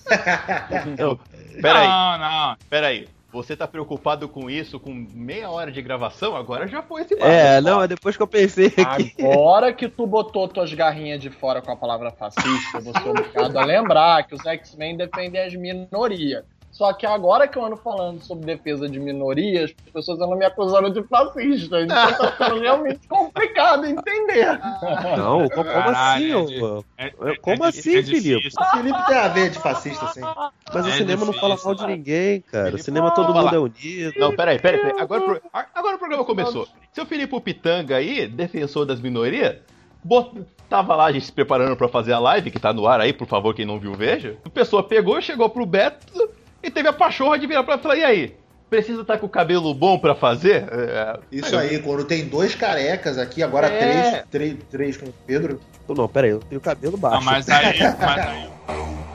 Não, 1.00 1.18
peraí, 1.62 1.88
Não, 1.88 2.18
não. 2.20 2.58
peraí. 2.70 3.08
Você 3.36 3.54
tá 3.54 3.68
preocupado 3.68 4.30
com 4.30 4.50
isso 4.50 4.80
com 4.80 4.94
meia 5.14 5.50
hora 5.50 5.70
de 5.70 5.82
gravação? 5.82 6.38
Agora 6.38 6.66
já 6.70 6.82
foi 6.82 7.02
esse 7.02 7.18
papo. 7.18 7.30
É, 7.30 7.60
não, 7.60 7.82
é 7.82 7.88
depois 7.88 8.16
que 8.16 8.24
eu 8.24 8.28
pensei 8.28 8.68
aqui. 8.68 9.14
Agora 9.20 9.74
que 9.74 9.90
tu 9.90 10.08
botou 10.08 10.48
tuas 10.48 10.74
garrinhas 10.74 11.20
de 11.20 11.30
fora 11.30 11.62
com 11.62 11.70
a 11.70 11.76
palavra 11.76 12.12
fascista, 12.12 12.78
eu 12.78 12.82
vou 12.82 12.94
ser 12.94 13.10
obrigado 13.10 13.58
a 13.58 13.66
lembrar 13.66 14.26
que 14.26 14.36
os 14.36 14.46
X-Men 14.46 14.96
defendem 14.96 15.42
as 15.42 15.54
minorias. 15.54 16.46
Só 16.76 16.92
que 16.92 17.06
agora 17.06 17.48
que 17.48 17.58
eu 17.58 17.64
ando 17.64 17.78
falando 17.78 18.22
sobre 18.22 18.46
defesa 18.46 18.90
de 18.90 19.00
minorias, 19.00 19.74
as 19.88 19.94
pessoas 19.94 20.20
andam 20.20 20.38
me 20.38 20.44
acusando 20.44 20.90
de 20.92 21.02
fascista. 21.08 21.80
Então 21.80 22.14
tá 22.18 22.32
ficando 22.34 22.60
realmente 22.60 23.08
complicado 23.08 23.86
entender. 23.86 24.60
Não, 25.18 25.48
como, 25.48 25.64
Caralho, 25.64 26.40
assim, 26.44 26.58
é 26.60 26.62
ô? 26.62 26.84
É- 26.98 27.36
Como 27.38 27.64
é- 27.64 27.70
assim, 27.70 27.96
é 27.96 28.02
difícil. 28.02 28.40
O 28.60 28.78
Felipe 28.78 29.06
tem 29.06 29.16
a 29.18 29.28
ver 29.30 29.50
de 29.52 29.58
fascista, 29.60 30.04
assim. 30.04 30.20
Mas 30.74 30.86
o 30.86 30.90
É 30.90 30.92
cinema 30.92 31.26
não 31.26 31.32
fala 31.32 31.54
difícil, 31.56 31.66
mal 31.78 31.88
de 31.88 31.96
ninguém, 31.96 32.42
cara. 32.42 32.64
O 32.64 32.72
Felipe, 32.72 32.84
cinema 32.84 33.12
todo 33.12 33.34
mundo 33.34 33.56
é 33.56 33.60
unido. 33.60 34.14
Não, 34.20 34.36
peraí, 34.36 34.60
peraí, 34.60 34.82
peraí. 34.82 35.00
Agora, 35.00 35.32
o 35.32 35.42
agora 35.74 35.96
o 35.96 36.00
programa 36.00 36.26
começou. 36.26 36.68
Seu 36.92 37.06
Filipe 37.06 37.40
Pitanga 37.40 37.96
aí, 37.96 38.28
defensor 38.28 38.86
das 38.86 39.00
minorias, 39.00 39.56
bot- 40.04 40.44
tava 40.70 40.94
lá 40.94 41.06
a 41.06 41.12
gente 41.14 41.26
se 41.26 41.32
preparando 41.32 41.78
pra 41.78 41.88
fazer 41.88 42.12
a 42.12 42.20
live, 42.20 42.52
que 42.52 42.60
tá 42.60 42.74
no 42.74 42.86
ar 42.86 43.00
aí, 43.00 43.14
por 43.14 43.28
favor, 43.28 43.56
quem 43.56 43.66
não 43.66 43.80
viu, 43.80 43.94
veja. 43.94 44.36
A 44.44 44.50
pessoa 44.50 44.84
pegou, 44.84 45.22
chegou 45.22 45.50
pro 45.50 45.66
Beto 45.66 46.35
e 46.66 46.72
teve 46.72 46.88
a 46.88 46.94
pachorra 46.94 47.38
de 47.38 47.48
virar 47.48 47.64
pra 47.64 47.74
ela 47.74 47.80
e 47.80 47.84
falar: 47.84 47.96
e 47.98 48.04
aí? 48.04 48.36
Precisa 48.70 49.02
estar 49.02 49.20
com 49.20 49.28
o 49.28 49.30
cabelo 49.30 49.74
bom 49.76 49.98
pra 50.00 50.16
fazer? 50.16 50.66
É, 50.72 51.20
Isso 51.32 51.56
aí, 51.56 51.80
quando 51.80 52.04
tem 52.04 52.26
dois 52.26 52.56
carecas 52.56 53.18
aqui, 53.18 53.44
agora 53.44 53.68
É. 53.68 53.78
três, 53.78 54.24
três, 54.32 54.56
três 54.72 54.98
com 54.98 55.06
o 55.06 55.14
Pedro. 55.26 55.62
Não, 55.88 56.08
pera 56.10 56.26
aí, 56.26 56.32
eu 56.34 56.40
tenho 56.40 56.60
cabelo 56.60 56.98
baixo. 56.98 57.18
Não, 57.18 57.24
mas 57.24 57.48
aí, 57.48 57.80
mas 57.80 58.28
aí. 58.28 58.50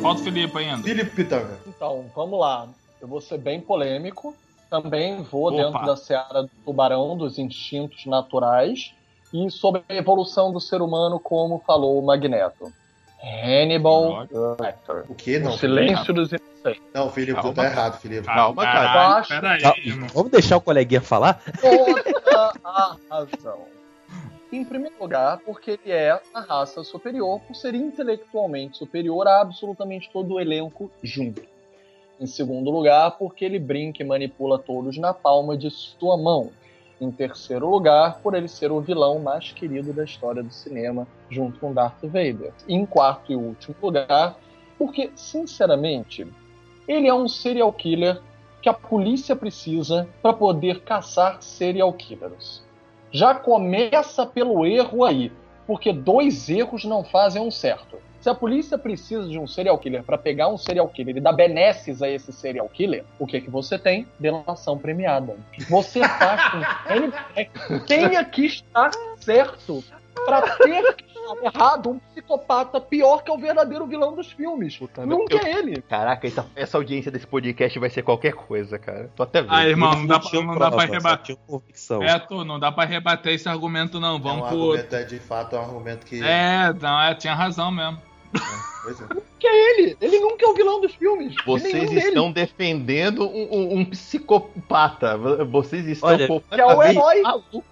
Falta 0.00 0.20
o 0.20 0.24
Felipe 0.24 0.58
ainda. 0.58 0.82
Felipe 0.82 1.10
Pitanga. 1.10 1.58
Então, 1.66 2.06
vamos 2.14 2.38
lá. 2.40 2.68
Eu 3.00 3.08
vou 3.08 3.20
ser 3.20 3.38
bem 3.38 3.60
polêmico. 3.60 4.34
Também 4.68 5.22
vou 5.22 5.48
Opa. 5.52 5.56
dentro 5.62 5.86
da 5.86 5.96
seara 5.96 6.42
do 6.44 6.50
tubarão, 6.64 7.16
dos 7.16 7.38
instintos 7.38 8.06
naturais. 8.06 8.92
E 9.32 9.50
sobre 9.50 9.82
a 9.88 9.94
evolução 9.94 10.52
do 10.52 10.60
ser 10.60 10.80
humano, 10.82 11.18
como 11.20 11.62
falou 11.66 11.98
o 11.98 12.04
Magneto. 12.06 12.72
Hannibal 13.22 14.26
Lecter. 14.58 15.04
O 15.08 15.14
quê? 15.14 15.38
Não, 15.38 15.50
o 15.52 15.58
silêncio 15.58 16.12
dos 16.14 16.30
inocentes. 16.32 16.82
não 16.94 17.10
Felipe, 17.10 17.34
tu 17.34 17.42
Calma, 17.42 17.54
tá 17.54 17.62
cara. 17.62 17.74
errado, 17.74 18.00
Felipe. 18.00 18.26
Calma, 18.26 18.62
cara. 18.62 19.22
Caralho, 19.22 19.66
Acho- 19.66 20.00
Tá. 20.00 20.06
Vamos 20.14 20.30
deixar 20.30 20.56
o 20.56 20.60
coleguinha 20.60 21.00
falar? 21.02 21.40
Toda 21.60 22.52
a 22.64 22.96
razão. 23.10 23.58
Em 24.52 24.64
primeiro 24.64 24.96
lugar, 25.00 25.38
porque 25.38 25.78
ele 25.84 25.92
é 25.92 26.20
a 26.34 26.40
raça 26.40 26.82
superior, 26.82 27.40
por 27.40 27.54
ser 27.54 27.72
intelectualmente 27.72 28.78
superior 28.78 29.28
a 29.28 29.40
absolutamente 29.40 30.10
todo 30.12 30.34
o 30.34 30.40
elenco 30.40 30.90
junto. 31.02 31.42
Em 32.18 32.26
segundo 32.26 32.68
lugar, 32.68 33.12
porque 33.12 33.44
ele 33.44 33.60
brinca 33.60 34.02
e 34.02 34.06
manipula 34.06 34.58
todos 34.58 34.98
na 34.98 35.14
palma 35.14 35.56
de 35.56 35.70
sua 35.70 36.16
mão. 36.16 36.50
Em 37.00 37.12
terceiro 37.12 37.70
lugar, 37.70 38.18
por 38.22 38.34
ele 38.34 38.48
ser 38.48 38.72
o 38.72 38.80
vilão 38.80 39.20
mais 39.20 39.52
querido 39.52 39.92
da 39.92 40.02
história 40.02 40.42
do 40.42 40.52
cinema, 40.52 41.06
junto 41.30 41.60
com 41.60 41.72
Darth 41.72 42.02
Vader. 42.02 42.52
E 42.66 42.74
em 42.74 42.84
quarto 42.84 43.30
e 43.30 43.36
último 43.36 43.76
lugar, 43.80 44.36
porque, 44.76 45.12
sinceramente, 45.14 46.26
ele 46.88 47.06
é 47.06 47.14
um 47.14 47.28
serial 47.28 47.72
killer 47.72 48.20
que 48.60 48.68
a 48.68 48.74
polícia 48.74 49.36
precisa 49.36 50.08
para 50.20 50.32
poder 50.32 50.80
caçar 50.80 51.40
serial 51.40 51.92
killers. 51.92 52.68
Já 53.12 53.34
começa 53.34 54.24
pelo 54.26 54.64
erro 54.64 55.04
aí, 55.04 55.32
porque 55.66 55.92
dois 55.92 56.48
erros 56.48 56.84
não 56.84 57.04
fazem 57.04 57.42
um 57.42 57.50
certo. 57.50 57.98
Se 58.20 58.28
a 58.28 58.34
polícia 58.34 58.76
precisa 58.76 59.26
de 59.26 59.38
um 59.38 59.46
serial 59.46 59.78
killer 59.78 60.02
para 60.02 60.18
pegar 60.18 60.48
um 60.48 60.58
serial 60.58 60.86
killer 60.88 61.16
e 61.16 61.20
dar 61.20 61.32
benesses 61.32 62.02
a 62.02 62.08
esse 62.08 62.32
serial 62.32 62.68
killer, 62.68 63.02
o 63.18 63.26
que 63.26 63.40
que 63.40 63.48
você 63.48 63.78
tem? 63.78 64.06
Delação 64.18 64.76
premiada. 64.76 65.36
Você 65.70 66.00
faz 66.00 66.50
com 66.50 66.60
que 66.60 66.92
ele 66.92 67.80
tenha 67.86 68.22
que 68.24 68.44
estar 68.44 68.90
certo 69.16 69.82
para 70.26 70.42
ter 70.58 70.96
que 70.96 71.09
errado 71.42 71.90
um 71.90 71.98
psicopata 71.98 72.80
pior 72.80 73.22
que 73.22 73.30
é 73.30 73.34
o 73.34 73.38
verdadeiro 73.38 73.86
vilão 73.86 74.14
dos 74.14 74.30
filmes. 74.32 74.78
Nunca 75.06 75.36
eu- 75.36 75.40
é 75.40 75.52
ele. 75.52 75.82
Caraca, 75.82 76.26
essa, 76.26 76.46
essa 76.54 76.76
audiência 76.76 77.10
desse 77.10 77.26
podcast 77.26 77.78
vai 77.78 77.90
ser 77.90 78.02
qualquer 78.02 78.32
coisa, 78.32 78.78
cara. 78.78 79.10
Tô 79.14 79.22
até 79.22 79.42
vendo. 79.42 79.52
Ah, 79.52 79.66
irmão, 79.66 79.92
não 79.94 80.06
dá, 80.06 80.18
pra, 80.20 80.42
não 80.42 80.58
dá 80.58 80.70
pra 80.70 80.84
rebater. 80.84 81.36
É, 82.02 82.18
tu, 82.18 82.44
não 82.44 82.58
dá 82.58 82.70
pra 82.72 82.84
rebater 82.84 83.32
esse 83.34 83.48
argumento, 83.48 83.98
não. 84.00 84.14
É 84.14 84.16
um 84.16 84.20
Vamos 84.20 84.48
pro. 84.48 84.62
argumento, 84.72 84.94
é, 84.96 85.04
de 85.04 85.18
fato, 85.18 85.56
é 85.56 85.58
um 85.58 85.62
argumento 85.62 86.06
que. 86.06 86.22
É, 86.22 86.72
não, 86.80 87.00
é, 87.00 87.14
tinha 87.14 87.34
razão 87.34 87.70
mesmo. 87.70 87.98
Pois 88.82 89.00
é. 89.00 89.04
Que 89.38 89.46
é 89.46 89.70
ele. 89.80 89.96
Ele 90.00 90.20
nunca 90.20 90.44
é 90.44 90.48
o 90.48 90.54
vilão 90.54 90.80
dos 90.80 90.94
filmes. 90.94 91.34
Vocês 91.44 91.72
Nenhum 91.74 91.86
deles. 91.88 92.04
estão 92.06 92.32
defendendo 92.32 93.26
um, 93.28 93.48
um- 93.52 93.78
um 93.78 93.84
psicopata. 93.84 95.16
Vocês 95.44 95.86
estão 95.86 96.08
Olha, 96.08 96.26
Que 96.26 96.60
é 96.60 96.66
o 96.66 96.82
herói. 96.82 97.22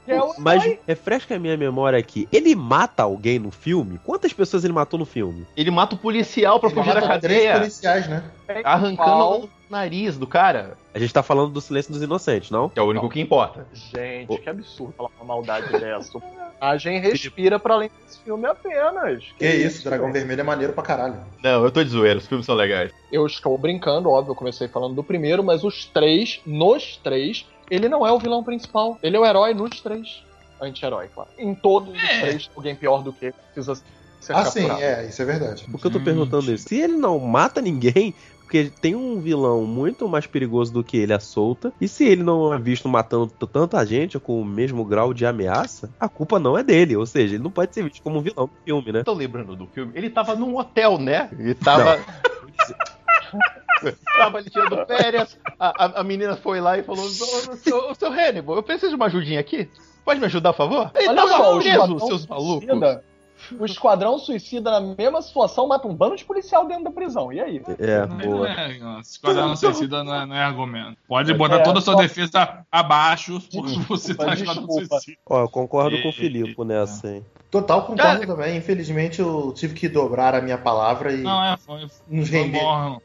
Que 0.05 0.13
é 0.13 0.23
o 0.23 0.35
Mas 0.39 0.63
herói. 0.65 0.81
refresca 0.87 1.37
a 1.37 1.39
minha 1.39 1.57
memória 1.57 1.99
aqui. 1.99 2.29
Ele 2.33 2.55
mata 2.55 3.03
alguém 3.05 3.39
no 3.39 3.51
filme? 3.51 3.99
Quantas 4.05 4.33
pessoas 4.33 4.65
ele 4.65 4.73
matou 4.73 4.99
no 4.99 5.07
filme? 5.07 5.47
Ele 5.57 5.71
mata 5.71 5.95
o 5.95 5.99
policial 5.99 6.61
pra 6.61 6.69
Ele 6.69 6.79
fugir 6.79 6.95
da 6.95 7.01
mata 7.01 7.19
três 7.21 7.39
cadeia, 7.45 7.59
policiais, 7.59 8.09
né? 8.09 8.25
arrancando 8.65 8.97
Qual? 8.97 9.41
o 9.43 9.51
nariz 9.71 10.17
do 10.19 10.27
cara. 10.27 10.77
A 10.95 10.99
gente 10.99 11.13
tá 11.13 11.23
falando 11.23 11.51
do 11.53 11.61
Silêncio 11.61 11.93
dos 11.93 12.03
Inocentes, 12.03 12.51
não? 12.51 12.69
Que 12.69 12.79
é 12.79 12.83
o 12.83 12.87
único 12.87 13.09
que 13.09 13.21
importa. 13.21 13.67
Gente, 13.73 14.37
que 14.39 14.49
absurdo 14.51 14.93
falar 14.97 15.11
uma 15.21 15.25
maldade 15.27 15.71
dessa. 15.79 16.19
Personagem 16.59 17.01
respira 17.01 17.59
pra 17.59 17.75
além 17.75 17.91
desse 18.05 18.19
filme 18.21 18.47
apenas. 18.47 19.25
Que 19.39 19.47
isso, 19.47 19.85
Dragão 19.85 20.13
Vermelho 20.13 20.41
é 20.41 20.45
maneiro 20.45 20.73
pra 20.73 20.83
caralho. 20.83 21.17
Não, 21.43 21.63
eu 21.65 21.71
tô 21.71 21.83
de 21.85 21.91
zoeira, 21.91 22.19
os 22.19 22.27
filmes 22.27 22.45
são 22.47 22.55
legais. 22.55 22.91
Eu 23.13 23.25
estou 23.27 23.57
brincando, 23.57 24.11
óbvio, 24.11 24.33
eu 24.33 24.37
comecei 24.37 24.67
falando 24.69 24.95
do 24.95 25.05
primeiro, 25.05 25.43
mas 25.45 25.63
os 25.63 25.85
três, 25.87 26.41
nos 26.45 26.97
três, 26.97 27.47
ele 27.71 27.89
não 27.89 28.07
é 28.07 28.11
o 28.13 28.19
vilão 28.19 28.43
principal. 28.43 28.99
Ele 29.03 29.17
é 29.17 29.21
o 29.21 29.25
herói 29.27 29.55
nos 29.55 29.81
três. 29.81 30.23
Anti-herói, 30.61 31.09
claro. 31.15 31.31
Em 31.39 31.55
todos 31.55 31.95
os 31.95 32.03
É. 32.03 32.21
três, 32.21 32.51
alguém 32.57 32.75
pior 32.75 33.03
do 33.05 33.13
que 33.13 33.33
precisa 33.55 33.77
ser 34.21 34.33
Ah, 34.33 34.45
sim, 34.45 34.67
capturado. 34.67 34.83
é, 34.83 35.07
isso 35.07 35.23
é 35.23 35.25
verdade. 35.25 35.65
Por 35.71 35.81
que 35.81 35.87
eu 35.87 35.91
tô 35.93 36.01
perguntando 36.01 36.53
isso? 36.53 36.69
Se 36.69 36.77
ele 36.81 36.97
não 36.97 37.21
mata 37.21 37.61
ninguém, 37.63 38.13
porque 38.49 38.73
tem 38.81 38.95
um 38.97 39.21
vilão 39.21 39.67
muito 39.67 40.09
mais 40.09 40.27
perigoso 40.27 40.73
do 40.73 40.83
que 40.83 40.97
ele 40.97 41.13
à 41.13 41.21
solta, 41.21 41.71
e 41.79 41.87
se 41.87 42.07
ele 42.07 42.23
não 42.23 42.55
é 42.55 42.59
visto 42.59 42.89
matando 42.89 43.27
tanta 43.47 43.85
gente 43.85 44.19
com 44.19 44.41
o 44.41 44.45
mesmo 44.45 44.87
grau 44.87 45.13
de 45.13 45.27
ameaça, 45.27 45.91
a 46.01 46.09
culpa 46.09 46.39
não 46.39 46.57
é 46.57 46.63
dele. 46.65 46.97
Ou 46.97 47.05
seja, 47.05 47.35
ele 47.35 47.45
não 47.45 47.51
pode 47.51 47.75
ser 47.75 47.85
visto 47.85 48.03
como 48.03 48.19
um 48.19 48.23
vilão 48.23 48.47
do 48.47 48.53
filme, 48.65 48.91
né? 48.91 49.03
Tô 49.05 49.13
lembrando 49.13 49.55
do 49.55 49.67
filme. 49.67 49.93
Ele 49.95 50.09
tava 50.09 50.35
num 50.35 50.57
hotel, 50.57 50.97
né? 50.97 51.29
Ele 51.39 51.55
tava. 51.55 51.99
tava 54.17 54.39
ali 54.39 54.49
tirando 54.49 54.87
férias. 54.87 55.39
A, 55.61 55.85
a- 55.85 56.01
a 56.01 56.05
menina 56.05 56.35
foi 56.35 56.59
lá 56.59 56.79
e 56.79 56.83
falou: 56.83 57.05
"Ô, 57.05 57.09
seu, 57.57 57.91
ô, 57.91 57.95
seu 57.95 58.11
Hannibal, 58.11 58.57
eu 58.57 58.63
preciso 58.63 58.89
de 58.91 58.97
uma 58.97 59.07
ajudinha 59.07 59.41
aqui. 59.41 59.69
Pode 60.07 60.21
me 60.21 60.27
ajudar, 60.27 60.55
por 60.55 60.69
favor? 60.69 60.91
Ele 60.95 61.09
Olha 61.09 61.17
tava 61.17 61.31
só, 61.37 61.55
o 61.55 61.59
preso, 61.61 61.99
seus 62.07 62.27
malucos. 62.27 62.65
Suicida, 62.67 63.05
o 63.59 63.65
Esquadrão 63.65 64.19
Suicida, 64.19 64.71
na 64.71 64.81
mesma 64.81 65.23
situação, 65.23 65.67
mata 65.69 65.87
um 65.87 65.95
bando 65.95 66.17
de 66.17 66.25
policial 66.25 66.67
dentro 66.67 66.85
da 66.85 66.91
prisão. 66.91 67.33
E 67.33 67.41
aí? 67.41 67.63
É, 67.79 68.07
Não 68.07 68.17
boa. 68.19 68.49
é, 68.49 68.79
não, 68.79 69.01
Esquadrão 69.01 69.57
Suicida 69.57 70.03
não 70.03 70.15
é, 70.15 70.27
não 70.27 70.35
é 70.37 70.43
argumento. 70.43 70.97
Pode 71.07 71.33
botar 71.35 71.57
É, 71.57 71.63
toda 71.63 71.79
a 71.79 71.83
sua 71.83 71.95
só- 71.95 72.01
defesa 72.01 72.65
abaixo 72.71 73.41
por 73.51 73.63
você 73.89 74.15
Desculpa, 74.15 74.25
tá 74.27 74.35
Esquadrão 74.35 74.67
desculpa. 74.67 74.89
Suicida. 74.99 75.19
Ó, 75.27 75.41
eu 75.43 75.49
concordo 75.49 76.01
com 76.03 76.09
o 76.09 76.11
E- 76.11 76.15
Filipe 76.15 76.65
nessa, 76.65 77.11
hein? 77.11 77.25
Total 77.51 77.83
concordo 77.87 78.27
também. 78.27 78.57
Infelizmente 78.59 79.21
eu 79.21 79.53
tive 79.57 79.75
que 79.75 79.89
dobrar 79.89 80.35
a 80.35 80.41
minha 80.43 80.59
palavra 80.59 81.13
e 81.15 81.23
Não, 81.23 81.43
é, 81.43 81.57
foi, 81.57 81.87
nos 82.07 82.29
foi 82.29 82.39
render, 82.39 82.61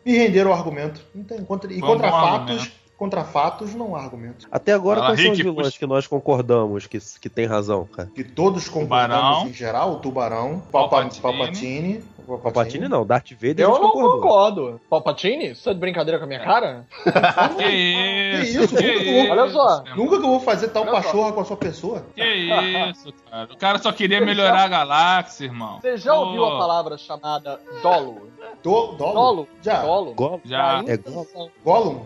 me 0.06 0.18
render 0.18 0.46
o 0.46 0.52
argumento. 0.54 1.00
Não 1.16 1.24
tem 1.24 1.44
contra, 1.46 1.72
e 1.72 1.78
um 1.78 1.82
contra 1.82 2.10
fatos, 2.12 2.50
argumento. 2.58 2.72
Contra 2.98 3.24
fatos 3.24 3.74
não 3.76 3.96
há 3.96 4.02
argumento. 4.04 4.48
Até 4.52 4.72
agora, 4.74 5.00
Fala, 5.02 5.10
quais 5.12 5.22
são 5.22 5.32
os 5.32 5.38
Rick, 5.38 5.50
vilões 5.50 5.68
puxa. 5.68 5.80
que 5.80 5.86
nós 5.86 6.08
concordamos 6.08 6.88
que, 6.88 7.00
que 7.20 7.30
tem 7.30 7.46
razão, 7.46 7.86
cara? 7.86 8.10
Que 8.16 8.24
todos 8.24 8.70
concordamos 8.70 9.18
Tubarão. 9.18 9.48
em 9.50 9.54
geral, 9.54 9.92
o 9.94 9.96
Tubarão, 9.98 10.62
Palpa- 10.72 10.98
Palpatine. 11.02 11.22
Palpatine, 11.22 12.04
Palpatine 12.42 12.88
não, 12.88 13.06
Darth 13.06 13.32
Vader 13.34 13.60
Eu 13.66 13.72
não 13.72 13.92
concordou. 13.92 14.22
concordo. 14.22 14.82
Palpatine? 14.90 15.54
Você 15.54 15.64
tá 15.66 15.74
de 15.74 15.80
brincadeira 15.80 16.18
com 16.18 16.24
a 16.24 16.28
minha 16.28 16.40
cara? 16.40 16.86
Que 17.58 17.68
isso, 17.70 18.76
que 18.76 18.84
isso. 18.86 19.32
Olha 19.32 19.50
só. 19.50 19.84
Nunca 19.96 20.18
que 20.20 20.24
eu 20.26 20.30
vou 20.30 20.40
fazer 20.40 20.70
tal 20.70 20.86
pachorra 20.86 21.34
com 21.34 21.42
a 21.42 21.46
sua 21.46 21.58
pessoa. 21.58 22.06
Que 22.16 22.24
isso, 22.24 23.14
cara. 23.30 23.50
O 23.54 23.58
cara 23.58 23.78
só 23.80 23.92
queria 23.92 24.22
melhorar 24.22 24.64
a 24.64 24.68
galáxia, 24.68 25.46
irmão. 25.46 25.80
Você 25.82 25.98
já 25.98 26.14
ouviu 26.14 26.46
a 26.46 26.58
palavra 26.58 26.98
chamada 26.98 27.60
dolo? 27.82 28.30
Do, 28.62 28.92
Dolo? 28.94 29.14
Dolo? 29.14 29.48
Já. 29.62 29.82
Dolo? 29.82 30.14
Gollum? 30.14 30.40
Já. 30.46 30.78
A 30.80 30.80
É 30.80 30.94
intenção- 30.96 31.50
Gollum? 31.64 32.06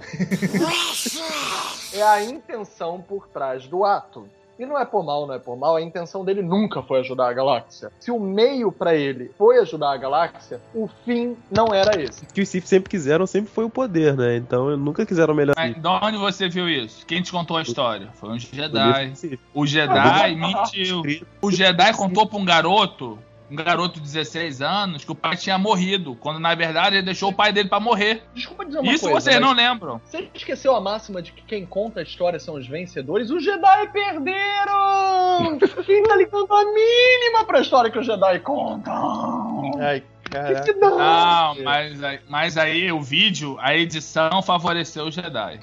é 1.94 2.02
a 2.04 2.24
intenção 2.24 3.02
por 3.02 3.28
trás 3.28 3.68
do 3.68 3.84
ato. 3.86 4.28
E 4.60 4.66
não 4.66 4.76
é 4.76 4.84
por 4.84 5.04
mal, 5.06 5.28
não 5.28 5.36
é 5.36 5.38
por 5.40 5.56
mal, 5.56 5.76
a 5.76 5.82
intenção 5.84 6.26
dele 6.26 6.42
nunca 6.42 6.82
foi 6.82 7.02
ajudar 7.02 7.30
a 7.30 7.34
galáxia. 7.34 7.92
Se 8.00 8.10
o 8.10 8.20
meio 8.20 8.72
pra 8.72 8.96
ele 8.96 9.30
foi 9.38 9.60
ajudar 9.60 9.92
a 9.92 9.98
galáxia, 9.98 10.60
o 10.74 10.90
fim 11.06 11.38
não 11.52 11.68
era 11.72 12.02
esse. 12.02 12.24
O 12.24 12.34
que 12.34 12.42
os 12.42 12.50
Sith 12.50 12.66
sempre 12.66 12.90
quiseram 12.90 13.28
sempre 13.28 13.52
foi 13.52 13.66
o 13.66 13.70
poder, 13.70 14.18
né? 14.18 14.36
Então 14.36 14.76
nunca 14.76 15.06
quiseram 15.06 15.36
melhor. 15.36 15.54
Mas 15.56 15.76
de 15.80 15.88
onde 15.88 16.18
você 16.18 16.50
viu 16.50 16.68
isso? 16.68 17.06
Quem 17.06 17.22
te 17.22 17.32
contou 17.32 17.56
a 17.58 17.62
história? 17.62 18.08
Foi 18.16 18.30
um 18.30 18.34
O 18.34 18.40
Jedi. 18.40 19.14
O 19.54 19.66
Jedi 19.68 20.36
mentiu. 20.36 21.04
O 21.40 21.52
Jedi 21.52 21.94
contou 21.94 22.26
pra 22.26 22.40
um 22.40 22.46
garoto, 22.46 23.20
um 23.50 23.56
garoto 23.56 23.96
de 23.96 24.02
16 24.02 24.62
anos, 24.62 25.06
que 25.06 25.12
o 25.12 25.16
pai 25.16 25.36
tinha 25.38 25.58
morrido, 25.58 26.16
quando 26.16 26.40
na 26.40 26.54
verdade 26.54 26.98
ele 26.98 27.06
deixou 27.06 27.30
o 27.30 27.34
pai 27.34 27.54
dele 27.54 27.70
pra 27.70 27.80
morrer. 27.80 28.24
Desculpa 28.34 28.66
dizer 28.66 28.80
uma 28.80 28.92
Isso 28.92 29.06
coisa. 29.06 29.22
vocês 29.22 29.40
mas 29.40 29.46
não 29.46 29.54
lembram. 29.54 30.02
Você 30.04 30.30
esqueceu 30.34 30.76
a 30.76 30.82
máxima 30.82 31.22
de 31.22 31.32
que 31.32 31.42
quem 31.44 31.66
conta 31.66 32.00
a 32.00 32.04
história 32.04 32.40
são 32.40 32.56
os 32.56 32.68
vencedores? 32.68 33.30
Os 33.30 33.44
Jedi 33.44 33.90
perderam! 33.92 35.58
quem 35.86 36.04
tá 36.04 36.16
ligando 36.16 36.54
a 36.54 36.66
mínima 36.66 37.46
pra 37.46 37.62
história 37.62 37.90
que 37.90 38.00
os 38.00 38.06
Jedi 38.06 38.40
contam? 38.40 39.72
Ai, 39.80 40.04
caraca. 40.30 40.74
dane. 40.74 40.80
Não, 40.98 41.64
mas, 41.64 42.04
aí- 42.04 42.20
mas 42.30 42.58
aí 42.58 42.92
o 42.92 43.02
vídeo, 43.02 43.58
a 43.60 43.76
edição 43.76 44.42
favoreceu 44.42 45.06
o 45.06 45.12
Jedi. 45.12 45.60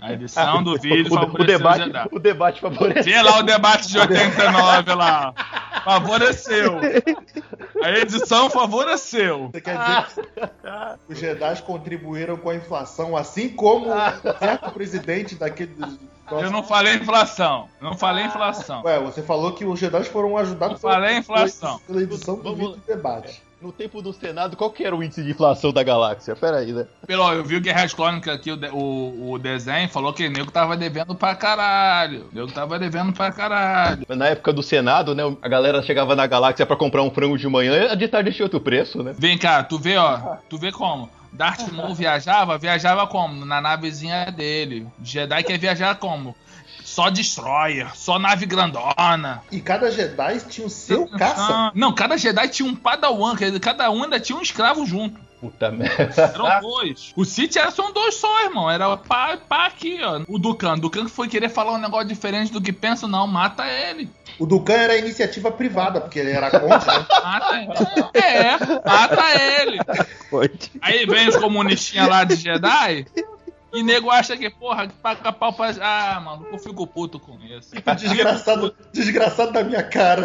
A 0.00 0.12
edição 0.12 0.62
do 0.62 0.76
vídeo 0.80 1.12
o, 1.12 1.16
o 1.16 1.20
favoreceu 1.20 1.42
o, 1.42 1.46
debate, 1.58 1.84
Jedi. 1.84 2.08
o 2.12 2.18
debate 2.18 2.60
favorece. 2.60 3.02
Vê 3.10 3.22
lá 3.22 3.38
o 3.38 3.42
debate 3.42 3.88
de 3.88 3.98
89 3.98 4.94
lá. 4.94 5.34
Favoreceu. 5.84 6.80
A 7.82 7.90
edição 7.92 8.50
favoreceu. 8.50 9.50
Você 9.52 9.60
quer 9.60 9.78
dizer 9.78 10.04
que 11.06 11.12
os 11.12 11.18
Jedi 11.18 11.62
contribuíram 11.62 12.36
com 12.36 12.50
a 12.50 12.56
inflação, 12.56 13.16
assim 13.16 13.48
como 13.48 13.86
certo 14.38 14.70
presidente 14.72 15.34
daquele. 15.34 15.76
Eu 16.30 16.50
não 16.50 16.62
falei 16.64 16.94
inflação. 16.94 17.68
Não 17.80 17.96
falei 17.96 18.24
inflação. 18.24 18.82
Ué, 18.84 18.98
você 18.98 19.22
falou 19.22 19.52
que 19.52 19.64
os 19.64 19.78
Jedi 19.78 20.02
foram 20.04 20.36
ajudados 20.36 20.82
Não 20.82 20.90
falei 20.90 21.18
inflação. 21.18 21.78
pela 21.86 22.02
edição 22.02 22.34
do 22.36 22.42
Vamos- 22.42 22.58
vídeo 22.58 22.80
de 22.80 22.86
debate. 22.94 23.42
No 23.66 23.72
tempo 23.72 24.00
do 24.00 24.12
Senado, 24.12 24.56
qual 24.56 24.70
que 24.70 24.84
era 24.84 24.94
o 24.94 25.02
índice 25.02 25.24
de 25.24 25.32
inflação 25.32 25.72
da 25.72 25.82
galáxia? 25.82 26.36
Pera 26.36 26.58
aí, 26.58 26.72
né? 26.72 26.86
Pelo, 27.04 27.32
eu 27.32 27.42
vi 27.44 27.56
o 27.56 27.60
Guerreiros 27.60 27.92
Clônicos 27.92 28.28
aqui, 28.32 28.52
o, 28.52 28.56
de- 28.56 28.68
o, 28.68 29.32
o 29.32 29.38
desenho, 29.40 29.88
falou 29.88 30.12
que 30.12 30.24
o 30.24 30.30
nego 30.30 30.52
tava 30.52 30.76
devendo 30.76 31.16
pra 31.16 31.34
caralho. 31.34 32.28
O 32.30 32.34
nego 32.34 32.52
tava 32.52 32.78
devendo 32.78 33.12
pra 33.12 33.32
caralho. 33.32 34.06
Na 34.08 34.28
época 34.28 34.52
do 34.52 34.62
Senado, 34.62 35.16
né, 35.16 35.24
a 35.42 35.48
galera 35.48 35.82
chegava 35.82 36.14
na 36.14 36.28
galáxia 36.28 36.64
pra 36.64 36.76
comprar 36.76 37.02
um 37.02 37.10
frango 37.10 37.36
de 37.36 37.48
manhã, 37.48 37.96
de 37.96 38.06
tarde 38.06 38.32
tinha 38.32 38.44
outro 38.46 38.60
preço, 38.60 39.02
né? 39.02 39.12
Vem 39.18 39.36
cá, 39.36 39.64
tu 39.64 39.80
vê, 39.80 39.96
ó. 39.96 40.36
Tu 40.48 40.56
vê 40.58 40.70
como? 40.70 41.10
Darth 41.32 41.68
Maul 41.72 41.92
viajava, 41.92 42.56
viajava 42.56 43.04
como? 43.08 43.44
Na 43.44 43.60
navezinha 43.60 44.30
dele. 44.30 44.86
Jedi 45.02 45.42
quer 45.42 45.58
viajar 45.58 45.96
como? 45.96 46.36
Só 46.96 47.10
destroyer, 47.10 47.94
só 47.94 48.18
nave 48.18 48.46
grandona. 48.46 49.42
E 49.52 49.60
cada 49.60 49.90
Jedi 49.90 50.40
tinha 50.48 50.66
o 50.66 50.70
seu 50.70 51.06
caça. 51.06 51.34
Ah, 51.36 51.72
Não, 51.76 51.92
cada 51.92 52.16
Jedi 52.16 52.48
tinha 52.48 52.66
um 52.66 52.74
padawan, 52.74 53.36
quer 53.36 53.48
dizer, 53.48 53.60
cada 53.60 53.90
um 53.90 54.04
ainda 54.04 54.18
tinha 54.18 54.38
um 54.38 54.40
escravo 54.40 54.86
junto. 54.86 55.20
Puta 55.38 55.70
merda. 55.70 56.14
Eram 56.16 56.60
dois. 56.62 57.12
O 57.14 57.22
City 57.22 57.58
era 57.58 57.70
só 57.70 57.86
um 57.86 57.92
dois 57.92 58.14
só, 58.14 58.44
irmão. 58.44 58.70
Era 58.70 58.96
pá, 58.96 59.36
pá 59.36 59.66
aqui, 59.66 59.98
ó. 60.02 60.22
O 60.26 60.38
Dukan. 60.38 60.78
Dukan 60.78 61.06
foi 61.06 61.28
querer 61.28 61.50
falar 61.50 61.72
um 61.72 61.78
negócio 61.78 62.08
diferente 62.08 62.50
do 62.50 62.62
que 62.62 62.72
pensa, 62.72 63.06
não. 63.06 63.26
Mata 63.26 63.66
ele. 63.66 64.08
O 64.38 64.46
Dukan 64.46 64.72
era 64.72 64.96
iniciativa 64.96 65.52
privada, 65.52 66.00
porque 66.00 66.18
ele 66.18 66.30
era 66.30 66.50
contra, 66.50 66.98
né? 66.98 67.06
Mata 67.22 67.56
ele. 67.58 68.08
É, 68.14 68.58
mata 68.82 69.40
ele. 69.60 69.78
Pode. 70.30 70.72
Aí 70.80 71.04
vem 71.04 71.28
os 71.28 71.36
comunistinhas 71.36 72.08
lá 72.08 72.24
de 72.24 72.36
Jedi. 72.36 73.04
E 73.76 73.82
nego 73.82 74.10
acha 74.10 74.36
que, 74.36 74.48
porra, 74.48 74.86
que 74.86 74.94
paga 74.94 75.32
pau 75.32 75.52
pra. 75.52 75.70
Ah, 75.80 76.20
mano, 76.20 76.46
eu 76.50 76.58
fico 76.58 76.86
puto 76.86 77.18
com 77.20 77.38
isso. 77.42 77.70
Desgraçado, 77.96 78.74
desgraçado 78.92 79.52
da 79.52 79.62
minha 79.62 79.82
cara. 79.82 80.24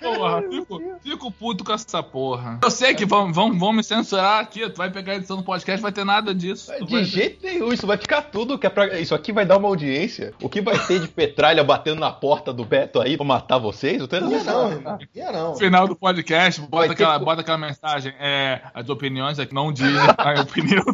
Porra, 0.00 0.42
fico, 0.48 0.82
fico 1.02 1.30
puto 1.32 1.64
com 1.64 1.72
essa 1.72 2.02
porra. 2.02 2.58
Eu 2.62 2.70
sei 2.70 2.94
que 2.94 3.04
vão, 3.04 3.32
vão, 3.32 3.58
vão 3.58 3.72
me 3.72 3.82
censurar 3.82 4.40
aqui. 4.40 4.68
Tu 4.70 4.76
vai 4.76 4.90
pegar 4.90 5.12
a 5.12 5.16
edição 5.16 5.36
do 5.36 5.42
podcast, 5.42 5.80
vai 5.82 5.92
ter 5.92 6.04
nada 6.04 6.34
disso. 6.34 6.70
Tu 6.78 6.86
vai- 6.86 7.02
De 7.02 7.08
jeito 7.08 7.44
nenhum, 7.44 7.72
isso 7.72 7.86
vai 7.86 7.96
ficar 7.96 8.22
tudo 8.22 8.58
que 8.58 8.66
é 8.66 8.70
pra... 8.70 8.98
Isso 8.98 9.14
aqui 9.14 9.32
vai 9.32 9.44
dar 9.44 9.56
uma 9.56 9.68
audiência. 9.68 10.32
O 10.42 10.48
que 10.48 10.60
vai 10.60 10.78
ter 10.86 11.00
de 11.00 11.08
petralha 11.08 11.62
batendo 11.64 12.00
na 12.00 12.10
porta 12.12 12.52
do 12.52 12.64
Beto 12.64 13.00
aí 13.00 13.16
pra 13.16 13.26
matar 13.26 13.58
vocês? 13.58 14.00
Eu 14.00 14.08
tô 14.08 14.18
Não 14.20 14.30
não. 14.44 14.98
Ia 15.14 15.32
não. 15.32 15.56
final 15.56 15.86
do 15.88 15.96
podcast, 15.96 16.60
bota 16.62 16.88
ter 16.88 16.92
aquela, 16.94 17.18
bota 17.18 17.40
aquela 17.40 17.58
mensagem. 17.58 18.14
É, 18.20 18.60
as 18.74 18.88
opiniões 18.88 19.38
aqui 19.38 19.54
não 19.54 19.72
dizem 19.72 19.98
a 20.16 20.40
opinião. 20.40 20.84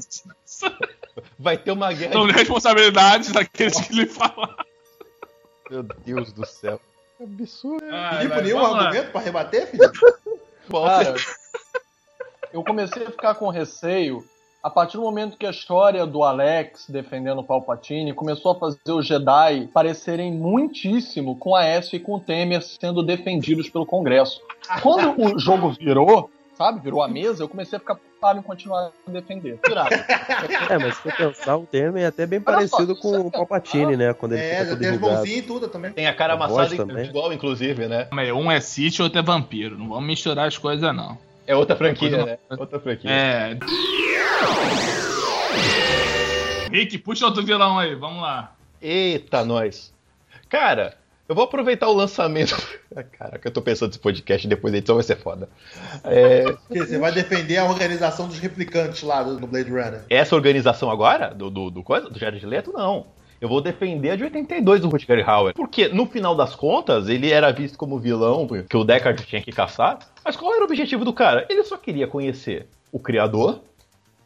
Vai 1.39 1.57
ter 1.57 1.71
uma 1.73 1.93
guerra. 1.93 2.13
São 2.13 2.27
de- 2.27 2.33
responsabilidades 2.33 3.33
daqueles 3.33 3.81
que 3.81 3.95
lhe 3.95 4.07
falam. 4.07 4.55
Meu 5.71 5.83
Deus 5.83 6.33
do 6.33 6.45
céu. 6.47 6.81
Que 7.17 7.25
absurdo. 7.25 7.85
Filipe, 8.19 8.43
nenhum 8.43 8.65
argumento 8.65 9.11
pra 9.13 9.21
rebater, 9.21 9.67
Felipe? 9.71 9.99
Bom, 10.69 10.85
Cara, 10.87 11.15
eu 12.53 12.63
comecei 12.65 13.07
a 13.07 13.11
ficar 13.11 13.35
com 13.35 13.49
receio 13.49 14.25
a 14.63 14.71
partir 14.71 14.97
do 14.97 15.03
momento 15.03 15.37
que 15.37 15.47
a 15.47 15.51
história 15.51 16.07
do 16.07 16.23
Alex 16.23 16.87
defendendo 16.89 17.41
o 17.41 17.45
Palpatine 17.45 18.15
começou 18.15 18.53
a 18.53 18.59
fazer 18.59 18.79
os 18.93 19.07
Jedi 19.07 19.69
parecerem 19.75 20.33
muitíssimo 20.33 21.37
com 21.39 21.55
a 21.55 21.67
Esfa 21.69 21.97
e 21.97 22.01
com 22.01 22.15
o 22.15 22.21
Temer 22.21 22.63
sendo 22.63 23.03
defendidos 23.03 23.69
pelo 23.69 23.85
Congresso. 23.85 24.41
Quando 24.83 25.21
o 25.21 25.39
jogo 25.39 25.71
virou, 25.73 26.31
sabe, 26.57 26.81
virou 26.81 27.03
a 27.03 27.09
mesa, 27.09 27.43
eu 27.43 27.49
comecei 27.49 27.77
a 27.77 27.81
ficar 27.81 27.95
preocupado 27.97 28.39
em 28.39 28.43
continuar 28.43 28.91
a 29.07 29.11
defender. 29.11 29.59
É, 30.71 30.79
mas 30.79 30.97
se 30.97 31.03
for 31.03 31.13
pensar, 31.13 31.57
o 31.57 31.67
Temer 31.67 32.05
é 32.05 32.07
até 32.07 32.27
bem 32.27 32.43
Olha 32.47 32.67
só, 32.67 32.77
parecido 32.77 32.95
se 32.95 33.01
com 33.03 33.11
você 33.13 33.19
o 33.27 33.31
Palpatine, 33.31 33.97
né? 33.97 34.15
Quando 34.15 34.33
ele 34.33 34.43
É, 34.43 34.65
fica 34.65 34.77
tem 34.77 34.99
mãozinhas 34.99 35.39
e 35.39 35.43
tudo 35.43 35.69
também. 35.69 35.93
Tem 35.93 36.07
a 36.07 36.15
cara 36.15 36.33
A 36.33 36.37
amassada 36.37 36.75
também. 36.77 37.07
igual, 37.07 37.33
inclusive, 37.33 37.87
né? 37.87 38.05
Calma 38.05 38.23
aí, 38.23 38.33
Um 38.33 38.51
é 38.51 38.61
Sith, 38.61 39.01
outro 39.01 39.19
é 39.19 39.23
vampiro. 39.23 39.77
Não 39.79 39.89
vamos 39.89 40.05
misturar 40.07 40.47
as 40.49 40.57
coisas, 40.57 40.95
não. 40.95 41.19
É 41.47 41.55
outra 41.55 41.77
franquia, 41.77 42.09
Coisa- 42.11 42.25
né? 42.25 42.39
Outra 42.59 42.81
franquia. 42.81 43.11
É. 43.11 43.59
Rick, 46.71 46.99
puxa 46.99 47.27
outro 47.27 47.45
vilão 47.45 47.79
aí, 47.79 47.95
vamos 47.95 48.23
lá. 48.23 48.55
Eita, 48.81 49.45
nós. 49.45 49.93
Cara, 50.49 50.95
eu 51.29 51.35
vou 51.35 51.45
aproveitar 51.45 51.89
o 51.89 51.95
lançamento. 51.95 52.57
Caraca, 53.19 53.49
eu 53.49 53.53
tô 53.53 53.63
pensando 53.63 53.89
nesse 53.89 53.99
podcast 53.99 54.47
depois 54.47 54.73
da 54.73 54.79
edição 54.79 54.97
vai 54.97 55.05
ser 55.05 55.17
foda. 55.17 55.49
É, 56.05 56.45
você 56.71 56.99
vai 56.99 57.13
defender 57.13 57.57
a 57.57 57.65
organização 57.65 58.29
dos 58.29 58.39
replicantes 58.39 59.03
lá 59.03 59.23
do, 59.23 59.47
Blade 59.47 59.71
Runner. 59.71 60.05
essa 60.11 60.35
organização 60.35 60.91
agora, 60.91 61.35
do, 61.35 61.51
do, 61.51 61.71
do, 61.71 61.83
coisa, 61.83 62.11
do 62.11 62.19
Jared 62.19 62.45
Leto, 62.45 62.73
não. 62.73 63.07
Eu 63.41 63.49
vou 63.49 63.61
defender 63.61 64.11
a 64.11 64.17
de 64.17 64.25
82 64.25 64.81
do 64.81 64.89
Rutger 64.89 65.29
Hauer. 65.29 65.55
Porque, 65.55 65.89
no 65.89 66.07
final 66.07 66.35
das 66.35 66.55
contas, 66.55 67.09
ele 67.09 67.31
era 67.31 67.53
visto 67.53 67.77
como 67.77 67.99
vilão 67.99 68.47
que 68.47 68.77
o 68.77 68.85
Deckard 68.85 69.23
tinha 69.27 69.43
que 69.43 69.53
caçar. 69.53 69.99
Mas 70.25 70.37
qual 70.37 70.55
era 70.55 70.63
o 70.63 70.65
objetivo 70.65 71.05
do 71.05 71.13
cara? 71.13 71.47
Ele 71.51 71.63
só 71.63 71.77
queria 71.77 72.07
conhecer 72.07 72.67
o 72.91 72.99
criador 72.99 73.61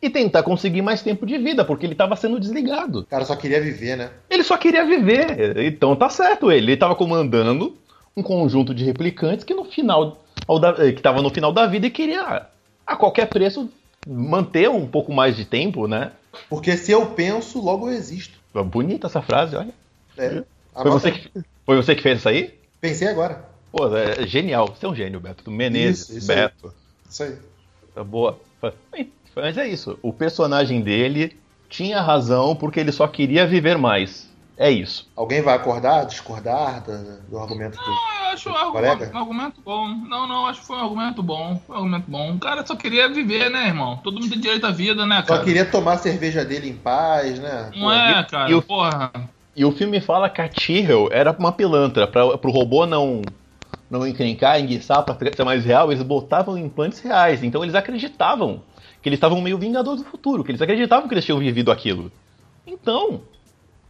e 0.00 0.08
tentar 0.08 0.42
conseguir 0.42 0.82
mais 0.82 1.02
tempo 1.02 1.26
de 1.26 1.36
vida, 1.38 1.64
porque 1.64 1.84
ele 1.84 1.94
estava 1.94 2.14
sendo 2.16 2.38
desligado. 2.38 3.00
O 3.00 3.06
cara 3.06 3.24
só 3.24 3.34
queria 3.34 3.60
viver, 3.60 3.96
né? 3.96 4.10
Ele 4.30 4.42
só 4.42 4.56
queria 4.56 4.84
viver. 4.84 5.58
Então 5.64 5.96
tá 5.96 6.08
certo 6.08 6.50
ele. 6.50 6.66
Ele 6.66 6.72
estava 6.74 6.94
comandando 6.94 7.76
um 8.16 8.22
conjunto 8.22 8.74
de 8.74 8.84
replicantes 8.84 9.44
que 9.44 9.54
no 9.54 9.64
final 9.64 10.24
eh, 10.78 10.92
que 10.92 10.98
estava 10.98 11.20
no 11.22 11.30
final 11.30 11.52
da 11.52 11.66
vida 11.66 11.86
e 11.86 11.90
queria 11.90 12.46
a 12.86 12.96
qualquer 12.96 13.26
preço 13.26 13.68
manter 14.06 14.68
um 14.70 14.86
pouco 14.86 15.12
mais 15.12 15.36
de 15.36 15.44
tempo, 15.44 15.86
né? 15.86 16.12
Porque 16.48 16.76
se 16.76 16.92
eu 16.92 17.06
penso, 17.06 17.60
logo 17.60 17.88
eu 17.88 17.94
existo. 17.94 18.38
Bonita 18.54 19.06
essa 19.06 19.20
frase, 19.20 19.56
olha. 19.56 19.74
É. 20.16 20.42
Foi 20.72 20.90
você, 20.90 21.08
aí. 21.08 21.18
que, 21.18 21.30
foi 21.66 21.76
você 21.76 21.94
que 21.94 22.02
fez 22.02 22.18
isso 22.18 22.28
aí? 22.28 22.54
Pensei 22.80 23.08
agora. 23.08 23.44
Pô, 23.70 23.94
é 23.96 24.26
genial. 24.26 24.68
Você 24.68 24.86
é 24.86 24.88
um 24.88 24.94
gênio, 24.94 25.20
Beto. 25.20 25.50
Menezes, 25.50 26.08
Isso, 26.08 26.18
isso 26.18 26.32
aí. 26.32 26.38
Beto. 26.38 26.74
Isso 27.08 27.22
aí. 27.22 27.36
Tá 27.94 28.04
boa. 28.04 28.40
Mas 29.40 29.56
é 29.56 29.66
isso. 29.66 29.98
O 30.02 30.12
personagem 30.12 30.80
dele 30.80 31.36
tinha 31.68 32.00
razão 32.00 32.56
porque 32.56 32.80
ele 32.80 32.92
só 32.92 33.06
queria 33.06 33.46
viver 33.46 33.78
mais. 33.78 34.28
É 34.56 34.70
isso. 34.70 35.08
Alguém 35.14 35.40
vai 35.40 35.54
acordar, 35.54 36.04
discordar 36.04 36.82
do, 36.82 37.30
do 37.30 37.38
argumento 37.38 37.78
do. 37.78 37.84
Eu 37.90 38.32
acho 38.32 38.50
um 38.50 38.72
Colega? 38.72 39.10
um 39.14 39.18
argumento 39.18 39.60
bom. 39.64 39.86
Não, 39.88 40.26
não, 40.26 40.46
acho 40.46 40.60
que 40.60 40.66
foi 40.66 40.76
um 40.76 40.80
argumento 40.80 41.22
bom. 41.22 41.60
Foi 41.66 41.76
um 41.76 41.78
argumento 41.78 42.04
bom. 42.10 42.34
O 42.34 42.38
cara 42.40 42.66
só 42.66 42.74
queria 42.74 43.08
viver, 43.08 43.50
né, 43.50 43.68
irmão? 43.68 43.98
Todo 44.02 44.14
mundo 44.20 44.28
tem 44.30 44.40
direito 44.40 44.66
à 44.66 44.70
vida, 44.70 45.06
né, 45.06 45.18
Só 45.20 45.34
cara? 45.34 45.44
queria 45.44 45.64
tomar 45.64 45.92
a 45.92 45.98
cerveja 45.98 46.44
dele 46.44 46.68
em 46.68 46.74
paz, 46.74 47.38
né? 47.38 47.70
Não 47.76 47.92
é, 47.92 48.24
cara? 48.24 48.50
e 48.50 48.54
o- 48.54 48.62
Porra. 48.62 49.12
E 49.54 49.64
o 49.64 49.72
filme 49.72 50.00
fala 50.00 50.28
que 50.28 50.40
a 50.40 50.48
Tyrell 50.48 51.08
era 51.10 51.32
uma 51.38 51.52
pilantra. 51.52 52.06
Pra, 52.06 52.36
pro 52.38 52.50
robô 52.50 52.84
não, 52.86 53.22
não 53.90 54.06
encrencar, 54.06 54.60
enguiçar, 54.60 55.02
pra 55.02 55.16
ser 55.34 55.44
mais 55.44 55.64
real, 55.64 55.90
eles 55.90 56.02
botavam 56.02 56.56
implantes 56.58 57.00
reais. 57.00 57.42
Então 57.42 57.62
eles 57.62 57.74
acreditavam 57.74 58.62
que 59.02 59.08
eles 59.08 59.16
estavam 59.16 59.40
meio 59.40 59.58
vingadores 59.58 60.02
do 60.02 60.08
futuro, 60.08 60.42
que 60.44 60.50
eles 60.50 60.60
acreditavam 60.62 61.08
que 61.08 61.14
eles 61.14 61.24
tinham 61.24 61.38
vivido 61.38 61.70
aquilo. 61.70 62.10
Então, 62.66 63.22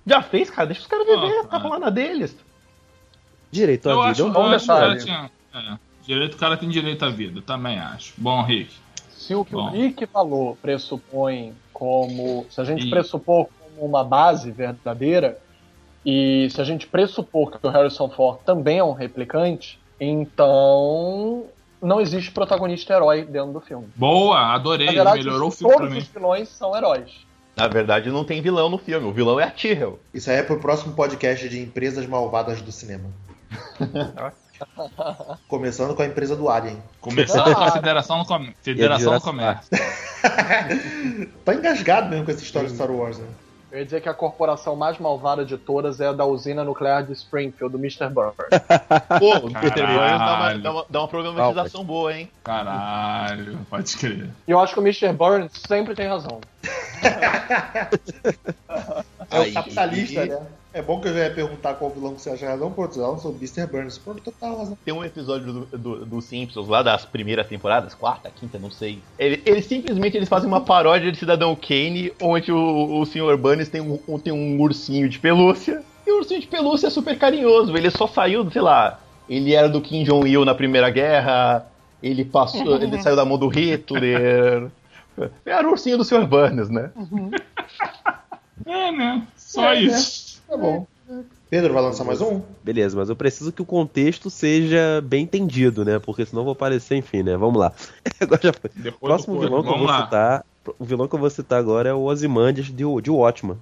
já 0.06 0.22
fez, 0.22 0.50
cara, 0.50 0.66
deixa 0.66 0.82
os 0.82 0.86
caras 0.86 1.06
viver, 1.06 1.40
Ah, 1.40 1.46
tá 1.46 1.60
falando 1.60 1.84
a 1.84 1.90
deles. 1.90 2.36
Direito 3.50 3.88
à 3.88 3.92
Eu 3.92 3.98
vida 4.00 4.10
acho, 4.10 4.20
é 4.20 4.24
um 4.24 4.28
eu 4.28 4.32
bom 4.34 4.50
detalhe. 4.50 5.04
tinha. 5.04 5.30
É, 5.54 5.78
direito, 6.02 6.34
o 6.34 6.38
cara 6.38 6.56
tem 6.56 6.68
direito 6.68 7.04
à 7.04 7.08
vida, 7.08 7.40
também 7.42 7.78
acho. 7.78 8.12
Bom, 8.18 8.42
Rick. 8.42 8.74
Se 9.10 9.34
o 9.34 9.44
que 9.44 9.52
Bom. 9.52 9.66
o 9.68 9.70
Rick 9.70 10.06
falou 10.06 10.56
pressupõe 10.62 11.52
como. 11.72 12.46
Se 12.50 12.60
a 12.60 12.64
gente 12.64 12.86
E- 12.86 12.90
pressupor 12.90 13.46
como 13.74 13.88
uma 13.88 14.04
base 14.04 14.50
verdadeira, 14.52 15.38
e 16.04 16.48
se 16.50 16.60
a 16.60 16.64
gente 16.64 16.86
pressupor 16.86 17.50
que 17.50 17.66
o 17.66 17.70
Harrison 17.70 18.08
Ford 18.10 18.38
também 18.44 18.78
é 18.78 18.84
um 18.84 18.92
replicante, 18.92 19.78
então 20.00 21.46
não 21.80 22.00
existe 22.00 22.30
protagonista 22.30 22.94
herói 22.94 23.24
dentro 23.24 23.52
do 23.52 23.60
filme. 23.60 23.88
Boa, 23.94 24.54
adorei. 24.54 24.88
Verdade, 24.88 25.18
melhorou 25.18 25.48
o 25.48 25.50
filme 25.50 25.72
pra 25.72 25.80
todos 25.82 25.94
mim. 25.94 26.00
os 26.00 26.08
vilões 26.08 26.48
são 26.48 26.76
heróis. 26.76 27.26
Na 27.56 27.66
verdade, 27.66 28.10
não 28.10 28.24
tem 28.24 28.40
vilão 28.40 28.68
no 28.68 28.78
filme, 28.78 29.04
o 29.06 29.12
vilão 29.12 29.40
é 29.40 29.44
a 29.44 29.50
Tyrell. 29.50 29.98
Isso 30.14 30.30
aí 30.30 30.36
é 30.36 30.42
pro 30.44 30.60
próximo 30.60 30.94
podcast 30.94 31.48
de 31.48 31.60
empresas 31.60 32.06
malvadas 32.06 32.62
do 32.62 32.70
cinema. 32.70 33.10
Começando 35.48 35.94
com 35.94 36.02
a 36.02 36.06
empresa 36.06 36.36
do 36.36 36.48
Alien. 36.48 36.80
Começando 37.00 37.54
com 37.54 37.62
a 37.62 37.70
Federação 37.72 38.18
do, 38.18 38.24
Com... 38.26 38.52
Federação 38.62 39.14
do 39.14 39.20
Comércio. 39.20 39.70
Tá 41.44 41.54
engasgado 41.54 42.10
mesmo 42.10 42.24
com 42.24 42.30
essa 42.32 42.42
história 42.42 42.68
de 42.68 42.74
Star 42.74 42.90
Wars, 42.90 43.18
né? 43.18 43.26
Eu 43.70 43.80
ia 43.80 43.84
dizer 43.84 44.00
que 44.00 44.08
a 44.08 44.14
corporação 44.14 44.74
mais 44.74 44.98
malvada 44.98 45.44
de 45.44 45.58
todas 45.58 46.00
é 46.00 46.06
a 46.06 46.12
da 46.12 46.24
usina 46.24 46.64
nuclear 46.64 47.04
de 47.04 47.12
Springfield, 47.12 47.70
do 47.70 47.78
Mr. 47.78 48.08
Burns. 48.08 48.34
Pô, 49.18 49.36
o 49.46 49.52
Peter 49.52 49.86
Caralho. 49.86 49.98
Burns 49.98 50.18
dá 50.18 50.34
uma, 50.34 50.58
dá 50.58 50.72
uma, 50.72 50.86
dá 50.88 51.00
uma 51.00 51.08
problematização 51.08 51.84
boa, 51.84 52.14
hein? 52.14 52.30
Caralho, 52.42 53.58
pode 53.68 53.94
crer. 53.96 54.30
E 54.46 54.50
eu 54.50 54.58
acho 54.58 54.72
que 54.72 54.80
o 54.80 54.82
Mr. 54.82 55.12
Burns 55.12 55.52
sempre 55.66 55.94
tem 55.94 56.08
razão. 56.08 56.40
É 59.30 59.40
o 59.40 59.52
capitalista, 59.52 60.24
né? 60.24 60.40
É 60.78 60.82
bom 60.82 61.00
que 61.00 61.08
eu 61.08 61.12
já 61.12 61.24
ia 61.24 61.30
perguntar 61.34 61.74
qual 61.74 61.90
vilão 61.90 62.14
que 62.14 62.20
você 62.22 62.30
acha 62.30 62.46
razão, 62.48 62.70
pô, 62.70 62.86
você 62.86 63.00
não 63.00 63.18
sou 63.18 63.32
Mr. 63.32 63.66
Burns. 63.66 63.98
Pô, 63.98 64.14
total 64.14 64.58
razão. 64.58 64.78
Tem 64.84 64.94
um 64.94 65.02
episódio 65.04 65.52
do, 65.52 65.66
do, 65.76 66.06
do 66.06 66.20
Simpsons, 66.20 66.68
lá 66.68 66.84
das 66.84 67.04
primeiras 67.04 67.48
temporadas, 67.48 67.94
quarta, 67.96 68.30
quinta, 68.30 68.60
não 68.60 68.70
sei. 68.70 69.02
Ele- 69.18 69.42
Eles, 69.44 69.64
simplesmente 69.66 70.16
eles 70.16 70.28
fazem 70.28 70.46
uma 70.46 70.60
paródia 70.60 71.10
de 71.10 71.18
Cidadão 71.18 71.56
Kane, 71.56 72.12
onde 72.22 72.52
o, 72.52 73.00
o 73.00 73.04
Sr. 73.06 73.36
Burns 73.36 73.68
tem 73.68 73.80
um, 73.80 74.18
tem 74.20 74.32
um 74.32 74.60
ursinho 74.60 75.08
de 75.08 75.18
pelúcia. 75.18 75.82
E 76.06 76.12
o 76.12 76.18
ursinho 76.18 76.40
de 76.40 76.46
pelúcia 76.46 76.86
é 76.86 76.90
super 76.90 77.18
carinhoso. 77.18 77.76
Ele 77.76 77.90
só 77.90 78.06
saiu, 78.06 78.48
sei 78.50 78.62
lá, 78.62 79.00
ele 79.28 79.54
era 79.54 79.68
do 79.68 79.80
Kim 79.80 80.04
Jong-il 80.04 80.44
na 80.44 80.54
Primeira 80.54 80.90
Guerra. 80.90 81.66
Ele 82.00 82.24
passou, 82.24 82.76
ele 82.76 83.02
saiu 83.02 83.16
da 83.16 83.24
mão 83.24 83.36
do 83.36 83.48
Hitler. 83.48 84.70
Era 85.44 85.66
o 85.66 85.72
ursinho 85.72 85.98
do 85.98 86.04
Sr. 86.04 86.24
Burns, 86.24 86.70
né? 86.70 86.92
É, 88.66 88.92
né? 88.92 89.26
Só 89.36 89.72
É, 89.72 89.80
isso. 89.80 90.27
Tá 90.48 90.56
bom. 90.56 90.86
Pedro 91.50 91.72
vai 91.72 91.82
lançar 91.82 92.04
mais 92.04 92.20
um? 92.20 92.42
Beleza, 92.62 92.96
mas 92.96 93.08
eu 93.08 93.16
preciso 93.16 93.52
que 93.52 93.62
o 93.62 93.66
contexto 93.66 94.28
seja 94.28 95.02
bem 95.02 95.24
entendido, 95.24 95.84
né? 95.84 95.98
Porque 95.98 96.24
senão 96.26 96.42
eu 96.42 96.44
vou 96.46 96.52
aparecer, 96.52 96.96
enfim, 96.96 97.22
né? 97.22 97.36
Vamos 97.36 97.58
lá. 97.58 97.72
Agora 98.20 98.40
já 98.42 98.52
foi. 98.52 98.70
O 98.70 98.82
Depois 98.82 98.98
próximo 99.00 99.40
vilão 99.40 99.62
que 99.62 99.68
eu 99.68 99.78
vou 99.78 99.86
lá. 99.86 100.04
citar. 100.04 100.44
O 100.78 100.84
vilão 100.84 101.08
que 101.08 101.14
eu 101.14 101.18
vou 101.18 101.30
citar 101.30 101.58
agora 101.58 101.88
é 101.88 101.94
o 101.94 102.02
Ozymandias 102.02 102.66
de, 102.66 102.74
de 102.74 103.10
Watchman. 103.10 103.56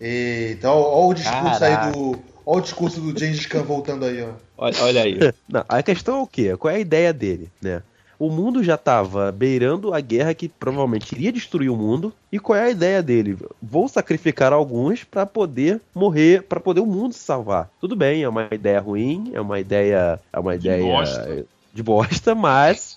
Eita, 0.00 0.70
ó 0.70 1.08
o 1.08 1.12
discurso 1.14 1.58
Caraca. 1.60 1.86
aí 1.86 1.92
do. 1.92 2.18
Ó 2.46 2.56
o 2.56 2.60
discurso 2.60 3.00
do 3.00 3.18
James 3.18 3.46
Khan 3.46 3.62
voltando 3.64 4.04
aí, 4.04 4.22
ó. 4.22 4.30
Olha, 4.56 4.82
olha 4.82 5.02
aí. 5.02 5.18
Não, 5.48 5.64
a 5.68 5.82
questão 5.82 6.18
é 6.18 6.22
o 6.22 6.26
quê? 6.26 6.56
Qual 6.56 6.72
é 6.72 6.76
a 6.76 6.80
ideia 6.80 7.12
dele, 7.12 7.50
né? 7.60 7.82
O 8.22 8.30
mundo 8.30 8.62
já 8.62 8.76
estava 8.76 9.32
beirando 9.32 9.92
a 9.92 9.98
guerra 9.98 10.32
que 10.32 10.48
provavelmente 10.48 11.12
iria 11.12 11.32
destruir 11.32 11.68
o 11.68 11.76
mundo. 11.76 12.12
E 12.30 12.38
qual 12.38 12.56
é 12.56 12.66
a 12.66 12.70
ideia 12.70 13.02
dele? 13.02 13.36
Vou 13.60 13.88
sacrificar 13.88 14.52
alguns 14.52 15.02
para 15.02 15.26
poder 15.26 15.80
morrer, 15.92 16.44
para 16.44 16.60
poder 16.60 16.78
o 16.78 16.86
mundo 16.86 17.14
se 17.14 17.18
salvar. 17.18 17.68
Tudo 17.80 17.96
bem, 17.96 18.22
é 18.22 18.28
uma 18.28 18.46
ideia 18.52 18.78
ruim, 18.78 19.32
é 19.34 19.40
uma 19.40 19.58
ideia, 19.58 20.20
é 20.32 20.38
uma 20.38 20.56
De 20.56 20.68
ideia 20.68 20.84
bosta. 20.84 21.46
de 21.74 21.82
bosta, 21.82 22.32
mas 22.32 22.96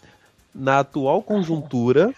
na 0.54 0.82
atual 0.82 1.24
conjuntura, 1.24 2.14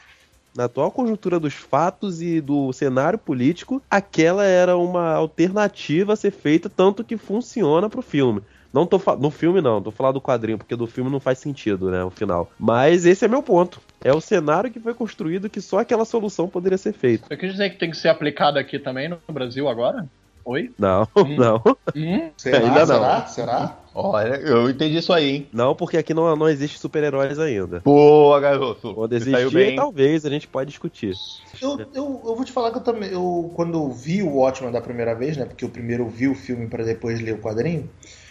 na 0.53 0.65
atual 0.65 0.91
conjuntura 0.91 1.39
dos 1.39 1.53
fatos 1.53 2.21
e 2.21 2.41
do 2.41 2.73
cenário 2.73 3.17
político, 3.17 3.81
aquela 3.89 4.43
era 4.43 4.75
uma 4.75 5.13
alternativa 5.13 6.11
a 6.11 6.17
ser 6.17 6.31
feita, 6.31 6.69
tanto 6.69 7.05
que 7.05 7.15
funciona 7.15 7.89
pro 7.89 8.01
filme. 8.01 8.41
Não 8.73 8.85
tô 8.85 9.01
no 9.19 9.31
filme 9.31 9.61
não, 9.61 9.81
tô 9.81 9.91
falando 9.91 10.15
do 10.15 10.21
quadrinho, 10.21 10.57
porque 10.57 10.75
do 10.75 10.87
filme 10.87 11.09
não 11.09 11.19
faz 11.19 11.39
sentido, 11.39 11.89
né, 11.89 12.03
o 12.03 12.09
final. 12.09 12.49
Mas 12.59 13.05
esse 13.05 13.25
é 13.25 13.27
meu 13.27 13.43
ponto. 13.43 13.81
É 14.03 14.13
o 14.13 14.21
cenário 14.21 14.71
que 14.71 14.79
foi 14.79 14.93
construído 14.93 15.49
que 15.49 15.61
só 15.61 15.79
aquela 15.79 16.05
solução 16.05 16.47
poderia 16.47 16.77
ser 16.77 16.93
feita. 16.93 17.27
Você 17.27 17.37
quer 17.37 17.51
dizer 17.51 17.69
que 17.71 17.77
tem 17.77 17.91
que 17.91 17.97
ser 17.97 18.09
aplicado 18.09 18.59
aqui 18.59 18.79
também 18.79 19.09
no 19.09 19.19
Brasil 19.29 19.67
agora? 19.67 20.07
Oi? 20.47 20.71
Não, 20.79 21.05
não. 21.37 21.61
Hum? 21.93 22.29
Será? 22.37 22.59
Ainda 22.59 22.79
não. 22.79 22.85
será? 22.85 23.25
Será? 23.25 23.77
Olha, 23.93 24.35
eu 24.35 24.69
entendi 24.69 24.95
isso 24.95 25.11
aí, 25.11 25.29
hein? 25.29 25.47
Não, 25.51 25.75
porque 25.75 25.97
aqui 25.97 26.13
não, 26.13 26.33
não 26.37 26.47
existe 26.47 26.79
super-heróis 26.79 27.37
ainda. 27.37 27.81
Boa, 27.83 28.39
garoto. 28.39 28.93
Quando 28.93 29.11
existir, 29.11 29.51
bem. 29.51 29.75
talvez 29.75 30.25
a 30.25 30.29
gente 30.29 30.47
pode 30.47 30.69
discutir. 30.69 31.15
Eu, 31.61 31.79
eu, 31.93 32.21
eu 32.25 32.35
vou 32.35 32.45
te 32.45 32.53
falar 32.53 32.71
que 32.71 32.77
eu 32.77 32.83
também. 32.83 33.11
Eu, 33.11 33.51
quando 33.55 33.91
vi 33.91 34.23
o 34.23 34.35
Watchmen 34.35 34.71
da 34.71 34.79
primeira 34.79 35.13
vez, 35.13 35.35
né? 35.35 35.45
Porque 35.45 35.65
eu 35.65 35.69
primeiro 35.69 36.07
vi 36.07 36.29
o 36.29 36.35
filme 36.35 36.67
pra 36.67 36.85
depois 36.85 37.19
ler 37.19 37.33
o 37.33 37.41
quadrinho. 37.41 37.89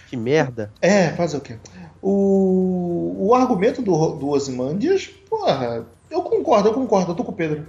Que 0.09 0.17
merda. 0.17 0.73
É, 0.81 1.11
fazer 1.11 1.37
o 1.37 1.41
quê? 1.41 1.59
O, 2.01 3.17
o 3.19 3.35
argumento 3.35 3.83
do, 3.83 4.11
do 4.13 4.29
Ozymandias, 4.29 5.07
porra, 5.29 5.85
eu 6.11 6.23
concordo, 6.23 6.69
eu 6.69 6.75
concordo, 6.75 7.13
eu 7.13 7.17
tô 7.17 7.25
com 7.25 7.33
o 7.33 7.35
Pedro. 7.35 7.67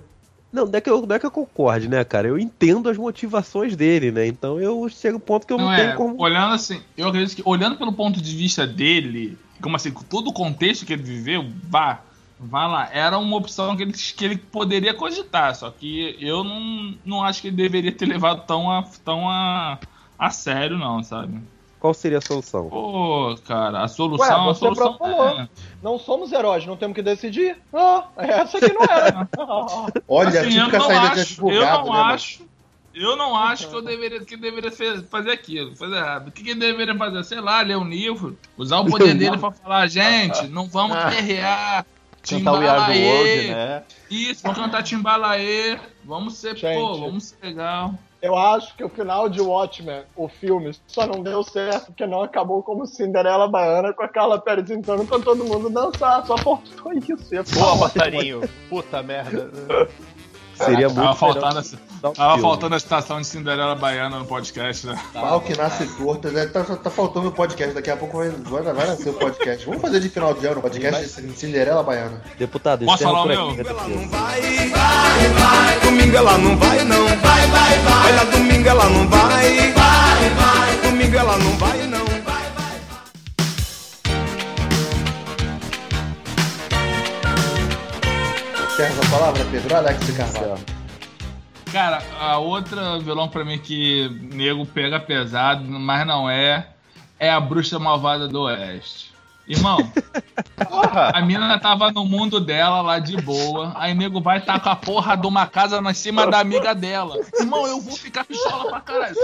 Não, 0.52 0.66
não 0.66 0.78
é, 0.78 0.82
que 0.82 0.90
eu, 0.90 1.06
não 1.06 1.16
é 1.16 1.20
que 1.20 1.26
eu 1.26 1.32
concorde, 1.32 1.90
né, 1.90 2.04
cara? 2.04 2.28
Eu 2.28 2.40
entendo 2.40 2.90
as 2.90 2.98
motivações 2.98 3.76
dele, 3.76 4.12
né? 4.12 4.26
Então 4.28 4.60
eu 4.60 4.88
chego 4.88 5.18
ao 5.18 5.20
ponto 5.20 5.46
que 5.46 5.52
eu 5.52 5.58
não, 5.58 5.66
Não 5.66 5.76
tenho 5.76 5.90
é, 5.90 5.96
como. 5.96 6.22
olhando 6.22 6.54
assim, 6.54 6.82
eu 6.96 7.08
acredito 7.08 7.36
que 7.36 7.44
olhando 7.46 7.78
pelo 7.78 7.92
ponto 7.92 8.22
de 8.22 8.36
vista 8.36 8.66
dele, 8.66 9.38
como 9.62 9.76
assim, 9.76 9.92
com 9.92 10.04
todo 10.04 10.30
o 10.30 10.34
contexto 10.34 10.86
que 10.86 10.94
ele 10.94 11.04
viveu, 11.04 11.46
vá, 11.64 12.02
vá 12.40 12.66
lá, 12.66 12.90
era 12.94 13.18
uma 13.18 13.36
opção 13.36 13.76
que 13.76 13.84
ele, 13.84 13.94
que 13.94 14.26
ele 14.26 14.38
poderia 14.38 14.94
cogitar, 14.94 15.54
só 15.54 15.70
que 15.70 16.16
eu 16.20 16.44
não, 16.44 16.96
não 17.06 17.24
acho 17.24 17.42
que 17.42 17.50
ele 17.50 17.58
deveria 17.58 17.92
ter 17.92 18.06
levado 18.06 18.46
tão 18.46 18.72
a, 18.72 18.84
tão 19.04 19.30
a, 19.30 19.78
a 20.18 20.30
sério, 20.30 20.78
não, 20.78 21.04
sabe? 21.04 21.40
Qual 21.80 21.94
seria 21.94 22.18
a 22.18 22.22
solução? 22.22 22.70
Pô, 22.70 23.36
cara, 23.46 23.84
a 23.84 23.88
solução, 23.88 24.26
Ué, 24.28 24.34
a 24.34 24.44
você 24.46 24.60
solução 24.60 24.94
próprio 24.96 25.16
falou. 25.18 25.40
é, 25.42 25.50
Não 25.82 26.00
somos 26.00 26.32
heróis, 26.32 26.66
não 26.66 26.76
temos 26.76 26.96
que 26.96 27.04
decidir. 27.04 27.56
Ah, 27.72 28.06
essa 28.18 28.58
aqui 28.58 28.74
não 28.74 28.82
era. 28.84 29.30
Olha, 30.08 30.42
assim, 30.42 30.58
eu 30.58 30.66
típica 30.66 30.80
de 30.80 30.94
acho, 30.94 31.52
eu 31.52 31.62
advogado, 31.62 31.78
não 31.86 31.94
né? 31.94 32.00
mano? 32.00 32.14
acho, 32.14 32.48
eu 32.96 33.16
não 33.16 33.38
acho 33.38 33.68
que 33.70 33.76
eu 33.76 33.82
deveria, 33.84 34.26
que 34.26 34.34
eu 34.34 34.40
deveria 34.40 34.72
fazer 35.04 35.32
aquilo, 35.32 35.76
fazer 35.76 35.98
errado. 35.98 36.30
O 36.30 36.32
que, 36.32 36.44
que 36.44 36.56
deveria 36.56 36.96
fazer? 36.96 37.24
Sei 37.24 37.40
lá, 37.40 37.62
ler 37.62 37.78
um 37.78 37.88
livro, 37.88 38.36
usar 38.58 38.80
o 38.80 38.86
poder 38.90 39.14
dele 39.14 39.38
pra 39.38 39.52
falar, 39.52 39.88
gente, 39.88 40.48
não 40.48 40.68
vamos 40.68 40.98
guerrear, 41.14 41.86
Cantar 42.28 42.54
o 42.54 42.58
We 42.58 42.68
Are 42.68 42.92
the 42.92 43.00
World, 43.08 43.42
timbalaê, 43.42 43.48
né? 43.54 43.84
isso, 44.10 44.42
vamos 44.44 44.58
cantar 44.58 44.84
timbalaê, 44.84 45.80
vamos 46.04 46.34
ser, 46.34 46.56
pô, 46.56 46.58
Gente. 46.58 47.00
vamos 47.00 47.24
ser 47.26 47.38
legal. 47.42 47.94
Eu 48.22 48.36
acho 48.36 48.76
que 48.76 48.84
o 48.84 48.90
final 48.90 49.30
de 49.30 49.40
Watchmen, 49.40 50.04
o 50.16 50.28
filme, 50.28 50.72
só 50.88 51.06
não 51.06 51.22
deu 51.22 51.44
certo 51.44 51.88
porque 51.88 52.06
não 52.08 52.24
acabou 52.24 52.64
como 52.64 52.86
Cinderela 52.86 53.48
Baiana 53.48 53.94
com 53.94 54.04
a 54.04 54.08
Carla 54.08 54.40
Pérez 54.40 54.70
entrando 54.72 55.06
pra 55.06 55.20
todo 55.20 55.46
mundo 55.46 55.70
dançar. 55.70 56.26
Só 56.26 56.38
faltou 56.38 56.94
isso. 56.94 57.30
Boa, 57.54 57.78
passarinho. 57.78 58.42
Puta 58.70 59.04
merda. 59.04 59.52
Seria 60.58 60.88
muito 60.88 61.02
Tava 61.02 61.16
faltando, 61.16 61.60
essa, 61.60 61.76
um 62.04 62.12
tava 62.12 62.42
faltando 62.42 62.76
a 62.76 62.80
citação 62.80 63.22
de 63.22 63.28
Cinderela 63.28 63.76
Baiana 63.76 64.20
no 64.20 64.26
podcast, 64.26 64.88
né? 64.88 65.00
Pau 65.14 65.40
que 65.42 65.56
nasce 65.56 65.86
torto, 65.86 66.30
né? 66.30 66.48
tá, 66.48 66.64
tá 66.64 66.90
faltando 66.90 67.30
o 67.30 67.32
podcast, 67.32 67.74
daqui 67.74 67.92
a 67.92 67.98
pouco 67.98 68.18
vai, 68.18 68.30
vai, 68.30 68.74
vai 68.74 68.88
nascer 68.88 69.10
o 69.10 69.14
podcast. 69.14 69.66
Vamos 69.66 69.82
fazer 69.82 70.00
de 70.00 70.10
final 70.10 70.34
de 70.34 70.48
ano, 70.48 70.62
podcast 70.62 71.22
de 71.22 71.34
Cinderela 71.34 71.84
Baiana. 71.84 72.22
Deputado, 72.38 72.86
Posso 72.86 73.04
falar 73.04 73.26
o 73.26 73.26
aqui, 73.26 73.36
meu? 73.36 73.66
Ela 73.68 73.88
não 73.88 74.10
vai, 74.10 74.42
vai, 74.42 75.30
vai. 75.30 75.80
Domingo 75.82 76.18
ela 76.18 76.38
não 76.38 76.58
vai, 76.58 76.84
não. 76.84 77.08
Vai, 77.08 77.48
vai, 77.48 77.80
vai. 77.80 78.14
Olha, 78.14 78.26
domingo 78.32 78.68
ela 78.68 78.90
não 78.90 79.08
vai, 79.08 79.72
vai, 79.72 80.30
vai. 80.32 80.90
Domingo 80.90 81.18
ela 81.18 81.38
não 81.38 81.52
vai, 81.58 81.88
não. 81.88 82.07
Quer 88.78 88.92
essa 88.92 89.10
palavra, 89.10 89.44
Pedro? 89.50 89.76
Alex 89.76 90.12
Carvalho. 90.16 90.64
Cara, 91.72 92.00
a 92.20 92.38
outra 92.38 93.00
vilão 93.00 93.28
pra 93.28 93.44
mim 93.44 93.58
que 93.58 94.08
nego 94.32 94.68
pega 94.68 95.00
pesado, 95.00 95.64
mas 95.64 96.06
não 96.06 96.30
é, 96.30 96.68
é 97.20 97.28
a 97.28 97.40
bruxa 97.40 97.80
malvada 97.80 98.28
do 98.28 98.42
Oeste. 98.44 99.07
Irmão, 99.48 99.78
Porra. 100.70 101.12
a 101.14 101.22
mina 101.22 101.58
tava 101.60 101.90
no 101.92 102.04
mundo 102.06 102.40
dela 102.40 102.82
lá 102.82 103.00
de 103.00 103.16
boa, 103.22 103.72
aí 103.78 103.94
nego 103.94 104.20
vai 104.20 104.42
tá 104.42 104.60
com 104.60 104.68
a 104.70 104.76
porra 104.76 105.16
de 105.16 105.26
uma 105.26 105.48
casa 105.48 105.82
na 105.82 105.94
cima 105.94 106.28
da 106.28 106.40
amiga 106.40 106.76
dela. 106.76 107.16
Irmão, 107.40 107.66
eu 107.66 107.80
vou 107.80 107.96
ficar 107.96 108.26
pistola 108.26 108.70
pra 108.70 108.82
caralho. 108.82 109.16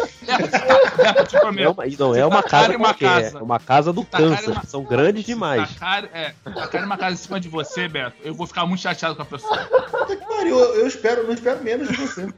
Te 1.28 1.36
É 1.36 1.39
prometo. 1.39 1.71
uma, 1.74 1.88
e 1.88 1.97
não 1.97 2.15
é 2.15 2.26
uma 2.26 2.41
casa 2.41 2.78
uma 2.78 2.93
casa. 2.93 3.38
é 3.39 3.41
uma 3.41 3.59
casa 3.59 3.91
do 3.91 4.05
câncer, 4.05 4.51
uma- 4.51 4.63
são 4.63 4.84
grandes 4.84 5.26
demais. 5.26 5.74
Tacarem, 5.74 6.09
é, 6.13 6.34
tacarem 6.43 6.86
uma 6.86 6.97
casa 6.97 7.13
em 7.13 7.17
cima 7.17 7.39
de 7.39 7.49
você, 7.49 7.88
Beto, 7.89 8.15
eu 8.24 8.34
vou 8.34 8.47
ficar 8.47 8.65
muito 8.65 8.82
chateado 8.82 9.15
com 9.15 9.24
a 9.24 9.26
pessoa. 9.26 9.57
Puta 9.57 10.15
que 10.15 10.26
pariu, 10.26 10.57
eu, 10.57 10.76
eu 10.76 10.88
espero, 10.88 11.24
não 11.28 11.34
espero 11.34 11.61
menos 11.63 11.89
de 11.89 11.95
você. 11.97 12.34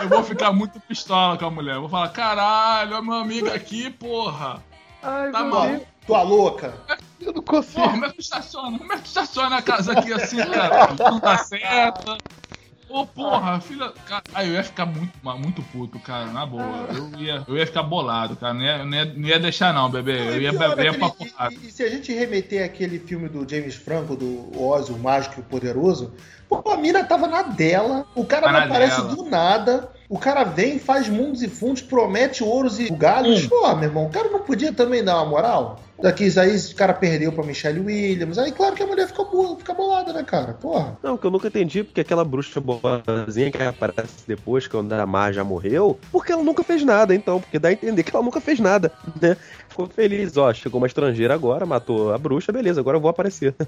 Eu 0.00 0.08
vou 0.08 0.24
ficar 0.24 0.50
muito 0.52 0.80
pistola 0.80 1.36
com 1.36 1.44
a 1.46 1.50
mulher. 1.50 1.74
Eu 1.74 1.80
vou 1.82 1.90
falar, 1.90 2.08
caralho, 2.08 2.94
olha 2.94 3.02
meu 3.02 3.14
amigo 3.14 3.48
aqui, 3.52 3.90
porra. 3.90 4.62
Ai, 5.02 5.30
Tá 5.30 5.42
meu 5.44 5.86
Tua, 6.06 6.22
louca. 6.22 6.74
Eu 7.20 7.32
não 7.32 7.42
Porra, 7.42 7.62
consigo. 7.62 7.88
como 7.90 8.04
é 8.04 8.08
que 8.08 8.14
tu 8.16 8.20
estaciona? 8.20 8.78
Como 8.78 8.92
é 8.92 8.96
que 8.96 9.02
tu 9.02 9.06
estaciona 9.06 9.56
a 9.56 9.62
casa 9.62 9.92
aqui 9.92 10.12
assim, 10.12 10.36
cara? 10.38 10.88
Não 11.10 11.20
tá 11.20 11.38
certo. 11.38 12.20
Ô, 12.88 13.06
porra, 13.06 13.58
filha. 13.60 13.90
Cara, 14.06 14.22
aí 14.34 14.48
eu 14.48 14.54
ia 14.54 14.64
ficar 14.64 14.84
muito, 14.84 15.12
muito 15.38 15.62
puto, 15.62 15.98
cara, 16.00 16.26
na 16.26 16.44
boa. 16.44 16.88
Eu 16.92 17.18
ia, 17.20 17.44
eu 17.48 17.56
ia 17.56 17.66
ficar 17.66 17.84
bolado, 17.84 18.36
cara. 18.36 18.52
Não 18.52 18.62
ia, 18.62 18.84
não 18.84 18.94
ia, 18.96 19.04
não 19.04 19.28
ia 19.28 19.38
deixar, 19.40 19.72
não, 19.72 19.88
bebê. 19.88 20.18
Eu 20.18 20.42
ia, 20.42 20.50
ia 20.50 20.52
pra 20.52 21.08
porrada. 21.08 21.54
e, 21.54 21.68
e 21.68 21.70
se 21.70 21.82
a 21.82 21.88
gente 21.88 22.12
remeter 22.12 22.62
aquele 22.64 22.98
filme 22.98 23.28
do 23.28 23.48
James 23.48 23.76
Franco, 23.76 24.14
do 24.14 24.60
Oz, 24.60 24.90
o 24.90 24.98
Mágico 24.98 25.36
e 25.38 25.40
o 25.40 25.44
Poderoso, 25.44 26.12
pô, 26.48 26.62
a 26.70 26.76
mina 26.76 27.02
tava 27.04 27.26
na 27.28 27.42
dela, 27.42 28.04
o 28.14 28.26
cara 28.26 28.46
Tá 28.46 28.52
não 28.52 28.60
aparece 28.60 29.00
dela. 29.00 29.14
do 29.14 29.24
nada, 29.24 29.90
o 30.12 30.18
cara 30.18 30.44
vem, 30.44 30.78
faz 30.78 31.08
mundos 31.08 31.42
e 31.42 31.48
fundos, 31.48 31.80
promete 31.80 32.44
ouros 32.44 32.78
e 32.78 32.90
galhos. 32.90 33.44
Hum. 33.44 33.48
Pô, 33.48 33.74
meu 33.74 33.84
irmão, 33.84 34.04
o 34.04 34.10
cara 34.10 34.28
não 34.28 34.40
podia 34.40 34.70
também 34.70 35.02
dar 35.02 35.16
uma 35.16 35.24
moral? 35.24 35.80
Daqui 36.02 36.30
aí 36.38 36.54
o 36.54 36.74
cara 36.74 36.92
perdeu 36.92 37.32
pra 37.32 37.42
Michelle 37.42 37.80
Williams, 37.80 38.36
aí 38.36 38.52
claro 38.52 38.74
que 38.74 38.82
a 38.82 38.86
mulher 38.86 39.06
fica, 39.06 39.24
boa, 39.24 39.56
fica 39.56 39.72
bolada, 39.72 40.12
né, 40.12 40.22
cara? 40.22 40.52
Porra. 40.52 40.98
Não, 41.02 41.16
que 41.16 41.26
eu 41.26 41.30
nunca 41.30 41.48
entendi 41.48 41.82
porque 41.82 42.02
aquela 42.02 42.26
bruxa 42.26 42.60
boazinha 42.60 43.50
que 43.50 43.62
aparece 43.62 44.24
depois, 44.26 44.66
quando 44.66 44.92
a 44.92 45.06
Mar 45.06 45.32
já 45.32 45.42
morreu, 45.42 45.98
porque 46.10 46.30
ela 46.30 46.42
nunca 46.42 46.62
fez 46.62 46.84
nada, 46.84 47.14
então, 47.14 47.40
porque 47.40 47.58
dá 47.58 47.68
a 47.68 47.72
entender 47.72 48.02
que 48.02 48.14
ela 48.14 48.22
nunca 48.22 48.40
fez 48.40 48.60
nada, 48.60 48.92
né? 49.18 49.34
Ficou 49.66 49.86
feliz, 49.86 50.36
ó, 50.36 50.52
chegou 50.52 50.78
uma 50.78 50.86
estrangeira 50.86 51.32
agora, 51.32 51.64
matou 51.64 52.12
a 52.12 52.18
bruxa, 52.18 52.52
beleza, 52.52 52.80
agora 52.80 52.98
eu 52.98 53.00
vou 53.00 53.08
aparecer. 53.08 53.54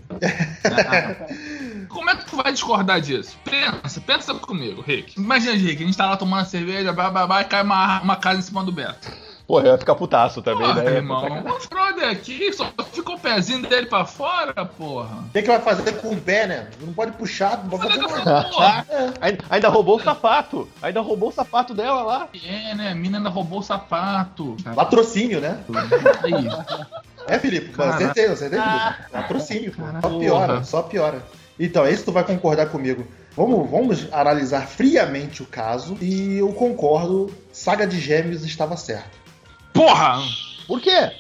Como 1.95 2.11
é 2.11 2.17
que 2.17 2.27
tu 2.29 2.37
vai 2.37 2.53
discordar 2.53 3.01
disso? 3.01 3.39
Pensa, 3.45 4.01
pensa 4.01 4.35
comigo, 4.35 4.83
Rick. 4.83 5.19
Imagina, 5.19 5.55
Rick, 5.55 5.81
a 5.81 5.87
gente 5.87 5.97
tá 5.97 6.07
lá 6.07 6.17
tomando 6.17 6.45
cerveja, 6.45 6.93
blá, 6.93 7.09
blá, 7.09 7.25
blá, 7.25 7.41
e 7.43 7.45
cai 7.45 7.63
uma, 7.63 8.03
uma 8.03 8.17
casa 8.17 8.41
em 8.41 8.43
cima 8.43 8.65
do 8.65 8.73
Beto. 8.73 9.13
Porra, 9.47 9.67
eu 9.67 9.73
ia 9.73 9.79
ficar 9.79 9.95
putaço 9.95 10.43
também, 10.43 10.67
Porra, 10.67 10.83
né? 10.83 10.97
irmão. 10.97 11.23
O 11.25 11.69
brother 11.69 12.09
aqui 12.09 12.51
só 12.53 12.73
ficou 12.93 13.15
o 13.15 13.21
pezinho 13.21 13.63
dele 13.69 13.87
pra 13.87 14.05
fora, 14.07 14.65
porra. 14.65 15.19
O 15.19 15.31
que, 15.31 15.43
que 15.43 15.49
vai 15.49 15.61
fazer 15.61 15.93
com 16.01 16.15
o 16.15 16.21
pé, 16.21 16.47
né? 16.47 16.71
Não 16.81 16.95
pode 16.95 17.13
puxar, 17.13 17.63
não 17.63 17.79
pode 17.79 17.87
fazer. 17.87 18.25
Porra. 18.51 18.87
Ainda, 19.51 19.69
roubou 19.69 19.97
o 19.99 20.03
sapato. 20.03 20.69
Ainda 20.83 21.01
roubou 21.01 21.29
o 21.29 21.33
sapato 21.33 21.75
dela 21.75 22.03
lá. 22.03 22.29
É, 22.43 22.75
né? 22.75 22.91
A 22.91 22.95
mina 22.95 23.19
ainda 23.19 23.29
roubou 23.29 23.59
o 23.59 23.63
sapato. 23.63 24.57
Latrocínio, 24.75 25.41
né? 25.41 25.63
Aí. 26.23 26.49
É, 27.27 27.39
Felipe, 27.39 27.71
acertei, 27.81 28.27
acertei, 28.27 28.59
Felipe. 28.59 29.11
Patrocínio, 29.13 29.73
pô. 29.73 29.83
Só 30.01 30.19
piora, 30.19 30.65
só 30.65 30.83
piora. 30.83 31.23
Então, 31.59 31.87
esse 31.87 32.05
tu 32.05 32.13
vai 32.13 32.25
concordar 32.25 32.67
comigo. 32.67 33.07
Vamos, 33.37 33.69
vamos 33.71 34.13
analisar 34.13 34.67
friamente 34.67 35.43
o 35.43 35.47
caso 35.47 35.97
e 36.01 36.39
eu 36.39 36.53
concordo, 36.53 37.33
Saga 37.53 37.87
de 37.87 37.99
Gêmeos 37.99 38.45
estava 38.45 38.77
certo. 38.77 39.19
Porra! 39.73 40.21
Por 40.67 40.81
quê? 40.81 41.11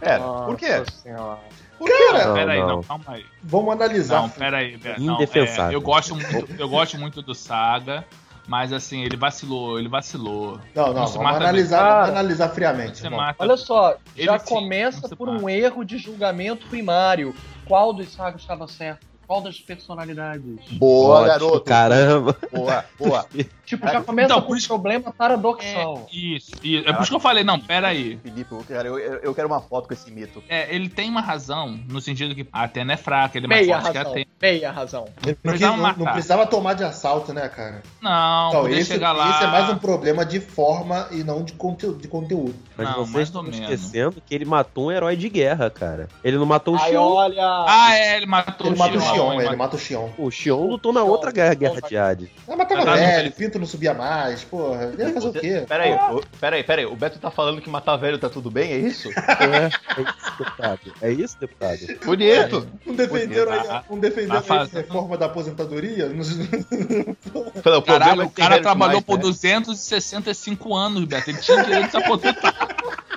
Pera, 0.00 0.20
por 0.20 0.56
quê? 0.56 0.76
Nossa 0.78 0.90
senhora. 1.02 1.38
Cara, 1.84 2.26
Não, 2.26 2.34
pera 2.34 2.52
aí, 2.52 2.60
não. 2.60 2.68
não, 2.68 2.82
calma 2.82 3.04
aí. 3.08 3.24
vamos 3.42 3.72
analisar. 3.72 4.22
Não, 4.22 4.28
pera 4.28 4.58
aí, 4.58 4.78
pera, 4.78 4.98
não, 4.98 5.14
Indefensável. 5.14 5.72
é, 5.72 5.74
eu 5.74 5.80
gosto 5.80 6.14
muito, 6.14 6.48
eu 6.60 6.68
gosto 6.68 6.98
muito 6.98 7.22
do 7.22 7.34
Saga, 7.34 8.04
mas 8.46 8.72
assim, 8.72 9.02
ele 9.02 9.16
vacilou, 9.16 9.78
ele 9.78 9.88
vacilou. 9.88 10.60
Não, 10.74 10.92
não, 10.92 11.06
se 11.06 11.16
vamos 11.16 11.36
analisar, 11.36 11.92
vamos 12.02 12.10
analisar 12.10 12.48
friamente. 12.50 13.02
Olha 13.38 13.56
só, 13.56 13.96
já 14.16 14.34
Ele 14.34 14.38
começa 14.40 15.08
não 15.08 15.16
por 15.16 15.28
um 15.28 15.48
erro 15.48 15.84
de 15.84 15.98
julgamento 15.98 16.66
primário. 16.66 17.34
Qual 17.64 17.92
dos 17.92 18.12
sagos 18.12 18.42
estava 18.42 18.68
certo? 18.68 19.11
Qual 19.26 19.40
das 19.42 19.58
personalidades? 19.60 20.60
Boa, 20.72 21.20
Ótimo, 21.20 21.26
garoto. 21.26 21.64
Caramba. 21.64 22.36
Boa, 22.52 22.84
boa. 22.98 23.26
Tipo, 23.76 23.88
já 23.88 24.02
começa 24.02 24.26
Então, 24.26 24.40
com 24.40 24.46
por 24.48 24.54
um 24.54 24.56
isso- 24.58 24.68
problema 24.68 25.08
É, 25.08 25.12
paradoxal. 25.12 26.06
isso, 26.12 26.52
isso. 26.62 26.88
É 26.88 26.92
por 26.92 27.02
isso 27.02 27.10
que 27.10 27.16
eu 27.16 27.20
falei, 27.20 27.42
não, 27.44 27.58
pera 27.58 27.88
aí. 27.88 28.18
Felipe, 28.22 28.52
eu 28.52 28.64
quero, 28.66 28.98
eu, 28.98 29.14
eu 29.20 29.34
quero 29.34 29.48
uma 29.48 29.60
foto 29.60 29.88
com 29.88 29.94
esse 29.94 30.10
mito. 30.10 30.42
É, 30.48 30.74
ele 30.74 30.88
tem 30.88 31.08
uma 31.08 31.20
razão, 31.20 31.78
no 31.88 32.00
sentido 32.00 32.34
que 32.34 32.46
a 32.52 32.64
Atena 32.64 32.92
é 32.92 32.96
fraca, 32.96 33.38
ele 33.38 33.46
é 33.46 33.48
mais 33.48 33.66
Meia 33.66 33.80
forte 33.80 33.92
que 33.92 33.98
a 33.98 34.00
razão. 34.02 34.12
Atena. 34.12 34.26
Meia 34.42 34.70
razão. 34.72 35.04
Não, 35.26 35.34
Precisava 35.34 35.76
não- 35.76 35.96
não 36.04 36.12
precisava 36.12 36.46
tomar 36.46 36.74
de 36.74 36.84
assalto, 36.84 37.32
né, 37.32 37.48
cara? 37.48 37.82
Não, 38.00 38.48
Então, 38.48 38.60
podia 38.62 38.78
esse, 38.78 38.92
chegar 38.92 39.12
lá. 39.12 39.30
esse 39.30 39.44
é 39.44 39.46
mais 39.46 39.70
um 39.70 39.78
problema 39.78 40.24
de 40.26 40.40
forma 40.40 41.08
e 41.10 41.22
não 41.24 41.42
de, 41.44 41.52
conteúdo. 41.52 41.98
De 42.00 42.08
conteúdo. 42.08 42.54
Mas 42.76 42.88
Não, 42.88 43.04
vocês 43.06 43.28
estão 43.28 43.46
esquecendo 43.48 44.20
que 44.26 44.34
ele 44.34 44.44
matou 44.44 44.86
um 44.86 44.92
herói 44.92 45.16
de 45.16 45.28
guerra, 45.28 45.70
cara. 45.70 46.08
Ele 46.24 46.36
não 46.38 46.46
matou 46.46 46.74
o 46.74 46.78
Aí 46.78 46.90
Xion. 46.92 47.02
olha. 47.02 47.44
Ah, 47.68 47.94
é, 47.96 48.16
ele 48.16 48.26
matou 48.26 48.66
Ele 48.66 48.76
mata 48.76 48.96
o 48.96 49.00
Xion, 49.00 49.14
Xion, 49.14 49.40
ele 49.40 49.56
mata 49.56 49.76
o 49.76 49.78
Xion. 49.78 50.08
O 50.18 50.30
Xion 50.30 50.66
lutou 50.66 50.92
na 50.92 51.02
outra 51.04 51.30
guerra, 51.30 51.54
guerra 51.54 51.80
de 51.80 51.96
Hades. 51.96 52.28
Ah, 52.48 52.54
mas 52.56 52.68
tava 52.68 52.84
velho, 52.96 53.20
ele- 53.20 53.30
pinto 53.30 53.58
não 53.62 53.68
subia 53.68 53.94
mais, 53.94 54.44
porra. 54.44 54.92
Ia 54.98 55.12
fazer 55.12 55.28
o 55.28 55.32
quê? 55.32 55.64
Pera 55.66 55.84
aí, 55.84 55.92
o- 56.14 56.22
pera 56.40 56.56
aí, 56.56 56.64
pera 56.64 56.80
aí. 56.82 56.86
O 56.86 56.96
Beto 56.96 57.18
tá 57.18 57.30
falando 57.30 57.60
que 57.62 57.70
matar 57.70 57.96
velho 57.96 58.18
tá 58.18 58.28
tudo 58.28 58.50
bem, 58.50 58.72
é 58.72 58.76
isso? 58.78 59.08
É, 59.42 59.70
é 60.00 60.02
isso, 60.02 60.38
deputado. 60.38 60.80
É 61.00 61.10
isso, 61.12 61.36
deputado. 61.40 61.78
Bonito. 62.04 62.68
Não 62.86 62.94
defenderam 62.94 63.52
aí, 63.52 63.82
não 63.90 63.98
defenderam 63.98 64.36
a 64.48 64.64
reforma 64.64 65.16
da 65.16 65.26
aposentadoria? 65.26 66.10
Fala, 67.62 67.78
o 67.78 67.82
problema 67.82 67.82
Caralho, 67.82 68.22
é 68.22 68.24
o 68.24 68.30
cara 68.30 68.60
trabalhou 68.60 69.00
demais, 69.00 69.04
por 69.04 69.16
né? 69.16 69.22
265 69.22 70.74
anos, 70.74 71.04
Beto. 71.04 71.30
Ele 71.30 71.38
tinha 71.38 71.62
direito 71.64 71.84
de 71.86 71.90
se 71.92 71.96
aposentar. 71.96 72.54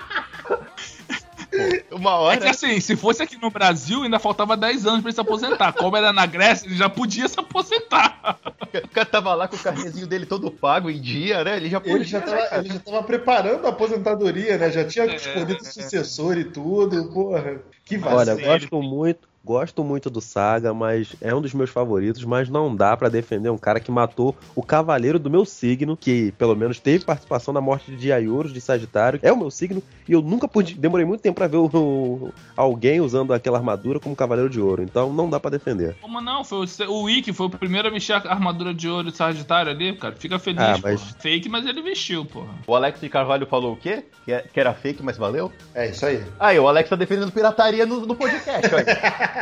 Uma 1.92 2.10
É 2.12 2.14
hora. 2.14 2.42
que 2.42 2.48
assim, 2.48 2.80
se 2.80 2.96
fosse 2.96 3.22
aqui 3.24 3.38
no 3.42 3.50
Brasil, 3.50 4.04
ainda 4.04 4.20
faltava 4.20 4.56
10 4.58 4.86
anos 4.86 5.02
pra 5.02 5.10
ele 5.10 5.16
se 5.16 5.22
aposentar. 5.22 5.74
Como 5.74 5.96
era 5.96 6.12
na 6.14 6.26
Grécia, 6.26 6.68
ele 6.68 6.76
já 6.76 6.90
podia 6.90 7.28
se 7.28 7.40
aposentar. 7.40 8.40
O 8.84 8.88
cara 8.90 9.06
tava 9.06 9.34
lá 9.34 9.48
com 9.48 9.56
o 9.56 9.60
carnezinho 9.60 10.08
dele 10.08 10.26
todo 10.26 10.52
pago 10.52 10.90
em 10.90 11.00
dia, 11.00 11.44
né? 11.44 11.58
Ele 11.58 11.70
já 11.70 11.80
podia. 11.80 11.96
Ele 11.96 12.04
já, 12.04 12.20
né, 12.20 12.26
tava, 12.26 12.38
cara? 12.50 12.62
ele 12.62 12.74
já 12.74 12.80
tava 12.80 13.04
preparando 13.04 13.66
a 13.66 13.70
aposentadoria, 13.70 14.58
né? 14.58 14.72
Já 14.72 14.84
tinha 14.86 15.06
É. 15.06 15.16
escolhido 15.16 15.54
o 15.62 15.66
sucessor 15.66 16.38
e 16.38 16.44
tudo, 16.46 17.12
porra. 17.14 17.62
Que 17.86 17.98
Olha, 17.98 18.36
vacilo. 18.36 18.42
gosto 18.42 18.82
muito, 18.82 19.28
gosto 19.46 19.84
muito 19.84 20.10
do 20.10 20.20
Saga, 20.20 20.74
mas 20.74 21.16
é 21.22 21.34
um 21.34 21.40
dos 21.40 21.54
meus 21.54 21.70
favoritos, 21.70 22.24
mas 22.26 22.50
não 22.50 22.76
dá 22.76 22.98
pra 22.98 23.10
defender 23.10 23.50
um 23.50 23.58
cara 23.58 23.80
que 23.80 23.92
matou 23.92 24.36
o 24.56 24.64
cavaleiro 24.64 25.20
do 25.20 25.30
meu 25.30 25.46
signo, 25.46 25.96
que 25.96 26.32
pelo 26.38 26.56
menos 26.56 26.80
teve 26.80 27.06
participação 27.06 27.54
na 27.54 27.62
morte 27.62 27.96
de 27.96 28.12
Aiorus 28.12 28.52
de 28.52 28.60
Sagitário. 28.60 29.20
É 29.22 29.32
o 29.32 29.38
meu 29.38 29.52
signo 29.52 29.84
e 30.08 30.14
eu 30.14 30.22
nunca 30.22 30.48
pude, 30.48 30.74
demorei 30.74 31.06
muito 31.06 31.22
tempo 31.22 31.36
pra 31.36 31.48
ver 31.48 31.58
o- 31.58 31.66
o- 31.72 32.34
alguém 32.58 33.00
usando 33.02 33.34
aquela 33.34 33.58
armadura 33.60 34.00
como 34.00 34.16
cavaleiro 34.16 34.50
de 34.50 34.60
ouro, 34.60 34.82
então 34.82 35.14
não 35.14 35.30
dá 35.30 35.40
pra 35.40 35.52
defender. 35.52 35.96
Como 36.02 36.20
não? 36.20 36.44
Foi 36.44 36.66
o, 36.66 36.92
o 36.92 37.04
Wiki 37.04 37.32
foi 37.32 37.46
o 37.46 37.50
primeiro 37.50 37.88
a 37.88 37.92
vestir 37.92 38.14
a 38.14 38.18
armadura 38.32 38.74
de 38.74 38.90
ouro 38.90 39.12
de 39.12 39.18
Sagitário 39.18 39.72
ali, 39.72 39.96
cara. 39.96 40.16
Fica 40.18 40.40
feliz, 40.40 40.60
Ah, 40.62 40.74
pô. 40.74 40.80
mas- 40.84 41.16
Fake, 41.20 41.48
mas 41.50 41.66
ele 41.68 41.82
vestiu, 41.84 42.26
porra. 42.26 42.50
O 42.66 42.76
Alex 42.76 43.00
de 43.00 43.10
Carvalho 43.10 43.46
falou 43.46 43.74
o 43.74 43.78
quê? 43.78 44.04
Que 44.24 44.32
é- 44.34 44.42
que 44.52 44.60
era 44.60 44.74
fake, 44.74 45.04
mas 45.04 45.18
valeu? 45.18 45.52
É 45.76 45.88
isso 45.90 46.04
aí. 46.06 46.24
Aí, 46.40 46.58
o 46.60 46.68
Alex 46.68 46.90
tá 46.90 46.96
defendendo 46.96 47.32
pirataria 47.32 47.86
no, 47.86 48.06
no 48.06 48.16
podcast, 48.16 48.74
olha. 48.74 48.86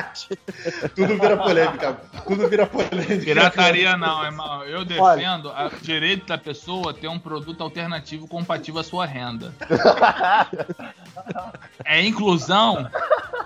Tudo 0.96 1.18
vira 1.20 1.38
polêmica. 1.38 1.94
Tudo 2.26 2.50
vira 2.50 2.66
polêmica. 2.66 3.24
Pirataria 3.24 3.98
não, 3.98 4.24
irmão. 4.26 4.64
Eu 4.64 4.86
defendo 4.86 5.50
o 5.50 5.70
direito 5.82 6.26
da 6.28 6.38
pessoa 6.38 6.94
ter 6.94 7.08
um 7.08 7.20
produto 7.20 7.62
alternativo 7.62 8.28
compatível 8.28 8.82
à 8.82 8.84
sua 8.84 9.06
renda. 9.06 9.54
É 11.86 12.02
inclusão 12.02 12.90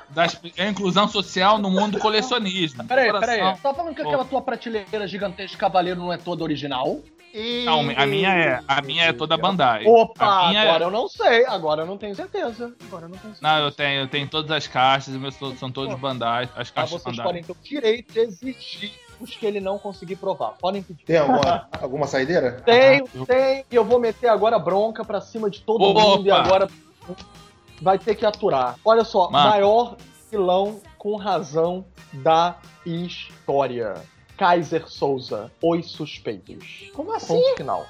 das, 0.09 0.39
é 0.57 0.67
inclusão 0.69 1.07
social 1.07 1.57
no 1.57 1.69
mundo 1.69 1.93
do 1.93 1.99
colecionismo. 1.99 2.83
Peraí, 2.85 3.11
peraí. 3.19 3.39
Você 3.39 3.61
tá 3.61 3.73
falando 3.73 3.95
que 3.95 4.01
aquela 4.01 4.25
tua 4.25 4.41
prateleira 4.41 5.07
gigantesca 5.07 5.51
de 5.51 5.57
cavaleiro 5.57 5.99
não 5.99 6.11
é 6.11 6.17
toda 6.17 6.43
original? 6.43 7.01
Não, 7.65 7.81
a 7.95 8.05
minha 8.05 8.29
é. 8.33 8.61
A 8.67 8.81
minha 8.81 9.03
é 9.05 9.13
toda 9.13 9.37
Bandai. 9.37 9.85
Opa, 9.85 10.25
a 10.25 10.49
minha 10.49 10.63
é- 10.63 10.67
agora 10.69 10.83
eu 10.85 10.91
não 10.91 11.07
sei. 11.07 11.45
Agora 11.45 11.81
eu 11.83 11.85
não 11.85 11.97
tenho 11.97 12.15
certeza. 12.15 12.73
Agora 12.87 13.05
eu 13.05 13.09
não 13.09 13.17
tenho 13.17 13.33
certeza. 13.35 13.39
Não, 13.41 13.63
eu 13.65 13.71
tenho, 13.71 14.01
eu 14.01 14.07
tenho 14.07 14.27
todas 14.27 14.49
as 14.51 14.65
caixas, 14.67 15.13
os 15.13 15.19
meus 15.19 15.35
todos- 15.35 15.59
são 15.59 15.71
todos 15.71 15.93
Bandai, 15.99 16.49
as 16.55 16.71
caixas 16.71 17.01
vocês 17.01 17.15
Bandai. 17.15 17.25
podem 17.25 17.43
ter 17.43 17.51
o 17.51 17.55
direito 17.61 18.13
de 18.13 18.19
exigir 18.21 18.91
os 19.19 19.35
que 19.35 19.45
ele 19.45 19.59
não 19.59 19.77
conseguir 19.77 20.15
provar. 20.15 20.53
Podem 20.59 20.81
pedir. 20.81 21.03
Tem 21.05 21.17
alguma, 21.17 21.67
alguma 21.81 22.07
saideira? 22.07 22.61
Tenho, 22.65 23.07
tenho. 23.25 23.65
E 23.71 23.75
eu 23.75 23.83
vou 23.85 23.99
meter 23.99 24.27
agora 24.29 24.57
bronca 24.57 25.03
pra 25.05 25.21
cima 25.21 25.49
de 25.49 25.61
todo 25.61 25.83
Opa! 25.83 25.99
mundo 26.01 26.25
e 26.27 26.31
agora 26.31 26.67
vai 27.81 27.99
ter 27.99 28.15
que 28.15 28.25
aturar. 28.25 28.75
Olha 28.83 29.03
só, 29.03 29.29
Mano. 29.29 29.49
maior 29.49 29.97
vilão 30.31 30.81
com 30.97 31.15
razão 31.15 31.85
da 32.13 32.55
história. 32.85 33.93
Kaiser 34.37 34.87
Souza, 34.87 35.51
Os 35.61 35.89
Suspeitos. 35.91 36.89
Como 36.93 37.11
assim? 37.11 37.33
Ponto 37.33 37.57
final. 37.57 37.87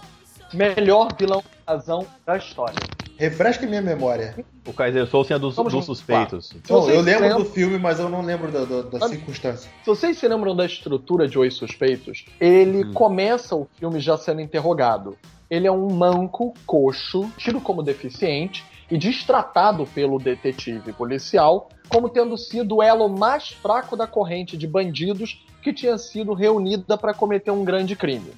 Melhor 0.53 1.09
vilão 1.19 1.43
razão 1.67 2.07
da 2.25 2.37
história. 2.37 2.79
Refresca 3.17 3.65
minha 3.65 3.81
memória. 3.81 4.45
O 4.65 4.71
Kaiser 4.71 5.05
Souza 5.07 5.33
é 5.35 5.39
dos, 5.39 5.55
dos 5.55 5.85
suspeitos. 5.85 6.53
Não, 6.69 6.89
eu 6.89 7.01
lembro 7.01 7.23
lembram- 7.23 7.39
do 7.39 7.45
filme, 7.49 7.77
mas 7.77 7.99
eu 7.99 8.07
não 8.07 8.21
lembro 8.21 8.49
da, 8.51 8.63
da, 8.63 8.81
da 8.83 9.09
circunstância. 9.09 9.69
Se 9.83 9.87
vocês 9.87 10.17
se 10.17 10.27
lembram 10.27 10.55
da 10.55 10.65
estrutura 10.65 11.27
de 11.27 11.37
Os 11.37 11.55
Suspeitos, 11.55 12.25
ele 12.39 12.93
começa 12.93 13.55
o 13.55 13.67
filme 13.77 13.99
já 13.99 14.17
sendo 14.17 14.39
interrogado. 14.39 15.17
Ele 15.49 15.67
é 15.67 15.71
um 15.71 15.89
manco, 15.89 16.53
coxo, 16.65 17.29
tido 17.37 17.59
como 17.59 17.83
deficiente 17.83 18.63
e 18.89 18.97
destratado 18.97 19.85
pelo 19.87 20.17
detetive 20.17 20.93
policial 20.93 21.69
como 21.89 22.09
tendo 22.09 22.37
sido 22.37 22.77
o 22.77 22.83
elo 22.83 23.07
mais 23.07 23.49
fraco 23.49 23.95
da 23.95 24.05
corrente 24.05 24.57
de 24.57 24.67
bandidos 24.67 25.45
que 25.67 25.73
tinha 25.73 25.97
sido 25.97 26.33
reunida 26.33 26.97
para 26.97 27.13
cometer 27.13 27.51
um 27.51 27.65
grande 27.65 27.93
crime. 27.93 28.31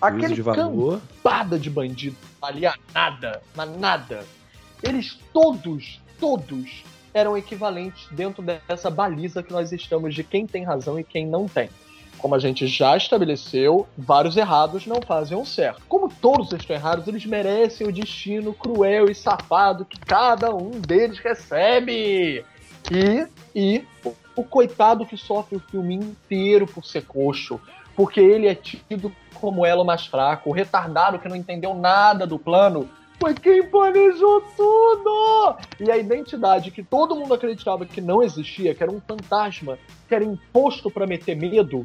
Aquele 0.00 0.34
de 0.34 0.40
valor. 0.40 0.98
cambada 1.22 1.58
de 1.58 1.68
bandido 1.68 2.16
nada, 2.94 3.42
mas 3.54 3.78
nada. 3.78 4.24
Eles 4.82 5.18
todos, 5.30 6.00
todos 6.18 6.82
eram 7.12 7.36
equivalentes 7.36 8.08
dentro 8.10 8.42
dessa 8.42 8.88
baliza 8.88 9.42
que 9.42 9.52
nós 9.52 9.72
estamos 9.72 10.14
de 10.14 10.24
quem 10.24 10.46
tem 10.46 10.64
razão 10.64 10.98
e 10.98 11.04
quem 11.04 11.26
não 11.26 11.46
tem. 11.46 11.68
Como 12.16 12.34
a 12.34 12.38
gente 12.38 12.66
já 12.66 12.96
estabeleceu, 12.96 13.86
vários 13.96 14.38
errados 14.38 14.86
não 14.86 15.02
fazem 15.02 15.36
um 15.36 15.44
certo. 15.44 15.82
Como 15.86 16.08
todos 16.08 16.50
estão 16.52 16.74
errados, 16.74 17.06
eles 17.06 17.26
merecem 17.26 17.86
o 17.86 17.92
destino 17.92 18.54
cruel 18.54 19.10
e 19.10 19.14
safado 19.14 19.84
que 19.84 19.98
cada 20.00 20.54
um 20.54 20.70
deles 20.70 21.18
recebe. 21.18 22.42
E, 22.90 23.26
e 23.54 23.84
o, 24.36 24.44
coitado 24.44 25.06
que 25.06 25.16
sofre 25.16 25.56
o 25.56 25.60
filme 25.60 25.94
inteiro 25.94 26.66
por 26.66 26.84
ser 26.84 27.04
coxo, 27.04 27.60
porque 27.96 28.20
ele 28.20 28.46
é 28.46 28.54
tido 28.54 29.12
como 29.34 29.64
elo 29.64 29.84
mais 29.84 30.06
fraco, 30.06 30.50
o 30.50 30.52
retardado 30.52 31.18
que 31.18 31.28
não 31.28 31.36
entendeu 31.36 31.74
nada 31.74 32.26
do 32.26 32.38
plano, 32.38 32.88
foi 33.18 33.34
quem 33.34 33.62
planejou 33.68 34.42
tudo! 34.56 35.56
E 35.78 35.90
a 35.90 35.98
identidade 35.98 36.70
que 36.70 36.82
todo 36.82 37.14
mundo 37.14 37.34
acreditava 37.34 37.84
que 37.84 38.00
não 38.00 38.22
existia, 38.22 38.74
que 38.74 38.82
era 38.82 38.90
um 38.90 39.00
fantasma, 39.00 39.78
que 40.08 40.14
era 40.14 40.24
imposto 40.24 40.90
para 40.90 41.06
meter 41.06 41.36
medo, 41.36 41.84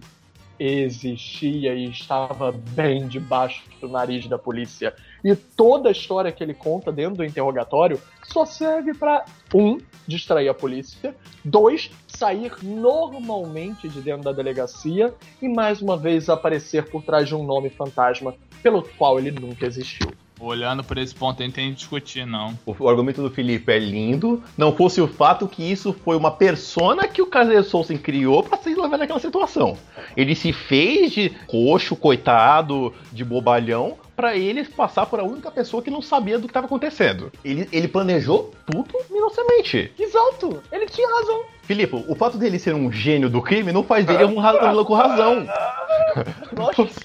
existia 0.60 1.74
e 1.74 1.90
estava 1.90 2.52
bem 2.52 3.08
debaixo 3.08 3.64
do 3.82 3.88
nariz 3.88 4.28
da 4.28 4.38
polícia. 4.38 4.96
E 5.24 5.36
toda 5.36 5.90
a 5.90 5.92
história 5.92 6.32
que 6.32 6.44
ele 6.44 6.54
conta 6.54 6.92
dentro 6.92 7.18
do 7.18 7.26
interrogatório 7.26 8.00
só 8.24 8.46
serve 8.46 8.94
para 8.94 9.26
um 9.54 9.78
distrair 10.08 10.48
a 10.48 10.54
polícia, 10.54 11.16
dois 11.44 11.92
sair 12.16 12.52
normalmente 12.64 13.90
de 13.90 14.02
dentro 14.02 14.24
da 14.24 14.32
delegacia 14.32 15.14
e 15.42 15.48
mais 15.48 15.82
uma 15.82 15.98
vez 15.98 16.30
aparecer 16.30 16.90
por 16.90 17.04
trás 17.04 17.28
de 17.28 17.36
um 17.36 17.44
nome 17.44 17.70
fantasma 17.70 18.34
pelo 18.64 18.82
qual 18.98 19.20
ele 19.20 19.32
nunca 19.32 19.66
existiu. 19.66 20.12
Olhando 20.40 20.84
por 20.84 20.98
esse 20.98 21.16
ponto, 21.16 21.42
aí 21.42 21.48
não 21.48 21.54
tem 21.54 21.70
que 21.70 21.76
discutir, 21.78 22.26
não. 22.26 22.58
O, 22.66 22.76
o 22.78 22.90
argumento 22.90 23.22
do 23.22 23.30
Felipe 23.30 23.72
é 23.72 23.80
lindo, 23.80 24.44
não 24.58 24.76
fosse 24.76 25.00
o 25.00 25.08
fato 25.08 25.48
que 25.48 25.64
isso 25.64 25.94
foi 25.94 26.18
uma 26.18 26.32
persona 26.32 27.08
que 27.08 27.22
o 27.22 27.28
Kaiser 27.28 27.64
Souza 27.64 27.98
criou 27.98 28.44
pra 28.44 28.58
se 28.58 28.76
levar 28.76 28.98
naquela 28.98 29.20
situação. 29.20 29.78
Ele 30.16 30.36
se 30.36 30.52
fez 30.52 31.14
de 31.14 31.30
coxo, 31.48 31.96
coitado, 31.96 32.94
de 33.14 33.24
bobalhão, 33.24 33.98
pra 34.16 34.36
ele 34.36 34.64
passar 34.64 35.06
por 35.06 35.20
a 35.20 35.24
única 35.24 35.52
pessoa 35.52 35.84
que 35.84 35.92
não 35.92 36.02
sabia 36.02 36.40
do 36.40 36.48
que 36.48 36.54
tava 36.54 36.66
acontecendo. 36.66 37.32
Ele, 37.44 37.68
ele 37.72 37.88
planejou 37.88 38.52
tudo 38.66 38.94
minuciosamente. 39.10 39.92
Exato, 39.98 40.62
ele 40.72 40.86
tinha 40.86 41.08
razão. 41.08 41.44
Filipe, 41.66 42.04
o 42.08 42.16
fato 42.16 42.38
dele 42.38 42.60
ser 42.60 42.76
um 42.76 42.92
gênio 42.92 43.30
do 43.30 43.42
crime 43.42 43.72
não 43.72 43.84
faz 43.84 44.06
dele 44.06 44.24
um, 44.24 44.40
um 44.40 44.72
louco 44.72 44.94
razão. 44.94 45.48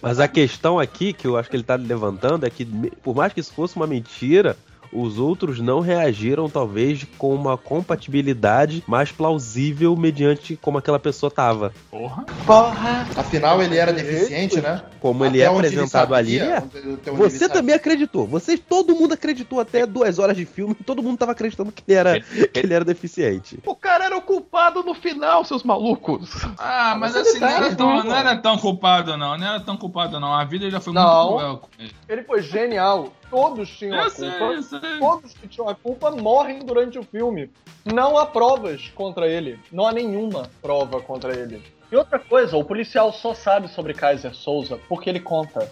Mas 0.03 0.21
a 0.21 0.29
questão 0.29 0.79
aqui 0.79 1.13
que 1.13 1.27
eu 1.27 1.37
acho 1.37 1.49
que 1.49 1.57
ele 1.57 1.63
tá 1.63 1.77
levantando 1.77 2.47
é 2.47 2.51
que, 2.51 2.65
por 3.03 3.15
mais 3.15 3.33
que 3.33 3.41
isso 3.41 3.53
fosse 3.53 3.77
uma 3.77 3.87
mentira, 3.87 4.57
os 4.93 5.19
outros 5.19 5.61
não 5.61 5.81
reagiram, 5.81 6.49
talvez, 6.49 7.07
com 7.19 7.35
uma 7.35 7.57
compatibilidade 7.57 8.83
mais 8.87 9.13
plausível 9.13 9.97
mediante 9.97 10.57
como 10.57 10.79
aquela 10.79 10.99
pessoa 10.99 11.31
tava. 11.31 11.73
Porra. 11.91 12.25
porra. 12.47 13.07
Afinal, 13.17 13.63
ele 13.63 13.77
era 13.77 13.93
deficiente, 13.93 14.61
né? 14.61 14.83
Como 15.01 15.25
ele 15.25 15.41
é 15.41 15.47
Até 15.47 15.57
onde 15.57 15.67
apresentado 15.69 16.15
ali, 16.15 16.39
sabia, 16.39 16.55
é. 16.55 16.57
até 16.59 16.79
onde 16.79 17.09
ele 17.11 17.17
Você 17.17 17.49
também 17.49 17.75
acreditou. 17.75 18.27
Você, 18.27 18.57
todo 18.57 18.95
mundo 18.95 19.15
acreditou 19.15 19.61
até 19.61 19.87
duas 19.87 20.19
horas 20.19 20.37
de 20.37 20.45
filme. 20.45 20.75
Todo 20.75 21.03
mundo 21.03 21.19
tava 21.19 21.33
acreditando 21.33 21.73
que 21.73 21.83
ele 21.87 21.99
era, 21.99 22.21
que 22.21 22.59
ele 22.59 22.75
era 22.75 22.85
deficiente. 22.85 23.59
O 23.67 23.75
cara 23.75 24.07
era 24.07 24.17
o 24.17 24.23
culpado 24.23 24.83
no 24.83 24.95
final, 24.95 25.45
seus 25.45 25.63
malucos. 25.63 26.31
Ah, 26.59 26.95
mas 26.99 27.11
Mas 27.15 27.17
assim, 27.17 27.37
ele 27.37 27.41
não 27.41 27.49
tá, 27.49 27.55
era, 27.55 27.77
tão, 27.77 28.05
não 28.05 28.17
era 28.17 28.37
tão 28.37 28.59
culpado, 28.59 29.17
não. 29.17 29.39
Não 29.39 29.47
era 29.47 29.61
tão 29.61 29.77
culpado, 29.77 30.21
não. 30.21 30.33
A 30.33 30.45
vida 30.45 30.71
já 30.71 30.81
foi 30.81 30.93
Não. 30.93 31.31
muito 31.31 31.39
cruel 31.39 31.59
com 31.59 31.69
ele. 31.79 31.95
Ele 32.09 32.23
foi 32.23 32.43
genial. 32.43 33.13
Todos 33.31 33.69
tinham 33.71 34.01
a 34.01 34.05
Eu 34.05 34.11
sei, 34.11 34.31
culpa. 34.31 34.45
eu 34.55 34.63
sei. 34.63 34.81
Todos 34.99 35.35
que 35.35 35.49
tinham 35.49 35.69
a 35.69 35.75
culpa 35.75 36.11
morrem 36.11 36.59
durante 36.61 36.99
o 36.99 37.03
filme. 37.03 37.51
Não 37.85 38.19
há 38.19 38.27
provas 38.27 38.89
contra 38.95 39.29
ele. 39.29 39.59
Não 39.73 39.87
há 39.87 39.93
nenhuma 39.93 40.51
prova 40.61 41.01
contra 41.01 41.33
ele. 41.39 41.63
E 41.91 41.97
outra 41.97 42.19
coisa, 42.19 42.57
o 42.57 42.65
policial 42.65 43.13
só 43.13 43.35
sabe 43.35 43.69
sobre 43.69 43.95
Kaiser 43.95 44.35
Souza 44.35 44.79
porque 44.89 45.09
ele 45.09 45.21
conta. 45.21 45.71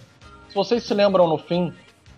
Se 0.49 0.55
vocês 0.55 0.83
se 0.83 0.95
lembram 0.95 1.29
no 1.29 1.39
fim, 1.39 1.73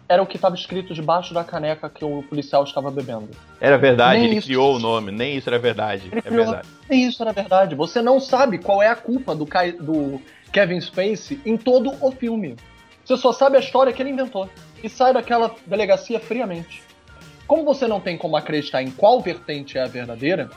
era 0.08 0.22
o 0.22 0.26
que 0.26 0.36
estava 0.36 0.54
escrito 0.54 0.92
debaixo 0.94 1.32
da 1.34 1.44
caneca 1.44 1.88
que 1.88 2.04
o 2.04 2.22
policial 2.22 2.64
estava 2.64 2.90
bebendo. 2.90 3.28
Era 3.60 3.76
verdade, 3.78 4.18
Nem 4.20 4.28
ele 4.28 4.38
isso. 4.38 4.46
criou 4.46 4.76
o 4.76 4.78
nome, 4.78 5.12
nem 5.12 5.36
isso 5.36 5.48
era 5.48 5.58
verdade. 5.58 6.08
Ele 6.10 6.18
É 6.18 6.22
criou- 6.22 6.44
verdade. 6.46 6.68
Nem 6.88 7.06
isso 7.06 7.22
era 7.22 7.32
verdade. 7.32 7.74
Você 7.74 8.00
não 8.02 8.18
sabe 8.18 8.58
qual 8.58 8.82
é 8.82 8.88
a 8.88 8.96
culpa 8.96 9.34
do, 9.34 9.44
do 9.44 10.20
Kevin 10.52 10.80
Spacey 10.80 11.40
em 11.44 11.56
todo 11.56 11.92
o 12.04 12.10
filme. 12.10 12.56
Você 13.04 13.16
só 13.16 13.32
sabe 13.32 13.56
a 13.56 13.60
história 13.60 13.92
que 13.92 14.00
ele 14.02 14.10
inventou. 14.10 14.48
E 14.82 14.88
sai 14.88 15.12
daquela 15.12 15.54
delegacia 15.66 16.18
friamente. 16.20 16.82
Como 17.46 17.64
você 17.64 17.86
não 17.86 18.00
tem 18.00 18.16
como 18.16 18.36
acreditar 18.36 18.82
em 18.82 18.90
qual 18.90 19.20
vertente 19.20 19.76
é 19.76 19.82
a 19.82 19.86
verdadeira, 19.86 20.48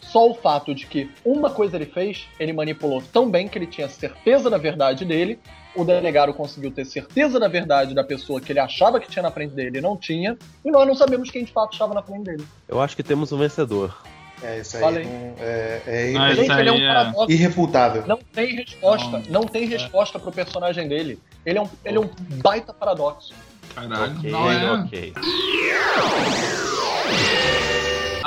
só 0.00 0.30
o 0.30 0.34
fato 0.34 0.74
de 0.74 0.86
que 0.86 1.10
uma 1.24 1.50
coisa 1.50 1.76
ele 1.76 1.84
fez, 1.86 2.26
ele 2.40 2.52
manipulou 2.52 3.02
tão 3.12 3.30
bem 3.30 3.46
que 3.48 3.58
ele 3.58 3.66
tinha 3.66 3.88
certeza 3.88 4.48
da 4.48 4.56
verdade 4.56 5.04
dele, 5.04 5.38
o 5.76 5.84
delegado 5.84 6.32
conseguiu 6.32 6.70
ter 6.70 6.86
certeza 6.86 7.38
da 7.38 7.46
verdade 7.48 7.94
da 7.94 8.02
pessoa 8.02 8.40
que 8.40 8.50
ele 8.50 8.58
achava 8.60 8.98
que 8.98 9.08
tinha 9.08 9.22
na 9.22 9.30
frente 9.30 9.54
dele 9.54 9.78
e 9.78 9.80
não 9.80 9.96
tinha, 9.96 10.36
e 10.64 10.70
nós 10.70 10.86
não 10.86 10.94
sabemos 10.94 11.30
quem 11.30 11.44
de 11.44 11.52
fato 11.52 11.72
estava 11.74 11.92
na 11.92 12.02
frente 12.02 12.24
dele. 12.24 12.44
Eu 12.66 12.80
acho 12.80 12.96
que 12.96 13.02
temos 13.02 13.30
um 13.32 13.38
vencedor. 13.38 13.94
É 14.42 14.60
isso 14.60 14.76
aí. 14.76 14.82
Falei. 14.82 15.04
não- 15.04 15.34
é, 15.40 15.82
é 15.86 16.10
isso 16.10 16.42
Gente, 16.42 16.52
ele 16.52 16.68
é 16.68 16.72
um 16.72 16.76
aí 16.76 16.82
é- 16.84 16.88
paradoxo. 16.88 17.30
irrefutável. 17.32 18.06
Não 18.06 18.18
tem 18.18 18.54
resposta. 18.54 19.18
Não. 19.28 19.40
Não, 19.40 19.42
tem 19.42 19.66
resposta 19.66 20.18
pro 20.18 20.30
personagem 20.32 20.86
dele. 20.88 21.18
Ele 21.44 21.58
é 21.58 21.62
um, 21.62 21.68
ele 21.84 21.98
é 21.98 22.00
um 22.00 22.08
baita 22.40 22.72
paradoxo. 22.72 23.34
Caralho. 23.88 24.14
Não 24.24 24.50
é. 24.50 24.72
ok. 24.72 25.12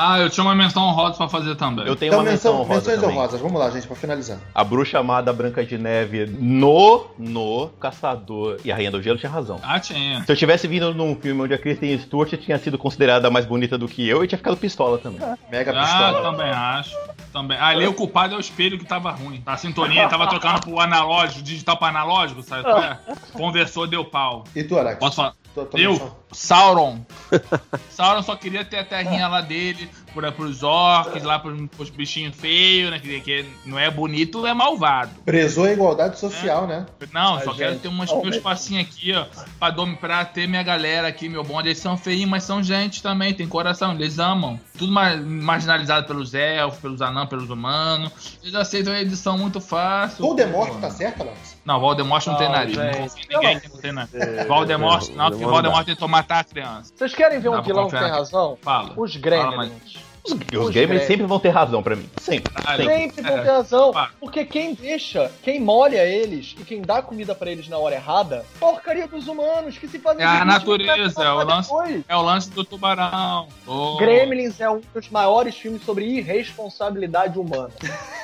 Ah, 0.03 0.17
eu 0.19 0.31
tinha 0.31 0.43
uma 0.43 0.55
menção 0.55 0.81
honrosa 0.83 1.15
pra 1.15 1.29
fazer 1.29 1.53
também. 1.55 1.85
Eu 1.85 1.95
tenho 1.95 2.09
Então, 2.09 2.21
uma 2.23 2.31
menção 2.31 2.53
menção, 2.53 2.61
honrosa 2.65 2.79
menções 2.79 3.01
também. 3.01 3.15
honrosas. 3.17 3.39
Vamos 3.41 3.59
lá, 3.59 3.69
gente, 3.69 3.85
pra 3.85 3.95
finalizar. 3.95 4.39
A 4.55 4.63
bruxa 4.63 4.97
amada 4.97 5.31
Branca 5.31 5.63
de 5.63 5.77
Neve 5.77 6.25
no, 6.25 7.05
no 7.19 7.67
Caçador 7.79 8.57
e 8.65 8.71
a 8.71 8.75
Rainha 8.75 8.89
do 8.89 8.99
Gelo 8.99 9.19
tinha 9.19 9.31
razão. 9.31 9.59
Ah, 9.61 9.79
tinha. 9.79 10.23
Se 10.23 10.31
eu 10.31 10.35
tivesse 10.35 10.67
vindo 10.67 10.91
num 10.95 11.15
filme 11.15 11.41
onde 11.43 11.53
a 11.53 11.57
Kristen 11.57 11.99
Stewart 11.99 12.33
tinha 12.37 12.57
sido 12.57 12.79
considerada 12.79 13.29
mais 13.29 13.45
bonita 13.45 13.77
do 13.77 13.87
que 13.87 14.07
eu, 14.07 14.21
eu 14.23 14.27
tinha 14.27 14.39
ficado 14.39 14.57
pistola 14.57 14.97
também. 14.97 15.19
Mega 15.51 15.71
Ah, 15.71 15.83
pistola. 15.83 16.21
também 16.31 16.49
acho. 16.49 16.95
Também. 17.31 17.57
Ali 17.59 17.85
o 17.87 17.93
culpado 17.93 18.33
é 18.33 18.37
o 18.37 18.41
espelho 18.41 18.79
que 18.79 18.85
tava 18.85 19.11
ruim. 19.11 19.43
A 19.45 19.55
sintonia 19.55 20.09
tava 20.09 20.25
trocando 20.27 20.61
pro 20.61 20.79
analógico, 20.79 21.43
digital 21.43 21.77
pra 21.77 21.89
analógico, 21.89 22.41
sabe? 22.41 22.67
é? 22.67 22.97
Conversou, 23.37 23.85
deu 23.85 24.03
pau. 24.03 24.45
E 24.55 24.63
tu, 24.63 24.79
Alex? 24.79 24.97
Posso 24.99 25.17
falar? 25.17 25.33
Tua- 25.53 25.65
tua 25.65 25.79
Eu? 25.79 26.17
Sauron. 26.31 27.03
Sauron 27.91 28.23
só 28.23 28.35
queria 28.35 28.63
ter 28.63 28.77
a 28.79 28.85
terrinha 28.85 29.27
lá 29.27 29.41
dele, 29.41 29.89
por, 30.13 30.31
pros 30.33 30.63
orcs, 30.63 31.23
lá 31.23 31.39
pros, 31.39 31.67
pros 31.69 31.89
bichinhos 31.89 32.35
feios, 32.35 32.91
né? 32.91 32.99
Que, 32.99 33.19
que 33.21 33.45
não 33.65 33.77
é 33.79 33.89
bonito, 33.89 34.45
é 34.45 34.53
malvado. 34.53 35.11
Prezou 35.25 35.65
a 35.65 35.71
igualdade 35.73 36.19
social, 36.19 36.67
né? 36.67 36.85
Não, 37.11 37.35
Ai, 37.35 37.43
só 37.43 37.53
quero 37.53 37.71
gente, 37.73 37.81
ter 37.81 37.87
umas, 37.87 38.11
mas- 38.23 38.37
passinhos 38.37 38.87
aqui, 38.87 39.13
ó. 39.13 39.25
Pra, 39.59 39.69
dom- 39.69 39.95
pra 39.95 40.23
ter 40.25 40.47
minha 40.47 40.63
galera 40.63 41.07
aqui, 41.07 41.27
meu 41.29 41.43
bonde. 41.43 41.69
Eles 41.69 41.79
são 41.79 41.97
feinhos, 41.97 42.29
mas 42.29 42.43
são 42.43 42.61
gente 42.63 43.01
também, 43.01 43.33
tem 43.33 43.47
coração, 43.47 43.93
eles 43.93 44.19
amam. 44.19 44.59
Tudo 44.77 44.91
ma- 44.91 45.15
marginalizado 45.15 46.07
pelos 46.07 46.33
elfos, 46.33 46.79
pelos 46.79 47.01
anãos, 47.01 47.27
pelos 47.29 47.49
humanos. 47.49 48.37
Eles 48.41 48.55
aceitam 48.55 48.93
a 48.93 49.01
edição 49.01 49.37
muito 49.37 49.59
fácil. 49.61 50.23
Voldemort 50.25 50.79
tá 50.79 50.89
certo, 50.89 51.21
Alex? 51.21 51.57
Não, 51.63 51.79
Voldemort 51.79 52.25
não, 52.25 52.35
tem 52.37 52.47
Não, 52.47 52.55
nariz. 52.55 52.75
Não 52.77 52.91
confia 52.91 53.25
ninguém 53.29 53.59
que 53.59 53.69
não 53.69 53.77
tem 53.77 53.91
nariz. 53.91 54.47
Voldemort, 54.47 55.09
não, 55.09 55.29
porque 55.29 55.45
Voldemort 55.45 55.85
tentou 55.85 56.07
matar 56.07 56.39
a 56.39 56.43
criança. 56.43 56.91
Vocês 56.95 57.13
querem 57.13 57.39
ver 57.39 57.49
um 57.49 57.53
pra 57.53 57.61
vilão 57.61 57.87
que 57.89 57.97
tem 57.97 58.09
razão? 58.09 58.57
Fala. 58.61 58.93
Os 58.97 59.11
Fala, 59.15 59.21
Gremlins. 59.21 59.97
Os, 60.23 60.33
os 60.33 60.39
gamers 60.39 60.71
Gremlins. 60.73 61.03
sempre 61.07 61.25
vão 61.25 61.39
ter 61.39 61.49
razão 61.49 61.81
pra 61.81 61.95
mim. 61.95 62.07
Sempre. 62.17 62.53
Caralho. 62.53 62.85
sempre. 62.85 63.21
Vão 63.23 63.37
É. 63.37 63.41
ter 63.41 63.49
razão. 63.49 63.93
Fala. 63.93 64.09
Porque 64.19 64.45
quem 64.45 64.73
deixa, 64.75 65.31
quem 65.41 65.59
molha 65.59 66.05
eles 66.05 66.55
e 66.59 66.63
quem 66.63 66.81
dá 66.81 67.01
comida 67.01 67.33
pra 67.33 67.49
eles 67.51 67.67
na 67.67 67.77
hora 67.77 67.95
errada, 67.95 68.45
porcaria 68.59 69.07
dos 69.07 69.27
humanos 69.27 69.77
que 69.77 69.87
se 69.87 69.97
fazem 69.99 70.21
É 70.23 70.27
a 70.27 70.45
natureza, 70.45 71.23
é 71.23 71.31
o 71.31 71.43
lance- 71.43 71.69
depois. 71.69 72.03
É 72.07 72.15
o 72.15 72.21
lance 72.21 72.49
do 72.51 72.63
tubarão. 72.63 73.47
Boa, 73.65 73.99
Gremlins 73.99 74.59
é 74.61 74.69
um 74.69 74.81
dos 74.93 75.09
maiores 75.09 75.55
filmes 75.55 75.83
sobre 75.83 76.05
irresponsabilidade 76.05 77.39
humana. 77.39 77.71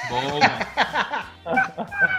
boa. 0.09 0.39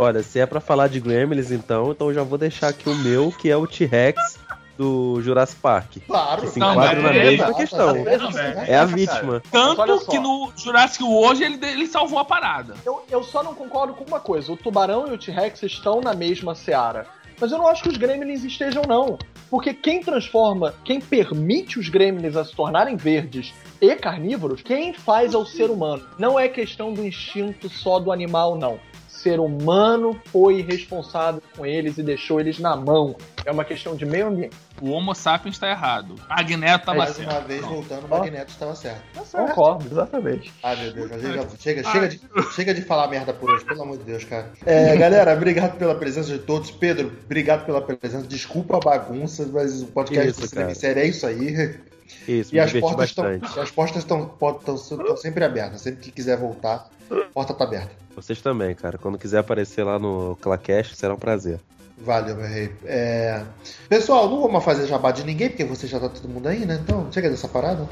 Olha, 0.00 0.22
se 0.22 0.38
é 0.38 0.46
pra 0.46 0.60
falar 0.60 0.88
de 0.88 1.00
Gremlins, 1.00 1.50
então, 1.50 1.90
então 1.90 2.08
eu 2.08 2.14
já 2.14 2.22
vou 2.22 2.38
deixar 2.38 2.68
aqui 2.68 2.88
o 2.88 2.94
meu, 2.94 3.32
que 3.32 3.50
é 3.50 3.56
o 3.56 3.66
T-Rex 3.66 4.37
do 4.78 5.20
Jurassic 5.20 5.60
Park. 5.60 5.96
Claro. 6.06 6.42
Que 6.42 6.48
se 6.48 6.58
enquadra 6.60 7.02
na 7.02 7.12
é, 7.12 7.24
mesma 7.24 7.52
questão. 7.52 8.04
tá, 8.04 8.28
tá. 8.32 8.66
É 8.66 8.76
a 8.76 8.84
vítima. 8.84 9.42
Tanto 9.50 10.06
que 10.06 10.18
no 10.18 10.52
Jurassic 10.56 11.02
hoje 11.02 11.42
ele, 11.42 11.58
ele 11.66 11.86
salvou 11.88 12.20
a 12.20 12.24
parada. 12.24 12.74
Eu, 12.86 13.02
eu 13.10 13.22
só 13.24 13.42
não 13.42 13.54
concordo 13.54 13.92
com 13.92 14.04
uma 14.04 14.20
coisa: 14.20 14.52
o 14.52 14.56
tubarão 14.56 15.08
e 15.08 15.12
o 15.12 15.18
T-Rex 15.18 15.64
estão 15.64 16.00
na 16.00 16.14
mesma 16.14 16.54
seara. 16.54 17.06
Mas 17.40 17.52
eu 17.52 17.58
não 17.58 17.68
acho 17.68 17.82
que 17.82 17.88
os 17.88 17.96
gremlins 17.96 18.42
estejam, 18.42 18.82
não. 18.86 19.18
Porque 19.50 19.72
quem 19.72 20.00
transforma, 20.00 20.74
quem 20.84 21.00
permite 21.00 21.78
os 21.78 21.88
gremlins 21.88 22.36
a 22.36 22.44
se 22.44 22.54
tornarem 22.54 22.96
verdes 22.96 23.54
e 23.80 23.94
carnívoros, 23.94 24.60
quem 24.60 24.92
faz 24.92 25.34
é 25.34 25.38
o 25.38 25.46
ser 25.46 25.70
humano. 25.70 26.04
Não 26.18 26.38
é 26.38 26.48
questão 26.48 26.92
do 26.92 27.06
instinto 27.06 27.68
só 27.68 27.98
do 27.98 28.10
animal, 28.10 28.56
não. 28.56 28.80
Ser 29.18 29.40
humano 29.40 30.16
foi 30.26 30.62
responsável 30.62 31.42
com 31.56 31.66
eles 31.66 31.98
e 31.98 32.02
deixou 32.04 32.38
eles 32.40 32.60
na 32.60 32.76
mão. 32.76 33.16
É 33.44 33.50
uma 33.50 33.64
questão 33.64 33.96
de 33.96 34.06
meio 34.06 34.28
ambiente. 34.28 34.56
O 34.80 34.90
Homo 34.90 35.12
sapiens 35.12 35.58
tá 35.58 35.68
errado. 35.68 36.14
Magneto 36.28 36.86
tava 36.86 36.98
Mais 36.98 37.16
certo. 37.16 37.30
uma 37.30 37.40
vez, 37.40 37.60
Pronto. 37.60 37.74
voltando, 37.74 38.04
o 38.04 38.08
Magneto 38.08 38.52
estava 38.52 38.76
certo. 38.76 39.02
Concordo. 39.32 39.86
Exatamente. 39.90 40.52
Ai, 40.62 40.76
meu 40.76 40.92
Deus, 40.92 41.10
chega, 41.20 41.48
chega, 41.58 41.82
chega, 41.90 42.08
de, 42.08 42.20
chega 42.54 42.74
de 42.74 42.82
falar 42.82 43.08
merda 43.08 43.32
por 43.32 43.50
hoje, 43.50 43.64
pelo 43.64 43.82
amor 43.82 43.98
de 43.98 44.04
Deus, 44.04 44.22
cara. 44.22 44.52
É, 44.64 44.96
galera, 44.96 45.32
obrigado 45.34 45.76
pela 45.78 45.96
presença 45.96 46.30
de 46.30 46.38
todos. 46.38 46.70
Pedro, 46.70 47.12
obrigado 47.24 47.66
pela 47.66 47.82
presença. 47.82 48.24
Desculpa 48.24 48.76
a 48.76 48.80
bagunça, 48.80 49.48
mas 49.52 49.82
o 49.82 49.86
podcast 49.86 50.30
Isso, 50.30 50.40
do 50.42 50.46
Cinema. 50.46 50.74
Série 50.74 51.00
é 51.00 51.06
isso 51.08 51.26
aí. 51.26 51.76
Isso, 52.26 52.54
E 52.54 52.60
as 52.60 52.72
portas, 52.72 53.12
bastante. 53.14 53.58
as 53.58 53.70
portas 53.70 54.02
estão, 54.02 55.16
sempre 55.16 55.44
abertas. 55.44 55.80
Sempre 55.80 56.00
que 56.00 56.10
quiser 56.10 56.36
voltar, 56.36 56.88
a 57.10 57.14
porta 57.32 57.54
tá 57.54 57.64
aberta. 57.64 57.90
Vocês 58.14 58.40
também, 58.40 58.74
cara. 58.74 58.98
Quando 58.98 59.18
quiser 59.18 59.38
aparecer 59.38 59.84
lá 59.84 59.98
no 59.98 60.36
Clacast, 60.40 60.96
será 60.96 61.14
um 61.14 61.18
prazer. 61.18 61.60
Valeu, 62.00 62.36
meu 62.36 62.46
rei. 62.46 62.72
É, 62.84 63.42
Pessoal, 63.88 64.28
não 64.30 64.48
mais 64.48 64.64
fazer 64.64 64.86
jabá 64.86 65.10
de 65.10 65.24
ninguém, 65.24 65.48
porque 65.48 65.64
você 65.64 65.86
já 65.86 65.98
tá 65.98 66.08
todo 66.08 66.28
mundo 66.28 66.46
aí, 66.46 66.64
né? 66.64 66.78
Então, 66.82 67.10
chega 67.10 67.28
dessa 67.28 67.48
parada. 67.48 67.88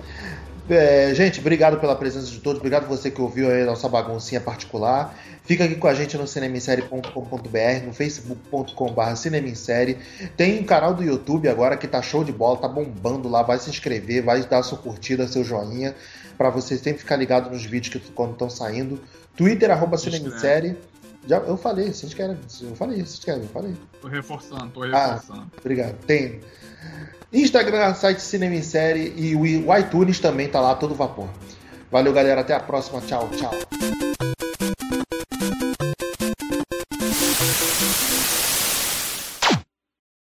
É, 0.68 1.14
gente, 1.14 1.38
obrigado 1.38 1.78
pela 1.78 1.94
presença 1.94 2.26
de 2.26 2.40
todos. 2.40 2.58
Obrigado 2.58 2.88
você 2.88 3.10
que 3.10 3.20
ouviu 3.20 3.48
aí 3.50 3.62
a 3.62 3.66
nossa 3.66 3.88
baguncinha 3.88 4.40
particular. 4.40 5.16
Fica 5.44 5.62
aqui 5.64 5.76
com 5.76 5.86
a 5.86 5.94
gente 5.94 6.16
no 6.16 6.26
cinemissérie.com.br, 6.26 7.86
no 7.86 7.92
facebook.com.br 7.92 9.14
cinemissérie. 9.14 9.96
Tem 10.36 10.58
um 10.60 10.64
canal 10.64 10.92
do 10.92 11.04
YouTube 11.04 11.48
agora 11.48 11.76
que 11.76 11.86
tá 11.86 12.02
show 12.02 12.24
de 12.24 12.32
bola, 12.32 12.58
tá 12.58 12.66
bombando 12.66 13.28
lá. 13.28 13.42
Vai 13.42 13.58
se 13.60 13.70
inscrever, 13.70 14.24
vai 14.24 14.42
dar 14.44 14.62
sua 14.64 14.76
curtida, 14.78 15.28
seu 15.28 15.44
joinha, 15.44 15.94
para 16.36 16.50
você 16.50 16.76
sempre 16.76 16.98
ficar 16.98 17.14
ligado 17.14 17.48
nos 17.48 17.64
vídeos 17.64 17.94
que 18.02 18.10
quando 18.10 18.32
estão 18.32 18.50
saindo. 18.50 19.00
Twitter, 19.36 19.70
arroba 19.70 19.96
cinemissérie. 19.96 20.76
Já, 21.28 21.38
eu 21.38 21.56
falei, 21.56 21.92
vocês 21.92 22.12
querem. 22.12 22.36
Eu 22.62 22.74
falei, 22.74 22.98
vocês 22.98 23.24
querem, 23.24 23.42
eu 23.42 23.48
falei. 23.48 23.74
Tô 24.00 24.08
reforçando, 24.08 24.68
tô 24.68 24.82
Ah. 24.82 25.14
reforçando. 25.14 25.50
Obrigado. 25.60 25.94
Tem 26.06 26.40
Instagram, 27.32 27.94
site 27.94 28.20
Cinema 28.20 28.54
em 28.54 28.62
Série 28.62 29.12
e 29.16 29.34
o 29.34 29.76
iTunes 29.76 30.20
também 30.20 30.48
tá 30.48 30.60
lá, 30.60 30.74
todo 30.74 30.94
vapor. 30.94 31.28
Valeu, 31.90 32.12
galera. 32.12 32.40
Até 32.40 32.54
a 32.54 32.60
próxima. 32.60 33.00
Tchau, 33.00 33.28
tchau. 33.36 34.45